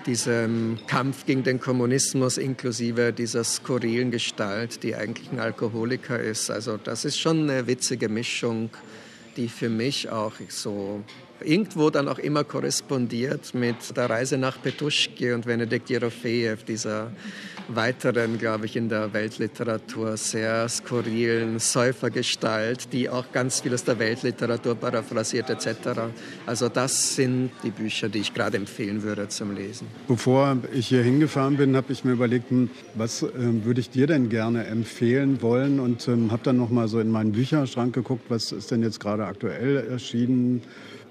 diesem 0.07 0.79
Kampf 0.87 1.27
gegen 1.27 1.43
den 1.43 1.61
Kommunismus, 1.61 2.39
inklusive 2.39 3.13
dieser 3.13 3.45
skurrilen 3.45 4.11
Gestalt, 4.11 4.83
die 4.83 4.95
eigentlich 4.95 5.31
ein 5.31 5.39
Alkoholiker 5.39 6.19
ist. 6.19 6.51
Also 6.51 6.77
das 6.77 7.05
ist 7.05 7.19
schon 7.19 7.49
eine 7.49 7.67
witzige 7.67 8.09
Mischung, 8.09 8.71
die 9.37 9.49
für 9.49 9.69
mich 9.69 10.11
auch 10.11 10.33
so 10.49 11.03
irgendwo 11.45 11.91
dann 11.91 12.09
auch 12.09 12.19
immer 12.19 12.45
korrespondiert 12.45 13.55
mit 13.55 13.97
der 13.97 14.11
Reise 14.11 14.39
nach 14.39 14.61
Petuschke 14.61 15.35
und 15.35 15.47
Venedikt 15.47 15.91
Jerofejew, 15.91 16.57
dieser 16.67 17.11
weiteren, 17.69 18.39
glaube 18.39 18.67
ich, 18.67 18.77
in 18.77 18.89
der 18.89 19.13
Weltliteratur 19.13 20.17
sehr 20.17 20.69
skurrilen 20.69 21.59
Säufergestalt, 21.59 22.93
die 22.93 23.09
auch 23.09 23.31
ganz 23.33 23.61
viel 23.61 23.75
aus 23.75 23.85
der 23.85 23.99
Weltliteratur 23.99 24.75
paraphrasiert 24.75 25.51
etc. 25.51 26.01
Also 26.47 26.69
das 26.69 27.17
sind 27.17 27.51
die 27.63 27.71
Bücher, 27.71 28.09
die 28.09 28.21
ich 28.21 28.35
gerade 28.35 28.57
empfehlen 28.57 29.03
würde 29.03 29.29
zum 29.29 29.55
Lesen. 29.55 29.87
Bevor 30.09 30.59
ich 30.73 30.89
hier 30.89 31.03
hingefahren 31.03 31.57
bin, 31.57 31.77
habe 31.77 31.93
ich 31.93 32.05
mir 32.05 32.13
überlegt, 32.13 32.51
hm, 32.51 32.71
was 32.95 33.23
äh, 33.23 33.29
würde 33.65 33.81
ich 33.81 33.91
dir 33.91 34.07
denn 34.07 34.29
gerne 34.29 34.67
empfehlen 34.67 35.43
wollen 35.43 35.81
und 35.81 36.07
ähm, 36.09 36.31
habe 36.31 36.43
dann 36.45 36.57
noch 36.57 36.71
mal 36.71 36.89
so 36.89 37.01
in 37.01 37.11
meinen 37.11 37.33
Bücherschrank 37.33 37.95
geguckt, 37.95 38.25
was 38.29 38.53
ist 38.53 38.71
denn 38.71 38.83
jetzt 38.83 39.01
gerade 39.01 39.25
aktuell 39.25 39.89
erschienen 39.89 40.63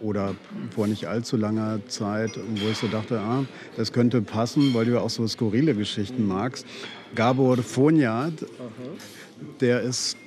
oder 0.01 0.35
vor 0.73 0.87
nicht 0.87 1.07
allzu 1.07 1.37
langer 1.37 1.79
Zeit, 1.87 2.37
wo 2.37 2.69
ich 2.69 2.77
so 2.77 2.87
dachte, 2.87 3.19
ah, 3.19 3.45
das 3.77 3.93
könnte 3.93 4.21
passen, 4.21 4.73
weil 4.73 4.85
du 4.85 4.93
ja 4.93 4.99
auch 4.99 5.09
so 5.09 5.27
skurrile 5.27 5.75
Geschichten 5.75 6.27
magst. 6.27 6.65
Gabor 7.15 7.57
Foniat, 7.57 8.33
der 9.59 9.81
ist 9.81 10.17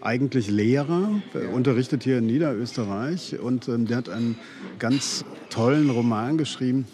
eigentlich 0.00 0.48
Lehrer, 0.48 1.22
unterrichtet 1.52 2.02
hier 2.02 2.18
in 2.18 2.26
Niederösterreich 2.26 3.38
und 3.38 3.68
ähm, 3.68 3.86
der 3.86 3.98
hat 3.98 4.08
einen 4.08 4.36
ganz 4.78 5.24
tollen 5.48 5.90
Roman 5.90 6.38
geschrieben, 6.38 6.86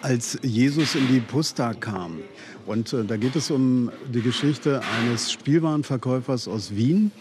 als 0.00 0.38
Jesus 0.42 0.94
in 0.94 1.06
die 1.08 1.20
Pusta 1.20 1.74
kam. 1.74 2.20
Und 2.66 2.92
äh, 2.92 3.04
da 3.04 3.16
geht 3.16 3.36
es 3.36 3.50
um 3.50 3.90
die 4.12 4.22
Geschichte 4.22 4.80
eines 5.00 5.30
Spielwarenverkäufers 5.32 6.48
aus 6.48 6.74
Wien, 6.74 7.12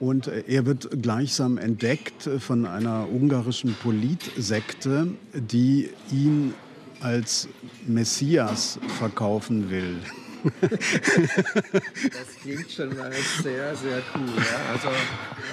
und 0.00 0.28
er 0.28 0.66
wird 0.66 1.02
gleichsam 1.02 1.58
entdeckt 1.58 2.28
von 2.38 2.66
einer 2.66 3.08
ungarischen 3.10 3.74
Politsekte, 3.74 5.08
die 5.32 5.90
ihn 6.12 6.54
als 7.00 7.48
Messias 7.86 8.78
verkaufen 8.98 9.70
will. 9.70 9.96
das 10.60 12.42
klingt 12.42 12.70
schon 12.70 12.96
mal 12.96 13.10
sehr, 13.42 13.74
sehr 13.76 14.02
cool. 14.14 14.28
Ja? 14.36 14.72
Also, 14.72 14.88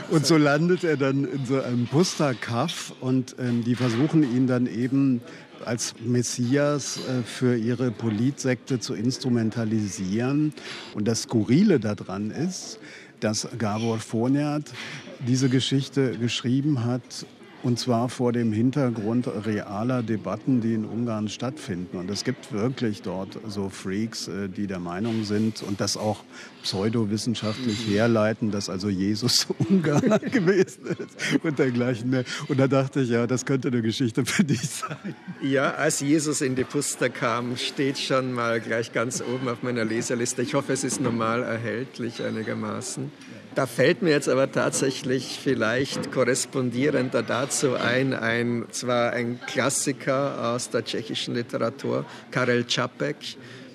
und 0.09 0.25
so 0.25 0.37
landet 0.37 0.83
er 0.83 0.97
dann 0.97 1.25
in 1.25 1.45
so 1.45 1.61
einem 1.61 1.87
Pusterkaff 1.87 2.93
und 2.99 3.35
ähm, 3.39 3.63
die 3.63 3.75
versuchen 3.75 4.23
ihn 4.23 4.47
dann 4.47 4.67
eben 4.67 5.21
als 5.65 5.93
Messias 6.03 6.97
äh, 6.97 7.23
für 7.23 7.55
ihre 7.55 7.91
Politsekte 7.91 8.79
zu 8.79 8.93
instrumentalisieren. 8.93 10.53
Und 10.93 11.07
das 11.07 11.23
Skurrile 11.23 11.79
daran 11.79 12.31
ist, 12.31 12.79
dass 13.24 13.47
Gabor 13.57 13.99
Fornert 13.99 14.72
diese 15.19 15.49
Geschichte 15.49 16.17
geschrieben 16.17 16.84
hat 16.84 17.26
und 17.64 17.80
zwar 17.80 18.09
vor 18.09 18.32
dem 18.32 18.51
Hintergrund 18.51 19.28
realer 19.45 20.03
Debatten, 20.03 20.62
die 20.62 20.74
in 20.74 20.86
Ungarn 20.86 21.30
stattfinden. 21.30 21.97
Und 21.97 22.09
es 22.09 22.24
gibt 22.24 22.51
wirklich 22.51 23.01
dort 23.01 23.38
so 23.47 23.70
Freaks, 23.70 24.28
äh, 24.28 24.49
die 24.49 24.68
der 24.68 24.80
Meinung 24.80 25.24
sind 25.24 25.62
und 25.64 25.80
das 25.80 25.97
auch 25.97 26.24
pseudowissenschaftlich 26.64 27.88
mhm. 27.88 27.91
herleiten, 27.91 28.51
dass 28.51 28.70
also 28.70 28.89
Jesus 28.89 29.47
Ungarn 29.70 30.20
gewesen 30.32 30.86
ist 30.88 31.43
und 31.43 31.59
dergleichen 31.59 32.09
mehr. 32.09 32.24
Und 32.47 32.59
da 32.59 32.68
dachte 32.68 33.01
ich, 33.01 33.09
ja, 33.09 33.28
das 33.28 33.45
könnte 33.45 33.68
eine 33.68 33.82
Geschichte 33.82 34.26
für 34.26 34.43
dich 34.43 34.62
sein. 34.62 35.16
Ja, 35.41 35.72
als 35.76 35.99
Jesus 35.99 36.41
in 36.41 36.55
die 36.55 36.64
Puster 36.64 37.09
kam, 37.09 37.57
steht 37.57 37.97
schon 37.97 38.34
mal 38.34 38.59
gleich 38.59 38.93
ganz 38.93 39.22
oben 39.22 39.47
auf 39.49 39.64
meiner 39.64 39.86
Leserliste. 39.86 40.41
Ich 40.41 40.53
hoffe, 40.53 40.74
es 40.74 40.84
ist 40.84 41.01
normal 41.01 41.43
erhältlich 41.43 42.22
einigermaßen. 42.24 43.12
Da 43.54 43.66
fällt 43.66 44.02
mir 44.02 44.12
jetzt 44.12 44.30
aber 44.30 44.49
tatsächlich 44.49 45.38
vielleicht 45.43 46.14
korrespondierender 46.14 47.22
dazu 47.22 47.76
ein, 47.76 48.14
ein 48.14 48.66
zwar 48.72 49.12
ein 49.12 49.41
Klassiker 49.45 50.54
aus 50.54 50.70
der 50.70 50.86
tschechischen 50.86 51.36
Literatur, 51.36 52.06
Karel 52.32 52.66
Čapek, 52.66 53.18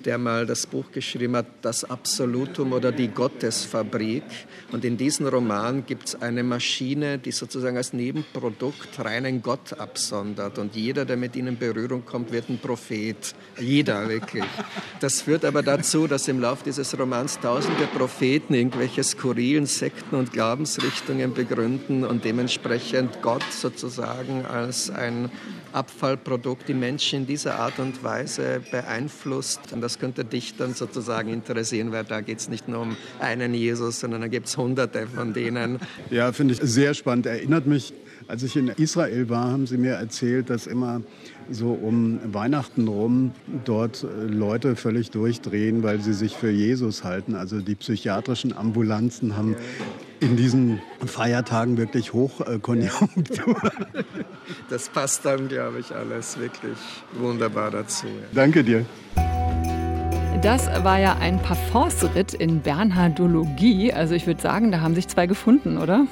der 0.07 0.17
mal 0.17 0.45
das 0.45 0.65
Buch 0.65 0.89
geschrieben 0.93 1.35
hat, 1.35 1.45
Das 1.61 1.83
Absolutum 1.83 2.71
oder 2.71 2.93
die 2.93 3.09
Gottesfabrik. 3.09 4.23
Und 4.71 4.85
in 4.85 4.95
diesem 4.95 5.27
Roman 5.27 5.85
gibt 5.85 6.07
es 6.07 6.21
eine 6.21 6.43
Maschine, 6.43 7.17
die 7.17 7.31
sozusagen 7.31 7.75
als 7.75 7.91
Nebenprodukt 7.91 9.03
reinen 9.03 9.41
Gott 9.41 9.73
absondert. 9.77 10.59
Und 10.59 10.77
jeder, 10.77 11.03
der 11.03 11.17
mit 11.17 11.35
ihnen 11.35 11.49
in 11.49 11.57
Berührung 11.57 12.05
kommt, 12.05 12.31
wird 12.31 12.47
ein 12.47 12.57
Prophet. 12.57 13.35
Jeder 13.59 14.07
wirklich. 14.07 14.45
Das 15.01 15.21
führt 15.21 15.43
aber 15.43 15.61
dazu, 15.61 16.07
dass 16.07 16.29
im 16.29 16.39
Laufe 16.39 16.63
dieses 16.63 16.97
Romans 16.97 17.37
tausende 17.41 17.85
Propheten 17.87 18.53
irgendwelche 18.53 19.03
skurrilen 19.03 19.65
Sekten 19.65 20.15
und 20.15 20.31
Glaubensrichtungen 20.31 21.33
begründen 21.33 22.05
und 22.05 22.23
dementsprechend 22.23 23.21
Gott 23.21 23.43
sozusagen 23.51 24.45
als 24.45 24.89
ein 24.89 25.29
Abfallprodukt 25.73 26.67
die 26.67 26.73
Menschen 26.73 27.19
in 27.19 27.27
dieser 27.27 27.59
Art 27.59 27.79
und 27.79 28.03
Weise 28.03 28.61
beeinflusst. 28.71 29.73
Und 29.73 29.81
das 29.81 29.96
könnte 29.99 30.25
dich 30.25 30.55
dann 30.57 30.73
sozusagen 30.73 31.29
interessieren, 31.29 31.91
weil 31.91 32.03
da 32.03 32.21
geht 32.21 32.39
es 32.39 32.49
nicht 32.49 32.67
nur 32.67 32.81
um 32.81 32.97
einen 33.19 33.53
Jesus, 33.53 33.99
sondern 33.99 34.21
da 34.21 34.27
gibt 34.27 34.47
es 34.47 34.57
hunderte 34.57 35.07
von 35.07 35.33
denen. 35.33 35.79
Ja, 36.09 36.31
finde 36.31 36.53
ich 36.53 36.59
sehr 36.61 36.93
spannend. 36.93 37.25
Erinnert 37.25 37.67
mich, 37.67 37.93
als 38.27 38.43
ich 38.43 38.55
in 38.55 38.67
Israel 38.69 39.29
war, 39.29 39.51
haben 39.51 39.67
sie 39.67 39.77
mir 39.77 39.93
erzählt, 39.93 40.49
dass 40.49 40.67
immer 40.67 41.01
so 41.49 41.71
um 41.71 42.19
Weihnachten 42.33 42.87
rum 42.87 43.31
dort 43.63 44.03
äh, 44.03 44.25
Leute 44.25 44.75
völlig 44.75 45.11
durchdrehen, 45.11 45.83
weil 45.83 46.01
sie 46.01 46.13
sich 46.13 46.35
für 46.35 46.49
Jesus 46.49 47.03
halten. 47.03 47.35
Also 47.35 47.61
die 47.61 47.75
psychiatrischen 47.75 48.55
Ambulanzen 48.55 49.37
haben 49.37 49.55
in 50.19 50.35
diesen 50.35 50.81
Feiertagen 51.05 51.77
wirklich 51.77 52.13
Hochkonjunktur. 52.13 53.55
Das 54.69 54.89
passt 54.89 55.25
dann, 55.25 55.47
glaube 55.47 55.79
ich, 55.79 55.93
alles 55.93 56.39
wirklich 56.39 56.77
wunderbar 57.13 57.71
dazu. 57.71 58.07
Danke 58.33 58.63
dir. 58.63 58.85
Das 60.41 60.67
war 60.83 60.99
ja 60.99 61.17
ein 61.17 61.41
Parfumsritt 61.41 62.35
in 62.35 62.61
Bernhardologie. 62.61 63.91
Also 63.91 64.13
ich 64.13 64.27
würde 64.27 64.39
sagen, 64.39 64.71
da 64.71 64.81
haben 64.81 64.93
sich 64.93 65.07
zwei 65.07 65.25
gefunden, 65.25 65.77
oder? 65.77 66.05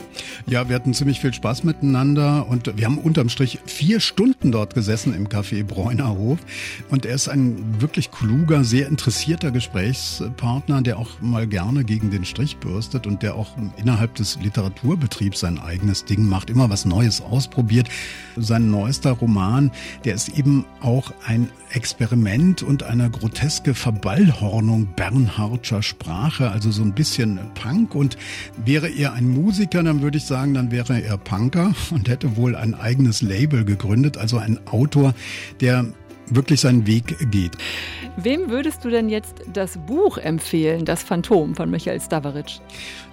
Ja, 0.47 0.67
wir 0.67 0.76
hatten 0.76 0.95
ziemlich 0.95 1.19
viel 1.19 1.32
Spaß 1.32 1.63
miteinander 1.63 2.47
und 2.49 2.76
wir 2.76 2.86
haben 2.86 2.97
unterm 2.97 3.30
Strich 3.30 3.59
vier 3.67 3.99
Stunden 3.99 4.51
dort 4.51 4.73
gesessen 4.73 5.13
im 5.13 5.28
Café 5.28 5.63
Bräunerhof. 5.63 6.39
Und 6.89 7.05
er 7.05 7.13
ist 7.13 7.30
ein 7.30 7.80
wirklich 7.80 8.09
kluger, 8.09 8.63
sehr 8.63 8.88
interessierter 8.88 9.51
Gesprächspartner, 9.51 10.82
der 10.82 10.97
auch 10.97 11.21
mal 11.21 11.45
gerne 11.45 11.84
gegen 11.84 12.09
den 12.09 12.26
Strich 12.26 12.57
bürstet 12.57 13.05
und 13.05 13.21
der 13.21 13.36
auch 13.36 13.51
innerhalb 13.78 14.15
des 14.15 14.39
Literaturbetriebs 14.41 15.39
sein 15.39 15.59
eigenes 15.59 16.03
Ding 16.03 16.28
macht, 16.28 16.49
immer 16.49 16.71
was 16.71 16.86
Neues 16.86 17.21
ausprobiert. 17.21 17.89
Sein 18.38 18.71
neuester 18.71 19.11
Roman, 19.11 19.71
der 20.03 20.15
ist 20.15 20.30
eben 20.30 20.65
auch 20.82 21.13
ein 21.28 21.49
Experiment 21.71 22.63
und 22.63 22.84
eine 22.84 23.09
groteske 23.09 23.73
Verballung 23.76 24.14
Ballhornung 24.16 24.88
Bernhardscher 24.95 25.84
Sprache, 25.84 26.49
also 26.49 26.72
so 26.72 26.84
ein 26.84 26.93
bisschen 26.93 27.38
Punk. 27.53 27.95
Und 27.95 28.18
wäre 28.63 28.88
er 28.88 29.11
ein 29.11 29.28
Musiker, 29.28 29.84
dann 29.84 30.01
würde 30.01 30.20
ich 30.20 30.24
sagen, 30.24 30.53
dann 30.53 30.72
wäre 30.72 31.01
er 31.01 31.18
Punker 31.18 31.74
und 31.91 32.07
hätte 32.07 32.38
wohl 32.38 32.55
ein 32.55 32.76
eigenes 32.76 33.22
Label 33.22 33.66
gegründet, 33.66 34.18
also 34.18 34.38
ein 34.38 34.57
Autor, 34.68 35.13
der 35.59 35.88
wirklich 36.28 36.61
seinen 36.61 36.88
Weg 36.88 37.30
geht. 37.30 37.57
Wem 38.16 38.49
würdest 38.49 38.86
du 38.86 38.89
denn 38.89 39.09
jetzt 39.09 39.41
das 39.51 39.78
Buch 39.86 40.18
empfehlen, 40.18 40.86
Das 40.86 41.03
Phantom 41.03 41.53
von 41.53 41.70
Michael 41.70 41.99
Stavaric? 41.99 42.61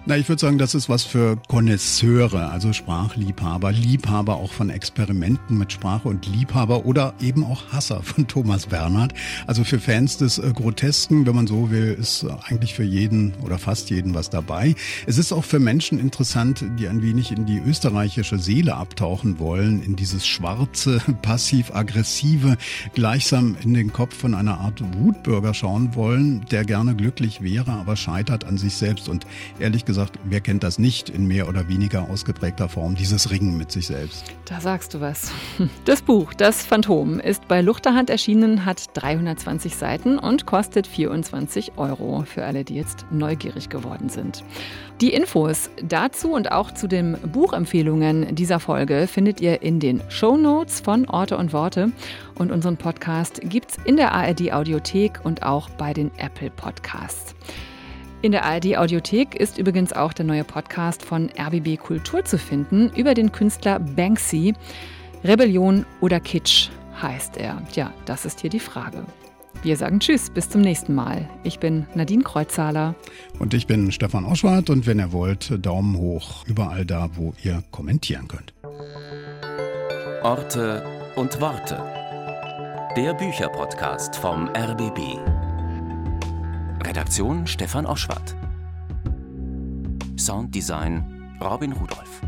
Na, 0.05 0.17
ich 0.17 0.29
würde 0.29 0.41
sagen, 0.41 0.59
das 0.59 0.75
ist 0.75 0.89
was 0.89 1.05
für 1.05 1.37
Konnoisseure, 1.47 2.51
also 2.51 2.73
Sprachliebhaber, 2.73 3.71
Liebhaber 3.71 4.35
auch 4.35 4.51
von 4.51 4.69
Experimenten 4.69 5.57
mit 5.57 5.71
Sprache 5.71 6.09
und 6.09 6.27
Liebhaber 6.27 6.87
oder 6.87 7.15
eben 7.21 7.45
auch 7.45 7.73
Hasser 7.73 8.03
von 8.03 8.27
Thomas 8.27 8.67
Bernhard. 8.67 9.15
Also 9.47 9.63
für 9.63 9.79
Fans 9.79 10.17
des 10.17 10.39
äh, 10.39 10.51
Grotesken, 10.53 11.25
wenn 11.25 11.37
man 11.37 11.47
so 11.47 11.71
will, 11.71 11.97
ist 12.01 12.27
eigentlich 12.49 12.75
für 12.75 12.83
jeden 12.83 13.35
oder 13.45 13.59
fast 13.59 13.91
jeden 13.91 14.13
was 14.13 14.29
dabei. 14.29 14.75
Es 15.07 15.19
ist 15.19 15.33
auch 15.33 15.45
für 15.45 15.61
Menschen 15.61 16.01
interessant, 16.01 16.65
die 16.81 16.89
ein 16.89 17.01
wenig 17.01 17.31
in 17.31 17.47
die 17.47 17.61
österreichische 17.65 18.41
Seele 18.41 18.75
abtauchen 18.75 19.39
wollen, 19.39 19.85
in 19.85 19.95
dieses 19.95 20.27
schwarze, 20.27 21.01
passiv-aggressive, 21.23 22.57
gleichsam 22.93 23.57
in 23.63 23.73
den 23.73 23.93
Kopf 23.93 24.17
von 24.17 24.35
einer 24.35 24.59
Art 24.59 24.83
Wutbürger 24.99 25.55
schauen 25.55 25.95
wollen, 25.95 26.45
der 26.51 26.65
gerne 26.65 26.97
glücklich 26.97 27.41
wäre, 27.41 27.71
aber 27.71 27.95
scheitert 27.95 28.45
an 28.45 28.59
sich 28.59 28.75
selbst 28.75 29.09
und 29.09 29.29
ehrlich 29.61 29.85
gesagt 29.85 29.92
gesagt, 29.93 30.19
wer 30.25 30.41
kennt 30.41 30.63
das 30.63 30.79
nicht 30.79 31.11
in 31.11 31.27
mehr 31.27 31.49
oder 31.49 31.69
weniger 31.69 32.09
ausgeprägter 32.09 32.67
Form, 32.67 32.95
dieses 32.95 33.31
Ringen 33.31 33.59
mit 33.59 33.71
sich 33.71 33.89
selbst? 33.89 34.25
Da 34.47 34.59
sagst 34.59 34.95
du 34.95 35.01
was. 35.01 35.31
Das 35.85 36.01
Buch, 36.01 36.33
Das 36.33 36.65
Phantom, 36.65 37.21
ist 37.21 37.47
bei 37.49 37.61
Luchterhand 37.61 38.09
erschienen, 38.09 38.65
hat 38.65 38.91
320 38.95 39.77
Seiten 39.77 40.19
und 40.19 40.47
kostet 40.47 40.87
24 40.87 41.73
Euro 41.77 42.25
für 42.27 42.45
alle, 42.45 42.65
die 42.65 42.75
jetzt 42.75 43.05
neugierig 43.11 43.69
geworden 43.69 44.09
sind. 44.09 44.43
Die 45.03 45.13
Infos 45.13 45.69
dazu 45.83 46.33
und 46.33 46.53
auch 46.53 46.73
zu 46.73 46.87
den 46.87 47.19
Buchempfehlungen 47.33 48.35
dieser 48.35 48.61
Folge 48.61 49.07
findet 49.07 49.41
ihr 49.41 49.61
in 49.61 49.81
den 49.81 50.01
Show 50.09 50.37
Notes 50.37 50.81
von 50.81 51.09
Orte 51.09 51.37
und 51.37 51.53
Worte. 51.53 51.93
Und 52.37 52.51
unseren 52.51 52.77
Podcast 52.77 53.41
gibt's 53.43 53.77
in 53.85 53.97
der 53.97 54.13
ARD 54.13 54.53
Audiothek 54.53 55.21
und 55.25 55.43
auch 55.43 55.69
bei 55.71 55.93
den 55.93 56.11
Apple 56.19 56.51
Podcasts. 56.51 57.35
In 58.23 58.31
der 58.31 58.45
ARD 58.45 58.77
Audiothek 58.77 59.35
ist 59.35 59.59
übrigens 59.59 59.93
auch 59.93 60.13
der 60.13 60.25
neue 60.25 60.45
Podcast 60.45 61.05
von 61.05 61.29
RBB 61.37 61.77
Kultur 61.77 62.25
zu 62.25 62.39
finden 62.39 62.89
über 62.95 63.15
den 63.15 63.33
Künstler 63.33 63.81
Banksy. 63.81 64.55
Rebellion 65.25 65.85
oder 66.01 66.21
Kitsch 66.21 66.69
heißt 67.03 67.37
er. 67.37 67.61
Ja, 67.75 67.93
das 68.05 68.25
ist 68.25 68.41
hier 68.41 68.51
die 68.51 68.61
Frage. 68.61 69.05
Wir 69.65 69.77
sagen 69.77 69.99
Tschüss, 69.99 70.31
bis 70.31 70.49
zum 70.49 70.61
nächsten 70.61 70.95
Mal. 70.95 71.29
Ich 71.43 71.59
bin 71.59 71.89
Nadine 71.97 72.23
Kreuzzahler. 72.23 72.95
Und 73.41 73.55
ich 73.55 73.67
bin 73.67 73.91
Stefan 73.91 74.25
Oschwart. 74.25 74.71
Und 74.71 74.87
wenn 74.87 75.01
ihr 75.01 75.11
wollt, 75.11 75.53
Daumen 75.65 75.97
hoch 75.97 76.45
überall 76.47 76.87
da, 76.87 77.11
wo 77.15 77.35
ihr 77.43 77.65
kommentieren 77.73 78.29
könnt. 78.29 78.55
Orte 80.23 80.85
und 81.17 81.41
Worte. 81.41 81.83
Der 82.97 83.15
Bücherpodcast 83.15 84.15
vom 84.15 84.49
RBB. 84.49 85.19
Redaktion 86.85 87.47
Stefan 87.47 87.87
Oschwart. 87.87 88.35
Sounddesign 90.19 91.37
Robin 91.41 91.73
Rudolph. 91.73 92.21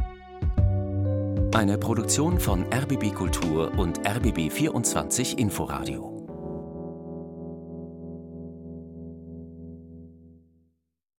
Eine 1.54 1.76
Produktion 1.76 2.38
von 2.38 2.64
RBB 2.72 3.12
Kultur 3.14 3.76
und 3.76 4.00
RBB 4.06 4.50
24 4.52 5.38
Inforadio. 5.38 6.13